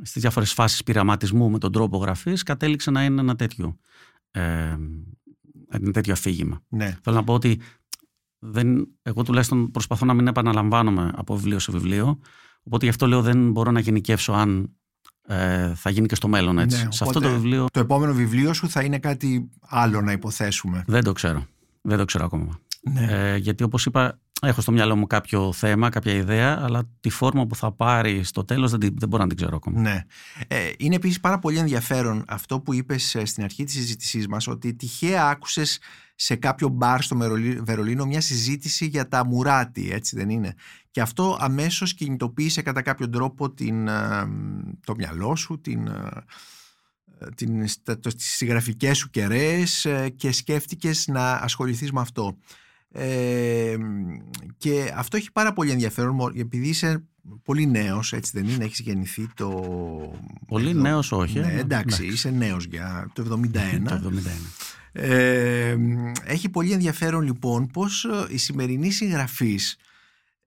στις 0.02 0.22
διάφορες 0.22 0.52
φάσεις 0.52 0.82
πειραματισμού 0.82 1.50
με 1.50 1.58
τον 1.58 1.72
τρόπο 1.72 1.98
γραφής 1.98 2.42
κατέληξε 2.42 2.90
να 2.90 3.04
είναι 3.04 3.20
ένα 3.20 3.36
τέτοιο, 3.36 3.76
ε, 4.40 4.76
ένα 5.70 5.90
τέτοιο 5.92 6.12
αφήγημα. 6.12 6.62
Ναι. 6.68 6.98
Θέλω 7.02 7.16
να 7.16 7.24
πω 7.24 7.32
ότι 7.34 7.60
δεν, 8.38 8.88
εγώ 9.02 9.22
τουλάχιστον 9.22 9.70
προσπαθώ 9.70 10.06
να 10.06 10.14
μην 10.14 10.26
επαναλαμβάνομαι 10.26 11.12
από 11.14 11.36
βιβλίο 11.36 11.58
σε 11.58 11.72
βιβλίο 11.72 12.18
οπότε 12.62 12.84
γι' 12.84 12.90
αυτό 12.90 13.06
λέω 13.06 13.22
δεν 13.22 13.50
μπορώ 13.50 13.70
να 13.70 13.80
γενικεύσω 13.80 14.32
αν 14.32 14.70
ε, 15.26 15.74
θα 15.74 15.90
γίνει 15.90 16.06
και 16.06 16.14
στο 16.14 16.28
μέλλον 16.28 16.58
έτσι. 16.58 16.84
Ναι, 16.84 16.92
σε 16.92 17.04
αυτό 17.04 17.20
το 17.20 17.30
βιβλίο 17.30 17.66
Το 17.72 17.80
επόμενο 17.80 18.12
βιβλίο 18.12 18.52
σου 18.52 18.68
θα 18.68 18.82
είναι 18.82 18.98
κάτι 18.98 19.50
άλλο 19.60 20.00
να 20.00 20.12
υποθέσουμε. 20.12 20.84
δεν 20.86 21.04
το 21.04 21.12
ξέρω. 21.12 21.46
Δεν 21.82 21.98
το 21.98 22.04
ξέρω 22.04 22.24
ακόμα. 22.24 22.58
Ναι. 22.92 23.06
Ε, 23.10 23.36
γιατί 23.36 23.62
όπως 23.62 23.86
είπα 23.86 24.18
έχω 24.42 24.60
στο 24.60 24.72
μυαλό 24.72 24.96
μου 24.96 25.06
κάποιο 25.06 25.52
θέμα, 25.52 25.88
κάποια 25.88 26.12
ιδέα 26.12 26.58
αλλά 26.62 26.82
τη 27.00 27.10
φόρμα 27.10 27.46
που 27.46 27.56
θα 27.56 27.72
πάρει 27.72 28.22
στο 28.24 28.44
τέλος 28.44 28.70
δεν, 28.70 28.80
τη- 28.80 28.90
δεν 28.98 29.08
μπορώ 29.08 29.22
να 29.22 29.28
την 29.28 29.36
ξέρω 29.36 29.56
ακόμα. 29.56 29.80
Ναι. 29.80 30.04
Ε, 30.48 30.70
είναι 30.78 30.94
επίσης 30.94 31.20
πάρα 31.20 31.38
πολύ 31.38 31.58
ενδιαφέρον 31.58 32.24
αυτό 32.28 32.60
που 32.60 32.74
είπες 32.74 33.14
ε, 33.14 33.24
στην 33.24 33.44
αρχή 33.44 33.64
της 33.64 33.74
συζήτησής 33.74 34.28
μας 34.28 34.46
ότι 34.46 34.74
τυχαία 34.74 35.28
άκουσες 35.28 35.78
σε 36.14 36.34
κάποιο 36.36 36.68
μπαρ 36.68 37.02
στο 37.02 37.14
Μερολί- 37.16 37.60
Βερολίνο 37.64 38.04
μια 38.06 38.20
συζήτηση 38.20 38.86
για 38.86 39.08
τα 39.08 39.26
μουράτι, 39.26 39.90
έτσι 39.92 40.16
δεν 40.16 40.28
είναι; 40.30 40.54
Και 40.90 41.00
αυτό 41.00 41.36
αμέσως 41.40 41.94
κινητοποίησε 41.94 42.62
κατά 42.62 42.82
κάποιο 42.82 43.08
τρόπο 43.08 43.50
την, 43.50 43.88
ε, 43.88 44.26
το 44.84 44.94
μυαλό 44.96 45.36
σου, 45.36 45.60
την, 45.60 45.86
ε, 45.86 46.24
την, 47.34 47.68
στα- 47.68 47.98
το- 47.98 48.14
τις 48.14 48.26
συγγραφικές 48.26 48.98
σου 48.98 49.10
κεραίες 49.10 49.84
ε, 49.84 50.08
και 50.08 50.32
σκέφτηκες 50.32 51.06
να 51.06 51.32
ασχοληθείς 51.32 51.92
με 51.92 52.00
αυτό. 52.00 52.36
Ε, 52.96 53.76
και 54.56 54.92
αυτό 54.96 55.16
έχει 55.16 55.32
πάρα 55.32 55.52
πολύ 55.52 55.70
ενδιαφέρον 55.70 56.14
μο- 56.14 56.32
επειδή 56.36 56.68
είσαι 56.68 57.04
πολύ 57.42 57.66
νέος, 57.66 58.12
έτσι 58.12 58.30
δεν 58.34 58.48
είναι, 58.48 58.64
έχεις 58.64 58.80
γεννηθεί 58.80 59.28
το... 59.34 59.50
Πολύ 60.46 60.70
εδώ. 60.70 60.80
νέος 60.80 61.12
όχι. 61.12 61.38
Ναι, 61.38 61.52
ε, 61.52 61.58
εντάξει, 61.58 62.06
είσαι 62.06 62.30
νέος 62.30 62.64
για 62.64 63.10
το 63.12 63.40
71. 63.52 63.88
Το 64.02 64.12
71. 64.14 64.20
Ε, 64.92 65.76
έχει 66.24 66.48
πολύ 66.48 66.72
ενδιαφέρον 66.72 67.22
λοιπόν 67.22 67.66
πως 67.66 68.04
ε, 68.04 68.26
οι 68.28 68.36
σημερινοί 68.36 68.90
συγγραφείς 68.90 69.76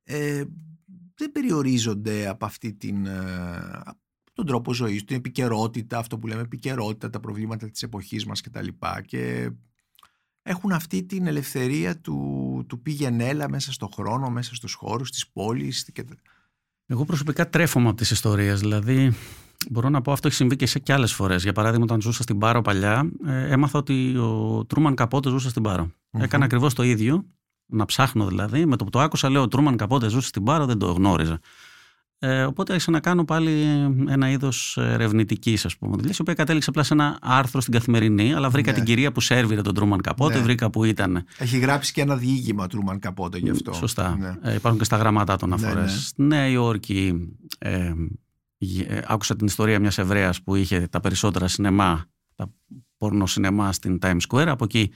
ε, 0.04 0.44
δεν 1.16 1.32
περιορίζονται 1.32 2.28
από 2.28 2.46
αυτή 2.46 2.74
την, 2.74 3.06
ε, 3.06 3.12
από 3.84 4.00
τον 4.34 4.46
τρόπο 4.46 4.74
ζωής, 4.74 5.04
την 5.04 5.16
επικαιρότητα, 5.16 5.98
αυτό 5.98 6.18
που 6.18 6.28
λέμε 6.28 6.42
επικαιρότητα, 6.42 7.10
τα 7.10 7.20
προβλήματα 7.20 7.70
της 7.70 7.84
εποχής 7.84 8.26
μας 8.26 8.42
κτλ. 8.42 8.68
Και 9.06 9.50
έχουν 10.48 10.72
αυτή 10.72 11.04
την 11.04 11.28
ελευθερία 11.28 11.98
του, 11.98 12.66
του 12.68 12.82
πήγαινε 12.82 13.28
έλα 13.28 13.50
μέσα 13.50 13.72
στο 13.72 13.88
χρόνο, 13.88 14.30
μέσα 14.30 14.56
στους 14.56 14.74
χώρους 14.74 15.12
της 15.12 15.28
πόλης. 15.28 15.90
Και... 15.94 16.06
Εγώ 16.86 17.06
προσωπικά 17.06 17.50
τρέφομαι 17.50 17.88
από 17.88 17.98
τις 17.98 18.12
ιστορίες. 18.12 18.60
Δηλαδή, 18.60 19.14
μπορώ 19.70 19.90
να 19.90 20.02
πω 20.02 20.12
αυτό 20.12 20.28
έχει 20.28 20.36
συμβεί 20.36 20.56
και 20.56 20.66
σε 20.66 20.80
και 20.80 20.94
άλλες 20.94 21.14
φορές. 21.14 21.44
Για 21.44 21.54
παράδειγμα, 21.54 21.84
όταν 21.84 22.02
ζούσα 22.02 22.24
στην 22.24 22.38
Πάρο 22.38 22.62
παλιά, 22.62 23.12
ε, 23.26 23.52
έμαθα 23.52 23.80
ότι 23.80 24.18
ο 24.18 24.66
Τρούμαν 24.66 24.96
Καπότε 24.96 25.30
ζούσε 25.30 25.50
στην 25.50 25.62
Πάρο. 25.62 25.92
Μμμ. 26.12 26.22
Έκανα 26.22 26.46
ακριβώς 26.46 26.74
το 26.74 26.84
ίδιο. 26.84 27.26
Να 27.66 27.86
ψάχνω 27.86 28.28
δηλαδή. 28.28 28.66
Με 28.66 28.76
το 28.76 28.84
που 28.84 28.90
το 28.90 29.00
άκουσα, 29.00 29.30
λέω: 29.30 29.42
Ο 29.42 29.48
Τρούμαν 29.48 29.78
Καπότε 29.78 30.10
ζούσε 30.10 30.28
στην 30.28 30.44
Πάρο, 30.44 30.66
δεν 30.66 30.78
το 30.78 30.92
γνώριζα. 30.92 31.40
Ε, 32.20 32.44
οπότε 32.44 32.72
άρχισα 32.72 32.92
να 32.92 33.00
κάνω 33.00 33.26
πάλι 33.26 33.52
ένα 34.08 34.30
είδος 34.30 34.78
ερευνητικής, 34.78 35.66
ας 35.66 35.78
πούμε, 35.78 35.96
δουλειά, 35.98 36.12
η 36.14 36.18
οποία 36.22 36.34
κατέληξε 36.34 36.70
απλά 36.70 36.84
σε 36.84 36.94
ένα 36.94 37.18
άρθρο 37.22 37.62
στην 37.62 37.74
καθημερινή, 37.74 38.34
αλλά 38.34 38.50
βρήκα 38.50 38.72
Ναι. 38.72 38.78
την 38.78 38.86
κυρία 38.86 39.12
που 39.12 39.22
σέρβιρε 39.22 39.62
τον 39.62 39.74
Τρούμαν 39.74 40.02
Καπότε, 40.02 40.38
Ναι. 40.38 40.44
βρήκα 40.44 40.70
που 40.70 40.84
ήταν. 40.84 41.24
Έχει 41.38 41.58
γράψει 41.58 41.94
και 41.94 42.02
ένα 42.02 42.16
διήγημα 42.16 42.68
Τρούμαν 42.68 43.00
Καπότε 43.00 43.38
γι' 43.38 43.50
αυτό. 43.50 43.74
Σωστά. 43.74 44.18
Ναι. 44.20 44.52
Ε, 44.52 44.54
υπάρχουν 44.56 44.80
και 44.80 44.86
στα 44.86 44.98
γραμματά 44.98 45.36
των 45.36 45.50
Ναι, 45.50 45.56
αφορές. 45.56 45.76
ναι. 45.94 46.00
Στη 46.00 46.24
Νέα 46.24 46.48
Υόρκη 46.48 47.30
ε, 47.60 47.92
γε- 48.58 48.92
ε, 48.92 49.02
άκουσα 49.08 49.36
την 49.36 49.46
ιστορία 49.46 49.80
μιας 49.80 49.98
Εβραίας 49.98 50.42
που 50.44 50.56
είχε 50.56 50.88
τα 50.88 51.00
περισσότερα 51.00 51.48
σινεμά, 51.48 52.06
τα 52.36 52.52
πορνοσινεμά 52.98 53.72
στην 53.72 54.00
Times 54.02 54.20
Square. 54.30 54.48
Από 54.48 54.64
εκεί 54.64 54.92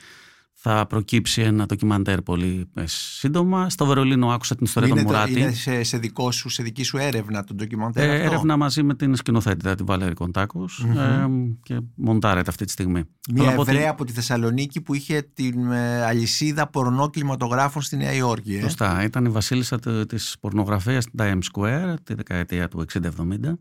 θα 0.64 0.86
προκύψει 0.88 1.42
ένα 1.42 1.66
ντοκιμαντέρ 1.66 2.22
πολύ 2.22 2.70
ε, 2.74 2.84
σύντομα. 2.86 3.70
Στο 3.70 3.86
Βερολίνο 3.86 4.28
άκουσα 4.30 4.56
την 4.56 4.66
ιστορία 4.66 4.90
είναι, 4.90 4.98
των 5.04 5.08
το- 5.12 5.18
Μουράτη. 5.18 5.40
είναι 5.40 5.52
σε, 5.52 5.84
σε, 5.84 5.98
δικό 5.98 6.32
σου, 6.32 6.50
σε 6.50 6.64
δική 6.64 6.84
σου 6.84 6.98
έρευνα 6.98 7.44
το 7.44 7.54
ντοκιμαντέρ 7.54 8.10
Ε, 8.10 8.14
αυτό; 8.14 8.26
έρευνα 8.26 8.58
μαζί 8.58 8.84
με 8.84 8.96
την 8.96 9.16
σκηνοθέτητα, 9.16 9.76
την 9.76 9.86
Βαλέρη 9.86 10.14
Κοντάκος, 10.14 10.86
Μμμ. 10.88 10.98
ε, 10.98 11.58
και 11.64 11.80
μοντάρεται 11.96 12.50
αυτή 12.50 12.66
τη 12.66 12.72
στιγμή. 12.72 13.04
Θέλω 13.28 13.38
Μια 13.42 13.50
να 13.50 13.56
πω 13.56 13.62
ότι- 13.62 13.72
Εβραία 13.72 13.90
από 13.90 14.06
τη 14.06 14.12
Θεσσαλονίκη 14.14 14.82
που 14.82 14.94
είχε 14.94 15.22
την 15.34 15.72
ε, 15.72 16.04
αλυσίδα 16.04 16.68
πορνό 16.68 17.10
κινηματογράφων 17.10 17.82
στη 17.82 17.98
Νέα 17.98 18.14
Υόρκη. 18.14 18.56
Ε. 18.56 18.62
Σωστά. 18.62 19.04
Ήταν 19.04 19.26
η 19.26 19.30
βασίλισσα 19.30 19.80
του- 19.80 20.06
της 20.06 20.36
πορνογραφίας 20.40 21.04
στην 21.04 21.20
Times 21.22 21.40
Square 21.56 21.94
τη 22.04 22.14
δεκαετία 22.14 22.68
του 22.68 22.80
60-70. 22.80 23.60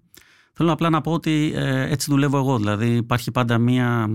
Θέλω 0.53 0.72
απλά 0.72 0.90
να 0.90 1.01
πω 1.01 1.12
ότι 1.12 1.53
ε, 1.55 1.90
έτσι 1.90 2.11
δουλεύω 2.11 2.38
εγώ. 2.38 2.57
Δηλαδή 2.59 2.86
υπάρχει 2.94 3.30
πάντα 3.30 3.59
μια, 3.59 4.09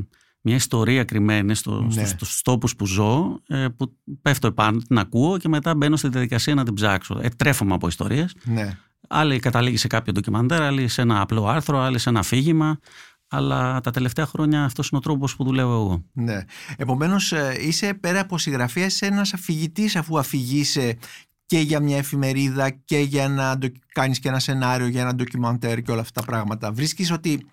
μια 0.45 0.55
ιστορία 0.55 1.03
κρυμμένη 1.03 1.55
στο, 1.55 1.81
Ναι. 1.81 1.91
στους, 1.91 2.09
στους 2.11 2.41
τόπους 2.41 2.75
που 2.75 2.85
ζω 2.85 3.39
ε, 3.47 3.67
που 3.77 3.97
πέφτω 4.21 4.47
επάνω, 4.47 4.77
την 4.77 4.97
ακούω 4.97 5.37
και 5.37 5.47
μετά 5.47 5.75
μπαίνω 5.75 5.95
στη 5.95 6.07
διαδικασία 6.09 6.53
να 6.55 6.63
την 6.63 6.73
ψάξω. 6.73 7.19
Ε, 7.21 7.29
τρέφομαι 7.29 7.73
από 7.73 7.87
ιστορίες. 7.87 8.35
Ναι. 8.43 8.77
Άλλη 9.09 9.39
καταλήγει 9.39 9.77
σε 9.77 9.87
κάποιο 9.87 10.13
ντοκιμαντέρ, 10.13 10.61
άλλη 10.61 10.87
σε 10.87 11.01
ένα 11.01 11.21
απλό 11.21 11.47
άρθρο, 11.47 11.79
άλλη 11.79 11.99
σε 11.99 12.09
ένα 12.09 12.19
αφήγημα. 12.19 12.79
Αλλά 13.27 13.81
τα 13.81 13.91
τελευταία 13.91 14.25
χρόνια 14.25 14.63
αυτός 14.63 14.89
είναι 14.89 14.97
ο 14.97 15.01
τρόπος 15.01 15.35
που 15.35 15.43
δουλεύω 15.43 15.71
εγώ. 15.73 16.03
Ναι. 16.13 16.39
Επομένως, 16.77 17.33
είσαι 17.61 17.93
πέρα 17.93 18.19
από 18.19 18.37
συγγραφέα 18.37 18.87
ένας 18.99 19.33
αφηγητής, 19.33 19.95
αφού 19.95 20.19
αφηγείσαι 20.19 20.97
και 21.45 21.59
για 21.59 21.79
μια 21.79 21.97
εφημερίδα 21.97 22.69
και 22.69 22.97
για 22.97 23.29
να 23.29 23.57
ντο- 23.57 23.71
κάνεις 23.93 24.19
και 24.19 24.27
ένα 24.27 24.39
σενάριο 24.39 24.87
για 24.87 25.01
ένα 25.01 25.15
ντοκιμαντέρ 25.15 25.81
και 25.81 25.91
όλα 25.91 26.01
αυτά 26.01 26.19
τα 26.19 26.25
πράγματα. 26.25 26.71
Βρίσκεις 26.71 27.11
ότι 27.11 27.45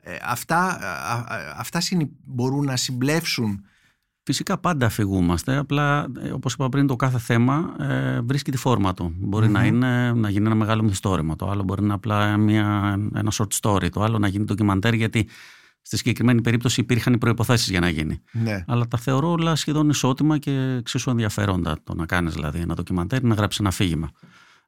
ε, 0.00 0.16
αυτά, 0.22 0.58
α, 0.58 1.12
α, 1.14 1.54
αυτά 1.56 1.80
συνυ- 1.80 2.10
μπορούν 2.24 2.64
να 2.64 2.76
συμπλέψουν 2.76 3.64
Φυσικά 4.22 4.58
πάντα 4.58 4.86
αφηγούμαστε, 4.86 5.56
απλά 5.56 6.06
ε, 6.22 6.30
όπως 6.30 6.52
είπα 6.52 6.68
πριν 6.68 6.86
το 6.86 6.96
κάθε 6.96 7.18
θέμα 7.18 7.74
ε, 7.80 8.20
βρίσκει 8.20 8.50
τη 8.50 8.56
φόρμα 8.56 8.94
του. 8.94 9.14
μπορει 9.18 9.46
Μμμ. 9.46 9.52
να, 9.52 9.64
είναι, 9.64 10.12
να 10.12 10.30
γίνει 10.30 10.46
ένα 10.46 10.54
μεγάλο 10.54 10.82
μυθιστόρημα, 10.82 11.36
το 11.36 11.50
άλλο 11.50 11.62
μπορεί 11.62 11.80
να 11.80 11.86
είναι 11.86 11.94
απλά 11.94 12.36
μια, 12.36 12.98
ένα 13.14 13.32
short 13.32 13.60
story, 13.60 13.88
το 13.90 14.02
άλλο 14.02 14.18
να 14.18 14.28
γίνει 14.28 14.44
ντοκιμαντέρ 14.44 14.94
γιατί 14.94 15.28
στη 15.82 15.96
συγκεκριμένη 15.96 16.40
περίπτωση 16.40 16.80
υπήρχαν 16.80 17.12
οι 17.12 17.18
προϋποθέσεις 17.18 17.70
για 17.70 17.80
να 17.80 17.88
γίνει. 17.88 18.20
ναι. 18.32 18.64
Αλλά 18.66 18.88
τα 18.88 18.98
θεωρώ 18.98 19.30
όλα 19.30 19.54
σχεδόν 19.54 19.88
ισότιμα 19.88 20.38
και 20.38 20.76
εξίσου 20.78 21.10
ενδιαφέροντα 21.10 21.76
το 21.84 21.94
να 21.94 22.06
κάνεις 22.06 22.34
δηλαδή 22.34 22.58
ένα 22.60 22.74
ντοκιμαντέρ 22.74 23.22
ή 23.22 23.26
να 23.26 23.34
γράψεις 23.34 23.60
ένα 23.60 23.68
αφήγημα. 23.68 24.10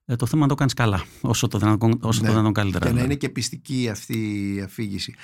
Ε, 0.05 0.17
το 0.17 0.27
θέμα 0.27 0.37
είναι 0.37 0.43
να 0.43 0.49
το 0.49 0.55
κάνεις 0.55 0.75
καλά, 0.75 1.05
όσο 1.21 1.49
το 1.49 1.59
δυνατόν, 1.59 1.99
όσο 2.01 2.21
Ναι. 2.21 2.27
το 2.27 2.33
δυνατόν 2.33 2.53
καλύτερα. 2.53 2.79
και 2.79 2.91
να 2.91 2.97
δηλαδή. 2.97 3.13
είναι 3.13 3.21
και 3.21 3.29
πιστική 3.29 3.89
αυτή 3.91 4.17
η 4.57 4.61
αφήγηση. 4.61 5.15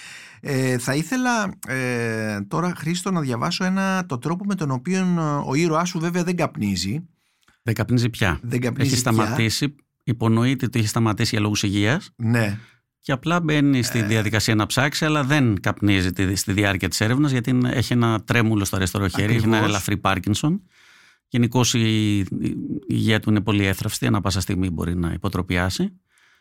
Ε, 0.40 0.78
θα 0.78 0.94
ήθελα 0.94 1.52
ε, 1.68 2.40
τώρα, 2.48 2.72
Χρήστο, 2.76 3.10
να 3.10 3.20
διαβάσω 3.20 3.64
ένα, 3.64 4.06
το 4.06 4.18
τρόπο 4.18 4.44
με 4.44 4.54
τον 4.54 4.70
οποίο 4.70 4.98
ε, 4.98 5.42
ο 5.46 5.54
ήρωάς 5.54 5.88
σου 5.88 5.98
βέβαια 5.98 6.24
δεν 6.24 6.36
καπνίζει. 6.36 7.00
Δεν 7.62 7.74
καπνίζει 7.74 8.08
πια. 8.10 8.38
Δεν 8.42 8.60
καπνίζει 8.60 8.92
Έχει 8.92 9.02
πια. 9.02 9.12
σταματήσει, 9.12 9.74
υπονοείται 10.04 10.64
ότι 10.66 10.78
έχει 10.78 10.88
σταματήσει 10.88 11.28
για 11.32 11.40
λόγους 11.40 11.62
υγείας 11.62 12.10
Ναι. 12.16 12.58
και 13.00 13.12
απλά 13.12 13.40
μπαίνει 13.40 13.82
στη 13.82 14.02
διαδικασία 14.02 14.54
να 14.54 14.66
ψάξει, 14.66 15.04
αλλά 15.04 15.24
δεν 15.24 15.60
καπνίζει 15.60 16.12
τη- 16.12 16.34
στη 16.36 16.52
διάρκεια 16.52 16.88
της 16.88 17.00
έρευνας, 17.00 17.30
γιατί 17.30 17.50
είναι- 17.50 17.70
έχει 17.72 17.92
ένα 17.92 18.20
τρέμουλο 18.24 18.64
στο 18.64 18.76
αριστερό 18.76 19.08
χέρι, 19.08 19.34
έχει 19.34 19.44
ένα 19.44 19.46
Ακριβώς. 19.46 19.68
ελαφρύ 19.68 19.96
Πάρκινσον. 19.96 20.62
Γενικώς 21.28 21.74
η, 21.74 22.18
η 22.18 22.26
υγεία 22.86 23.20
του 23.20 23.30
είναι 23.30 23.40
πολύ 23.40 23.64
έθραυστη, 23.64 24.06
ανά 24.06 24.20
πάσα 24.20 24.40
στιγμή 24.40 24.70
μπορεί 24.70 24.96
να 24.96 25.12
υποτροπιάσει. 25.12 25.92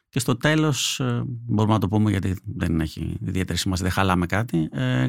Και 0.10 0.20
στο 0.20 0.38
τέλος, 0.38 1.02
μπορούμε 1.26 1.74
να 1.74 1.80
το 1.80 1.88
πούμε 1.88 2.10
γιατί 2.10 2.36
δεν 2.56 2.82
έχει 2.82 3.18
ιδιαίτερη 3.28 3.58
σημασία, 3.58 3.84
δεν 3.86 3.94
χαλάμε 3.94 4.26
κάτι. 4.26 4.68
Ε, 4.72 5.08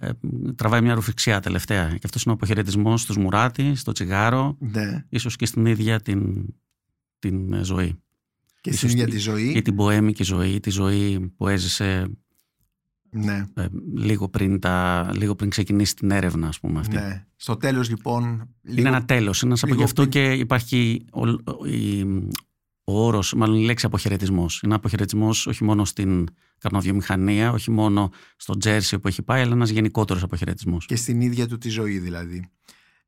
ε, 0.00 0.10
τραβάει 0.54 0.80
μια 0.80 0.94
ρουφιξιά 0.94 1.40
τελευταία. 1.40 1.88
Και 1.88 2.00
αυτός 2.04 2.22
είναι 2.22 2.32
ο 2.32 2.34
αποχαιρετισμός 2.36 3.00
στους 3.00 3.16
Μουράτη, 3.16 3.74
στο 3.74 3.92
τσιγάρο, 3.92 4.56
ναι. 4.58 5.04
ίσως 5.08 5.36
και 5.36 5.46
στην 5.46 5.66
ίδια 5.66 6.00
την, 6.00 6.44
την 7.18 7.52
ε, 7.52 7.64
ζωή. 7.64 8.02
Και 8.60 8.72
στην 8.72 8.88
Ίσως 8.88 8.92
ίδια 8.92 9.04
τη- 9.04 9.10
τη 9.10 9.18
ζωή. 9.18 9.52
Ή 9.56 9.62
την 9.62 9.76
ποέμικη 9.76 10.22
ζωή, 10.22 10.60
τη 10.60 10.70
ζωή 10.70 11.32
που 11.36 11.48
έζησε 11.48 12.06
Ναι. 13.14 13.44
ε, 13.54 13.66
λίγο, 13.94 14.28
πριν 14.28 14.58
τα, 14.60 15.08
λίγο 15.14 15.34
πριν 15.34 15.50
ξεκινήσει 15.50 15.94
την 15.94 16.10
έρευνα, 16.10 16.48
ας 16.48 16.60
πούμε 16.60 16.80
αυτή. 16.80 16.94
Ναι. 16.96 17.26
Στο 17.36 17.56
τέλος 17.56 17.88
λοιπόν... 17.88 18.48
Είναι 18.62 18.88
ένα 18.88 19.04
τέλος, 19.04 19.40
είναι 19.40 19.50
ένας 19.50 19.62
από 19.62 19.72
λίγο 19.72 19.78
γι' 19.84 19.84
αυτό 19.90 20.06
πριν- 20.06 20.12
και 20.12 20.32
υπάρχει 20.32 21.04
ο, 21.12 21.28
ο, 21.28 21.66
η- 21.66 22.28
ο 22.84 23.04
όρος, 23.06 23.34
μάλλον 23.36 23.56
η 23.56 23.64
λέξη 23.64 23.86
αποχαιρετισμός. 23.86 24.62
Είναι 24.62 24.74
αποχαιρετισμός 24.74 25.46
όχι 25.46 25.64
μόνο 25.64 25.84
στην 25.84 26.26
καρνοβιομηχανία, 26.58 27.52
όχι 27.52 27.70
μόνο 27.70 28.10
στο 28.36 28.56
Τζέρσι 28.56 28.98
που 28.98 29.08
έχει 29.08 29.22
πάει, 29.22 29.42
αλλά 29.42 29.52
ένας 29.52 29.70
γενικότερος 29.70 30.22
αποχαιρετισμός. 30.22 30.86
Και 30.86 30.96
στην 30.96 31.20
ίδια 31.20 31.48
του 31.48 31.58
τη 31.58 31.68
ζωή 31.68 31.98
δηλαδή. 31.98 32.44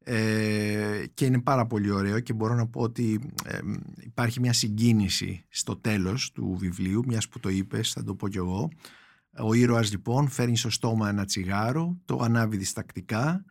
ε, 0.04 1.04
και 1.14 1.24
είναι 1.24 1.40
πάρα 1.40 1.66
πολύ 1.66 1.90
ωραίο 1.90 2.20
και 2.20 2.32
μπορώ 2.32 2.54
να 2.54 2.66
πω 2.66 2.80
ότι 2.80 3.20
ε, 3.44 3.58
υπάρχει 4.00 4.40
μια 4.40 4.52
συγκίνηση 4.52 5.44
στο 5.48 5.76
τέλος 5.76 6.32
του 6.32 6.56
βιβλίου, 6.58 7.02
μιας 7.06 7.28
που 7.28 7.40
το 7.40 7.48
είπες, 7.48 7.90
θα 7.92 8.02
το 8.04 8.14
πω 8.14 8.28
κι 8.28 8.36
εγώ. 8.36 8.68
Ο 9.38 9.54
ήρωας 9.54 9.90
λοιπόν 9.90 10.28
φέρνει 10.28 10.56
στο 10.56 10.70
στόμα 10.70 11.08
ένα 11.08 11.24
τσιγάρο, 11.24 11.96
το 12.04 12.18
ανάβει 12.22 12.56
διστακτικά 12.56 13.44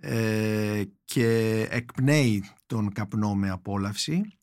ε, 0.00 0.82
και 1.04 1.60
εκπνέει 1.70 2.44
τον 2.66 2.92
καπνό 2.92 3.34
με 3.34 3.50
απόλαυση. 3.50 4.38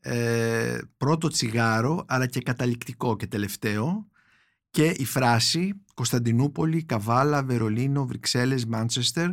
Ε, 0.00 0.78
πρώτο 0.96 1.28
τσιγάρο 1.28 2.04
αλλά 2.08 2.26
και 2.26 2.40
καταληκτικό 2.40 3.16
και 3.16 3.26
τελευταίο 3.26 4.06
και 4.70 4.86
η 4.86 5.04
φράση 5.04 5.74
Κωνσταντινούπολη, 5.94 6.82
Καβάλα, 6.84 7.42
Βερολίνο, 7.42 8.06
Βρυξέλλες, 8.06 8.66
Μάντσεστερ 8.66 9.30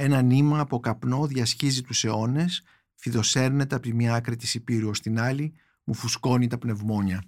ένα 0.00 0.22
νήμα 0.22 0.60
από 0.60 0.80
καπνό 0.80 1.26
διασχίζει 1.26 1.82
τους 1.82 2.04
αιώνες, 2.04 2.62
φιδοσέρνεται 2.94 3.74
από 3.74 3.84
τη 3.84 3.94
μία 3.94 4.14
άκρη 4.14 4.36
της 4.36 4.54
Υπήρου 4.54 4.94
στην 4.94 5.20
άλλη, 5.20 5.54
μου 5.84 5.94
φουσκώνει 5.94 6.46
τα 6.46 6.58
πνευμόνια. 6.58 7.22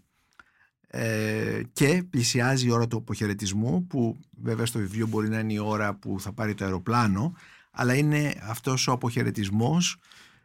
Ε, 0.92 1.62
και 1.72 2.04
πλησιάζει 2.10 2.66
η 2.66 2.70
ώρα 2.70 2.86
του 2.86 2.96
αποχαιρετισμού 2.96 3.86
που 3.86 4.20
βέβαια 4.42 4.66
στο 4.66 4.78
βιβλίο 4.78 5.06
μπορεί 5.06 5.28
να 5.28 5.38
είναι 5.38 5.52
η 5.52 5.58
ώρα 5.58 5.94
που 5.94 6.20
θα 6.20 6.32
πάρει 6.32 6.54
το 6.54 6.64
αεροπλάνο 6.64 7.34
αλλά 7.70 7.94
είναι 7.94 8.34
αυτός 8.42 8.88
ο 8.88 8.92
αποχαιρετισμός 8.92 9.96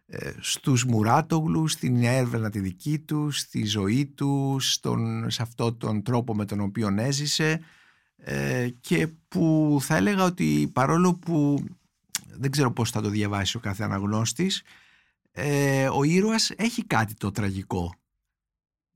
ε, 0.05 0.31
στους 0.39 0.83
Μουράτογλους, 0.85 1.71
στην 1.71 2.03
έρευνα 2.03 2.49
τη 2.49 2.59
δική 2.59 2.99
του, 2.99 3.31
στη 3.31 3.65
ζωή 3.65 4.05
του, 4.05 4.57
στον, 4.59 5.29
σε 5.29 5.41
αυτόν 5.41 5.77
τον 5.77 6.03
τρόπο 6.03 6.35
με 6.35 6.45
τον 6.45 6.59
οποίο 6.59 6.95
έζησε 6.97 7.59
ε, 8.17 8.69
και 8.81 9.07
που 9.27 9.77
θα 9.81 9.95
έλεγα 9.95 10.23
ότι 10.23 10.69
παρόλο 10.73 11.13
που 11.13 11.63
δεν 12.37 12.51
ξέρω 12.51 12.71
πώς 12.71 12.91
θα 12.91 13.01
το 13.01 13.09
διαβάσει 13.09 13.57
ο 13.57 13.59
κάθε 13.59 13.83
αναγνώστης 13.83 14.63
ε, 15.31 15.87
ο 15.87 16.03
ήρωας 16.03 16.51
έχει 16.55 16.85
κάτι 16.85 17.13
το 17.13 17.31
τραγικό 17.31 17.93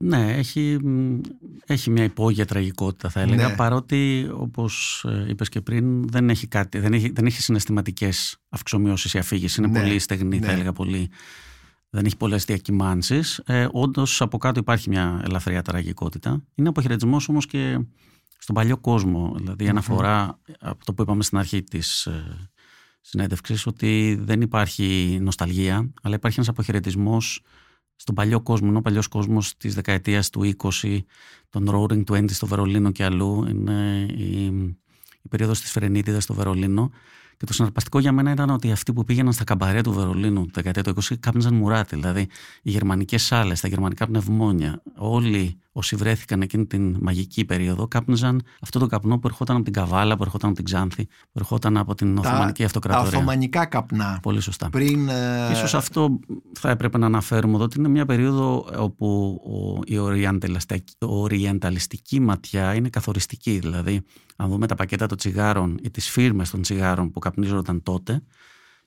ναι, 0.04 0.32
έχει, 0.32 0.78
έχει 1.66 1.90
μια 1.90 2.04
υπόγεια 2.04 2.46
τραγικότητα 2.46 3.08
θα 3.08 3.20
έλεγα 3.20 3.48
ναι. 3.48 3.54
παρότι 3.54 4.30
όπως 4.32 5.04
ε, 5.08 5.26
είπες 5.28 5.48
και 5.48 5.60
πριν 5.60 6.08
δεν 6.08 6.30
έχει, 6.30 6.46
κάτι, 6.46 6.78
δεν 6.78 6.92
έχει, 6.92 7.10
δεν 7.10 7.26
έχει 7.26 7.42
συναισθηματικές 7.42 8.36
αυξομοιώσεις 8.48 9.14
η 9.14 9.18
αφήγηση 9.18 9.60
είναι 9.60 9.72
ναι. 9.72 9.80
πολύ 9.80 9.98
στεγνή 9.98 10.38
θα 10.38 10.46
ναι. 10.46 10.52
έλεγα 10.52 10.72
πολύ 10.72 11.10
δεν 11.90 12.04
έχει 12.04 12.16
πολλές 12.16 12.44
διακυμάνσεις 12.44 13.38
ε, 13.38 13.66
όντως 13.70 14.20
από 14.20 14.38
κάτω 14.38 14.60
υπάρχει 14.60 14.88
μια 14.88 15.20
ελαφριά 15.24 15.62
τραγικότητα 15.62 16.42
είναι 16.54 16.68
αποχαιρετισμός 16.68 17.28
όμως 17.28 17.46
και 17.46 17.78
στον 18.38 18.54
παλιό 18.54 18.76
κόσμο 18.76 19.34
δηλαδή 19.36 19.68
αναφορά 19.68 20.38
από 20.60 20.84
το 20.84 20.94
που 20.94 21.02
είπαμε 21.02 21.22
στην 21.22 21.38
αρχή 21.38 21.62
της 21.62 22.06
ε, 22.06 22.50
συνέντευξης 23.00 23.66
ότι 23.66 24.18
δεν 24.22 24.40
υπάρχει 24.40 25.18
νοσταλγία 25.20 25.92
αλλά 26.02 26.14
υπάρχει 26.14 26.36
ένας 26.38 26.48
αποχαιρετισμός 26.48 27.42
στον 28.00 28.14
παλιό 28.14 28.40
κόσμο, 28.40 28.66
ενώ 28.68 28.78
ο 28.78 28.82
παλιός 28.82 29.08
κόσμος 29.08 29.56
της 29.56 29.74
δεκαετίας 29.74 30.30
του 30.30 30.54
20, 30.82 30.98
των 31.50 31.68
Roaring 31.70 32.04
Twenties 32.04 32.30
στο 32.30 32.46
Βερολίνο 32.46 32.90
και 32.90 33.04
αλλού, 33.04 33.46
είναι 33.48 34.06
η, 34.16 34.44
η 35.22 35.28
περίοδος 35.28 35.60
της 35.60 35.70
Φρενίτιδα 35.70 36.20
στο 36.20 36.34
Βερολίνο. 36.34 36.90
Και 37.36 37.46
το 37.46 37.52
συναρπαστικό 37.52 37.98
για 37.98 38.12
μένα 38.12 38.30
ήταν 38.30 38.50
ότι 38.50 38.72
αυτοί 38.72 38.92
που 38.92 39.04
πήγαιναν 39.04 39.32
στα 39.32 39.44
καμπαρέ 39.44 39.80
του 39.80 39.92
Βερολίνου 39.92 40.44
τη 40.44 40.50
δεκαετία 40.54 40.82
του 40.82 41.02
20 41.02 41.14
κάπνιζαν 41.20 41.54
μουράτι. 41.54 41.96
Δηλαδή 41.96 42.20
οι 42.62 42.70
γερμανικές 42.70 43.22
σάλες, 43.22 43.60
τα 43.60 43.68
γερμανικά 43.68 44.06
πνευμόνια, 44.06 44.82
όλοι 44.96 45.58
όσοι 45.72 45.96
βρέθηκαν 45.96 46.42
εκείνη 46.42 46.66
την 46.66 46.96
μαγική 47.00 47.44
περίοδο 47.44 47.88
κάπνιζαν 47.88 48.42
αυτό 48.60 48.78
το 48.78 48.86
καπνό 48.86 49.18
που 49.18 49.26
ερχόταν 49.26 49.56
από 49.56 49.64
την 49.64 49.72
Καβάλα, 49.72 50.16
που 50.16 50.22
ερχόταν 50.22 50.48
από 50.48 50.56
την 50.56 50.64
Ξάνθη, 50.64 51.06
που 51.06 51.38
ερχόταν 51.38 51.76
από 51.76 51.94
την 51.94 52.14
τα, 52.14 52.20
Οθωμανική 52.20 52.64
Αυτοκρατορία. 52.64 53.10
Τα 53.10 53.16
Οθωμανικά 53.16 53.66
καπνά. 53.66 54.18
Πολύ 54.22 54.40
σωστά. 54.40 54.70
Πριν, 54.70 55.08
ε... 55.08 55.50
Ίσως 55.52 55.74
αυτό 55.74 56.18
θα 56.58 56.70
έπρεπε 56.70 56.98
να 56.98 57.06
αναφέρουμε 57.06 57.54
εδώ 57.54 57.64
ότι 57.64 57.78
είναι 57.78 57.88
μια 57.88 58.06
περίοδο 58.06 58.66
όπου 58.76 59.40
η 59.86 59.98
οριενταλιστική 61.08 62.20
ματιά 62.20 62.74
είναι 62.74 62.88
καθοριστική. 62.88 63.58
Δηλαδή, 63.58 64.02
αν 64.36 64.48
δούμε 64.50 64.66
τα 64.66 64.74
πακέτα 64.74 65.06
των 65.06 65.16
τσιγάρων 65.16 65.78
ή 65.82 65.90
τις 65.90 66.10
φίρμες 66.10 66.50
των 66.50 66.62
τσιγάρων 66.62 67.10
που 67.10 67.18
καπνίζονταν 67.18 67.82
τότε, 67.82 68.22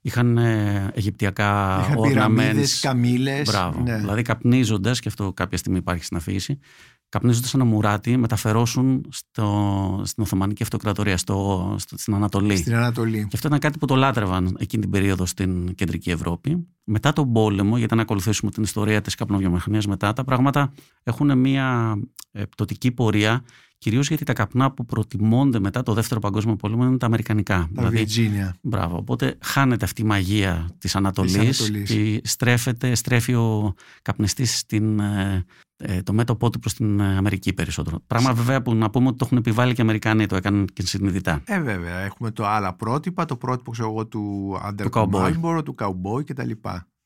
είχαν 0.05 0.37
ε, 0.37 0.91
αιγυπτιακά 0.93 1.79
ornaments. 1.97 2.65
καμήλες. 2.81 3.49
Μπράβο. 3.49 3.81
Ναι. 3.81 3.97
Δηλαδή 3.97 4.21
καπνίζοντας, 4.21 4.99
και 4.99 5.07
αυτό 5.07 5.33
κάποια 5.33 5.57
στιγμή 5.57 5.77
υπάρχει 5.77 6.03
στην 6.03 6.17
αφήγηση, 6.17 6.59
καπνίζοντας 7.09 7.53
ένα 7.53 7.63
μουράτι, 7.65 8.17
μεταφερώσουν 8.17 9.05
στο, 9.09 10.01
στην 10.05 10.23
Οθωμανική 10.23 10.63
Αυτοκρατορία, 10.63 11.17
στο, 11.17 11.75
στο, 11.79 11.97
στην 11.97 12.13
Ανατολή. 12.13 12.55
Στην 12.55 12.75
Ανατολή. 12.75 13.17
Και 13.17 13.35
αυτό 13.35 13.47
ήταν 13.47 13.59
κάτι 13.59 13.77
που 13.77 13.85
το 13.85 13.95
λάτρευαν 13.95 14.55
εκείνη 14.59 14.81
την 14.81 14.91
περίοδο 14.91 15.25
στην 15.25 15.75
Κεντρική 15.75 16.11
Ευρώπη. 16.11 16.67
Μετά 16.83 17.13
τον 17.13 17.31
πόλεμο, 17.31 17.77
γιατί 17.77 17.95
να 17.95 18.01
ακολουθήσουμε 18.01 18.51
την 18.51 18.63
ιστορία 18.63 19.01
της 19.01 19.15
καπνοβιομηχανίας 19.15 19.87
μετά, 19.87 20.13
τα 20.13 20.23
πράγματα 20.23 20.73
έχουν 21.03 21.37
μια 21.37 21.97
πτωτική 22.49 22.91
πορεία 22.91 23.43
Κυρίως 23.83 24.07
γιατί 24.07 24.23
τα 24.23 24.33
καπνά 24.33 24.71
που 24.71 24.85
προτιμώνται 24.85 25.59
μετά 25.59 25.83
το 25.83 25.93
δεύτερο 25.93 26.19
παγκόσμιο 26.19 26.55
πόλεμο 26.55 26.85
είναι 26.85 26.97
τα 26.97 27.05
αμερικανικά. 27.05 27.69
Τα 27.75 27.89
δηλαδή, 27.89 28.51
Μπράβο. 28.61 28.97
Οπότε 28.97 29.37
χάνεται 29.41 29.85
αυτή 29.85 30.01
η 30.01 30.05
μαγεία 30.05 30.69
της 30.77 30.95
Ανατολής 30.95 31.71
και 31.85 32.21
στρέφεται, 32.23 32.95
στρέφει 32.95 33.33
ο 33.33 33.73
καπνιστής 34.01 34.65
ε, 34.71 35.45
ε, 35.77 36.01
το 36.01 36.13
μέτωπό 36.13 36.49
του 36.49 36.59
προς 36.59 36.73
την 36.73 37.01
Αμερική 37.01 37.53
περισσότερο. 37.53 37.99
Πράγμα 38.07 38.33
βέβαια 38.33 38.61
που 38.61 38.75
να 38.75 38.89
πούμε 38.89 39.07
ότι 39.07 39.17
το 39.17 39.25
έχουν 39.25 39.37
επιβάλει 39.37 39.73
και 39.73 39.81
οι 39.81 39.83
Αμερικάνοι, 39.83 40.25
το 40.25 40.35
έκαναν 40.35 40.67
και 40.73 40.81
συνειδητά. 40.85 41.41
Ε, 41.45 41.61
βέβαια. 41.61 41.97
Έχουμε 41.97 42.31
το 42.31 42.45
άλλα 42.45 42.73
πρότυπα, 42.73 43.25
το 43.25 43.35
πρότυπο 43.35 43.71
ξέρω 43.71 43.89
εγώ, 43.89 44.07
του 44.07 44.55
Under 44.65 45.63
του 45.63 45.75
Cowboy 45.79 46.25
κτλ. 46.25 46.51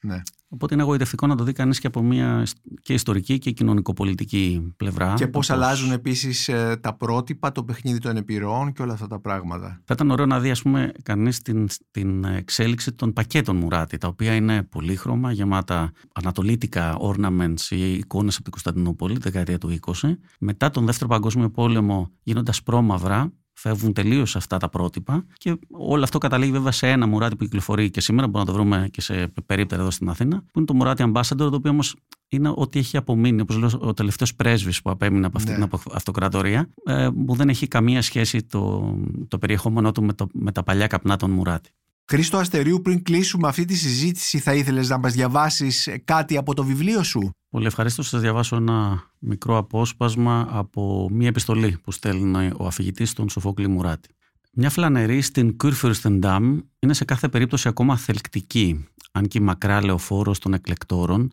Ναι. 0.02 0.22
Οπότε 0.50 0.74
είναι 0.74 0.84
εγωιτευτικό 0.84 1.28
να 1.28 1.36
το 1.36 1.44
δει 1.44 1.54
κανείς 1.54 1.80
και 1.80 1.88
από 1.88 2.02
μια 2.02 2.44
και 2.82 2.94
ιστορική 2.94 3.38
και 3.38 3.52
κοινωνικοπολιτική 3.52 4.74
πλευρά. 4.78 5.14
Και 5.14 5.28
πώς 5.28 5.50
αλλάζουν 5.50 5.92
επίσης 5.92 6.48
ε, 6.48 6.78
τα 6.82 6.94
πρότυπα, 6.94 7.52
το 7.52 7.64
παιχνίδι 7.64 8.00
των 8.00 8.18
επιρροών 8.18 8.74
και 8.74 8.82
όλα 8.82 8.94
αυτά 8.94 9.08
τα 9.08 9.20
πράγματα. 9.20 9.82
Θα 9.84 9.94
ήταν 9.94 10.12
ωραίο 10.12 10.26
να 10.26 10.40
δει, 10.40 10.50
ας 10.52 10.62
πούμε, 10.62 10.92
κανείς 11.04 11.42
την, 11.42 11.68
την 11.92 12.24
εξέλιξη 12.24 12.92
των 12.92 13.14
πακέτων 13.14 13.56
Μουράτη, 13.56 13.98
τα 13.98 14.08
οποία 14.08 14.36
είναι 14.36 14.64
πολύχρωμα, 14.64 15.32
γεμάτα 15.32 15.92
ανατολίτικα 16.14 16.98
ornaments 17.00 17.62
ή 17.70 17.94
εικόνες 17.94 18.34
από 18.34 18.44
την 18.44 18.52
Κωνσταντινούπολη, 18.52 19.18
δεκαετία 19.20 19.58
του 19.58 19.80
20. 20.02 20.12
Μετά 20.40 20.70
τον 20.70 20.86
Δεύτερο 20.86 21.10
Παγκόσμιο 21.10 21.50
Πόλεμο 21.50 22.12
γίνονται 22.24 22.52
ασπρόμαυρα, 22.52 23.32
φεύγουν 23.60 23.94
τελείως 23.94 24.36
αυτά 24.36 24.58
τα 24.58 24.70
πρότυπα 24.70 25.26
και 25.34 25.58
όλο 25.72 26.04
αυτό 26.04 26.18
καταλήγει 26.18 26.52
βέβαια 26.52 26.72
σε 26.72 26.88
ένα 26.88 27.08
μουράτι 27.08 27.36
που 27.36 27.44
κυκλοφορεί 27.44 27.90
και 27.90 28.02
σήμερα. 28.02 28.28
Μπορούμε 28.28 28.52
να 28.52 28.58
το 28.58 28.64
βρούμε 28.64 28.90
και 28.92 29.02
σε 29.02 29.34
περίπτερα 29.46 29.82
εδώ 29.82 29.92
στην 29.92 30.10
Αθήνα, 30.10 30.38
που 30.38 30.58
είναι 30.58 30.66
το 30.66 30.74
μουράτι 30.74 31.12
Ambassador, 31.14 31.38
το 31.38 31.52
οποίο 31.54 31.72
όμως 31.72 31.96
είναι 32.28 32.52
ό,τι 32.56 32.80
έχει 32.80 32.98
απομείνει, 32.98 33.42
όπως 33.42 33.58
λέω, 33.58 33.70
ο 33.80 33.94
τελευταίος 33.94 34.36
πρέσβης 34.36 34.82
που 34.82 34.90
απέμεινε 34.90 35.26
από 35.26 35.38
αυτή 35.38 35.52
ναι. 35.52 35.68
την 35.68 35.80
αυτοκρατορία, 35.94 36.70
ε, 36.86 37.10
που 37.26 37.36
δεν 37.36 37.50
έχει 37.50 37.68
καμία 37.68 38.02
σχέση 38.02 38.44
το, 38.44 38.94
το 39.28 39.38
περιεχόμενό 39.38 39.92
του 39.92 40.04
με, 40.04 40.14
το, 40.14 40.28
με 40.34 40.52
τα 40.52 40.64
παλιά 40.64 40.88
καπνά 40.88 41.16
των 41.16 41.32
μουράτι. 41.32 41.70
Χρήστο 42.10 42.38
Αστερίου, 42.38 42.82
πριν 42.82 43.04
κλείσουμε 43.04 43.48
αυτή 43.48 43.66
τη 43.66 43.76
συζήτηση, 43.76 44.40
θα 44.40 44.54
ήθελες 44.54 44.90
να 44.90 44.98
μας 44.98 45.14
διαβάσεις 45.14 45.90
κάτι 46.04 46.38
από 46.38 46.54
το 46.54 46.64
βιβλίο 46.64 47.04
σου; 47.04 47.30
Πολύ 47.50 47.66
ευχαριστώ. 47.66 48.02
Σα 48.04 48.20
διαβάσω 48.20 48.56
ένα 48.56 49.04
μικρό 49.20 49.58
απόσπασμα 49.58 50.48
από 50.50 51.10
μία 51.12 51.28
επιστολή 51.28 51.78
που 51.84 51.92
στέλνει 51.92 52.52
ο 52.58 52.66
αφηγητής 52.66 53.10
στον 53.10 53.30
Σοφόκλη 53.30 53.68
Μουράτη. 53.68 54.10
Μια 54.52 54.70
φλανερή 54.70 55.22
στην 55.22 55.58
Κουρφουρστεντάμ 55.58 56.60
είναι 56.80 56.94
σε 56.94 57.06
κάθε 57.06 57.30
περίπτωση 57.30 57.68
ακόμα 57.68 57.98
θελκτική, 57.98 58.86
αν 59.12 59.28
και 59.28 59.38
η 59.38 59.42
μακρά 59.42 59.86
λεωφόρος 59.86 60.40
των 60.40 60.54
εκλεκτόρων 60.54 61.32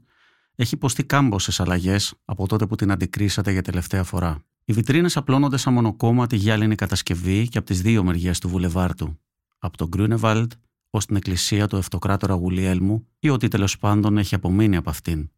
έχει 0.55 0.75
υποστεί 0.75 1.05
κάμποσε 1.05 1.63
αλλαγές 1.63 2.15
από 2.25 2.47
τότε 2.47 2.67
που 2.67 2.75
την 2.75 2.91
αντικρίσατε 2.91 3.53
για 3.53 3.63
τελευταία 3.63 4.05
φορά. 4.05 4.43
Οι 4.65 4.73
βιτρίνες 4.73 5.17
απλώνονται 5.17 5.57
σαν 5.57 5.73
μονοκόμματη 5.73 6.37
γυάλινη 6.37 6.75
κατασκευή 6.75 7.49
και 7.49 7.59
από 7.59 7.67
τις 7.67 7.83
δύο 7.83 8.05
μεριές 8.05 8.39
του 8.39 8.49
βουλεβάρτου, 8.49 9.19
από 9.65 9.77
τον 9.77 9.89
Γκρούνεβαλτ 9.89 10.53
ως 10.91 11.07
την 11.07 11.17
εκκλησία 11.17 11.67
του 11.67 11.77
Ευτοκράτορα 11.77 12.35
Γουλιέλμου 12.35 13.07
ή 13.19 13.29
ό,τι 13.29 13.49
τέλος 13.49 13.79
πάντων 13.79 14.19
έχει 14.19 14.35
απομείνει 14.35 14.77
από 14.77 14.91
αυτήν. 14.91 15.31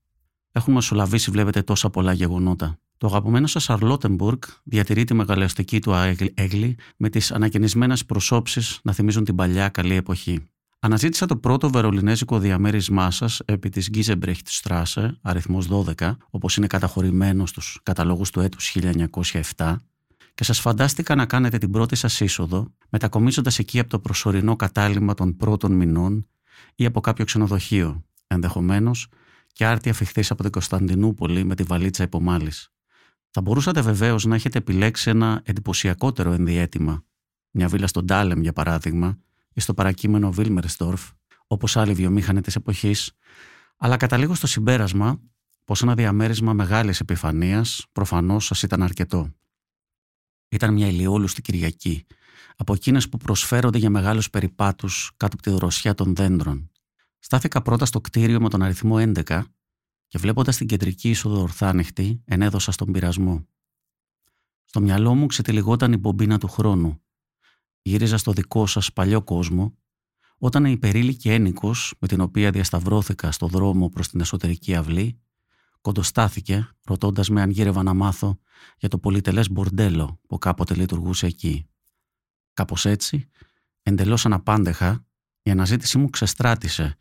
Έχουν 0.52 0.74
μεσολαβήσει, 0.74 1.30
βλέπετε, 1.30 1.62
τόσα 1.62 1.90
πολλά 1.90 2.12
γεγονότα. 2.12 2.78
Το 2.96 3.06
αγαπημένο 3.06 3.46
σας 3.46 3.70
Αρλότεμπουργκ 3.70 4.38
διατηρεί 4.64 5.04
τη 5.04 5.14
μεγαλειοστική 5.14 5.80
του 5.80 5.92
έγλη 6.34 6.76
με 6.96 7.08
τις 7.08 7.32
ανακαινισμένες 7.32 8.04
προσώψεις 8.04 8.80
να 8.82 8.92
θυμίζουν 8.92 9.24
την 9.24 9.34
παλιά 9.34 9.68
καλή 9.68 9.94
εποχή. 9.94 10.44
Αναζήτησα 10.78 11.26
το 11.26 11.36
πρώτο 11.36 11.70
βερολινέζικο 11.70 12.38
διαμέρισμά 12.38 13.10
σας 13.10 13.40
επί 13.44 13.68
της 13.68 13.90
Γκίζεμπρεχτ 13.90 14.46
Στράσε, 14.48 15.18
αριθμός 15.22 15.66
12, 15.66 16.16
όπως 16.30 16.56
είναι 16.56 16.66
καταχωρημένο 16.66 17.46
στους 17.46 17.80
καταλόγους 17.82 18.30
του 18.30 18.40
έτους 18.40 18.76
1907, 19.56 19.76
και 20.36 20.44
σας 20.44 20.60
φαντάστηκα 20.60 21.14
να 21.14 21.26
κάνετε 21.26 21.58
την 21.58 21.70
πρώτη 21.70 21.96
σας 21.96 22.20
είσοδο, 22.20 22.72
μετακομίζοντας 22.88 23.58
εκεί 23.58 23.78
από 23.78 23.90
το 23.90 23.98
προσωρινό 23.98 24.56
κατάλημα 24.56 25.14
των 25.14 25.36
πρώτων 25.36 25.72
μηνών 25.72 26.28
ή 26.74 26.84
από 26.84 27.00
κάποιο 27.00 27.24
ξενοδοχείο, 27.24 28.04
ενδεχομένως 28.26 29.08
και 29.52 29.66
άρτια 29.66 29.94
φυχθεί 29.94 30.22
από 30.28 30.42
την 30.42 30.52
Κωνσταντινούπολη 30.52 31.44
με 31.44 31.54
τη 31.54 31.62
βαλίτσα 31.62 32.02
υπομάλης. 32.02 32.72
Θα 33.30 33.40
μπορούσατε 33.40 33.80
βεβαίως 33.80 34.24
να 34.24 34.34
έχετε 34.34 34.58
επιλέξει 34.58 35.10
ένα 35.10 35.40
εντυπωσιακότερο 35.44 36.32
ενδιέτημα, 36.32 37.04
μια 37.50 37.68
βίλα 37.68 37.86
στον 37.86 38.06
Τάλεμ 38.06 38.40
για 38.40 38.52
παράδειγμα, 38.52 39.18
ή 39.52 39.60
στο 39.60 39.74
παρακείμενο 39.74 40.32
Βίλμερστορφ, 40.32 41.10
όπως 41.46 41.76
άλλοι 41.76 41.92
βιομήχανοι 41.92 42.40
της 42.40 42.56
εποχής, 42.56 43.12
αλλά 43.76 43.96
καταλήγω 43.96 44.34
στο 44.34 44.46
συμπέρασμα 44.46 45.20
πως 45.64 45.82
ένα 45.82 45.94
διαμέρισμα 45.94 46.52
μεγάλης 46.52 47.00
επιφανίας 47.00 47.86
προφανώς 47.92 48.46
σας 48.46 48.62
ήταν 48.62 48.82
αρκετό. 48.82 49.30
Ήταν 50.48 50.72
μια 50.72 50.86
ηλιόλουστη 50.86 51.42
Κυριακή, 51.42 52.06
από 52.56 52.74
εκείνες 52.74 53.08
που 53.08 53.16
προσφέρονται 53.16 53.78
για 53.78 53.90
μεγάλους 53.90 54.30
περιπάτους 54.30 55.10
κάτω 55.16 55.34
από 55.34 55.42
τη 55.42 55.50
δροσιά 55.50 55.94
των 55.94 56.14
δέντρων. 56.14 56.70
Στάθηκα 57.18 57.62
πρώτα 57.62 57.86
στο 57.86 58.00
κτίριο 58.00 58.40
με 58.40 58.48
τον 58.48 58.62
αριθμό 58.62 58.96
11 58.98 59.42
και 60.08 60.18
βλέποντας 60.18 60.56
την 60.56 60.66
κεντρική 60.66 61.10
είσοδο 61.10 61.40
ορθάνυχτη, 61.40 62.22
ενέδωσα 62.24 62.72
στον 62.72 62.92
πειρασμό. 62.92 63.46
Στο 64.64 64.80
μυαλό 64.80 65.14
μου 65.14 65.26
ξετυλιγόταν 65.26 65.92
η 65.92 65.96
μπομπίνα 65.96 66.38
του 66.38 66.48
χρόνου. 66.48 67.00
Γύριζα 67.82 68.16
στο 68.16 68.32
δικό 68.32 68.66
σας 68.66 68.92
παλιό 68.92 69.22
κόσμο, 69.22 69.74
όταν 70.38 70.64
η 70.64 70.70
υπερήλικη 70.70 71.30
ένικος 71.30 71.94
με 71.98 72.08
την 72.08 72.20
οποία 72.20 72.50
διασταυρώθηκα 72.50 73.32
στο 73.32 73.46
δρόμο 73.46 73.88
προς 73.88 74.08
την 74.08 74.20
εσωτερική 74.20 74.74
αυλή, 74.74 75.20
κοντοστάθηκε, 75.86 76.68
ρωτώντας 76.84 77.28
με 77.28 77.42
αν 77.42 77.50
γύρευα 77.50 77.82
να 77.82 77.94
μάθω 77.94 78.38
για 78.78 78.88
το 78.88 78.98
πολυτελές 78.98 79.50
μπορντέλο 79.50 80.20
που 80.28 80.38
κάποτε 80.38 80.74
λειτουργούσε 80.74 81.26
εκεί. 81.26 81.66
Κάπως 82.54 82.86
έτσι, 82.86 83.28
εντελώς 83.82 84.26
αναπάντεχα, 84.26 85.06
η 85.42 85.50
αναζήτησή 85.50 85.98
μου 85.98 86.10
ξεστράτησε 86.10 86.96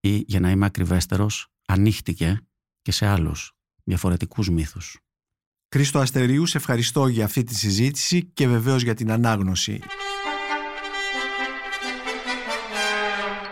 ή, 0.00 0.16
για 0.16 0.40
να 0.40 0.50
είμαι 0.50 0.66
ακριβέστερος, 0.66 1.52
ανοίχτηκε 1.66 2.40
και 2.82 2.92
σε 2.92 3.06
άλλους 3.06 3.52
διαφορετικούς 3.84 4.50
μύθους. 4.50 4.98
Χρήστο 5.74 5.98
Αστερίου, 5.98 6.46
σε 6.46 6.56
ευχαριστώ 6.56 7.06
για 7.06 7.24
αυτή 7.24 7.42
τη 7.42 7.54
συζήτηση 7.54 8.24
και 8.24 8.48
βεβαίως 8.48 8.82
για 8.82 8.94
την 8.94 9.10
ανάγνωση. 9.10 9.80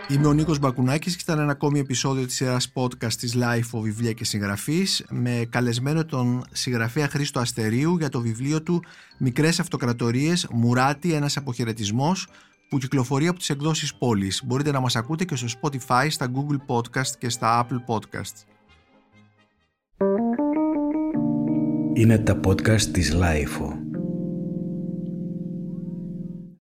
Είμαι 0.07 0.27
ο 0.27 0.33
Νίκος 0.33 0.59
Μπακουνάκης 0.59 1.15
και 1.15 1.21
ήταν 1.23 1.39
ένα 1.39 1.51
ακόμη 1.51 1.79
επεισόδιο 1.79 2.25
της 2.25 2.35
σειράς 2.35 2.71
podcast 2.73 3.13
της 3.13 3.35
Life 3.37 3.79
Βιβλία 3.81 4.11
και 4.11 4.25
Συγγραφής 4.25 5.05
με 5.09 5.47
καλεσμένο 5.49 6.05
τον 6.05 6.43
συγγραφέα 6.51 7.07
Χρήστο 7.07 7.39
Αστερίου 7.39 7.97
για 7.97 8.09
το 8.09 8.21
βιβλίο 8.21 8.61
του 8.61 8.83
«Μικρές 9.17 9.59
αυτοκρατορίες, 9.59 10.47
Μουράτι, 10.51 11.13
ένας 11.13 11.37
αποχαιρετισμός» 11.37 12.27
που 12.69 12.77
κυκλοφορεί 12.77 13.27
από 13.27 13.37
τις 13.37 13.49
εκδόσεις 13.49 13.95
πόλης. 13.95 14.41
Μπορείτε 14.45 14.71
να 14.71 14.79
μας 14.79 14.95
ακούτε 14.95 15.25
και 15.25 15.35
στο 15.35 15.47
Spotify, 15.61 16.07
στα 16.09 16.31
Google 16.35 16.75
Podcast 16.75 17.11
και 17.17 17.29
στα 17.29 17.67
Apple 17.67 17.93
Podcast. 17.93 18.45
Είναι 21.93 22.17
τα 22.17 22.39
podcast 22.45 22.81
της 22.81 23.15
Lifeo. 23.15 23.82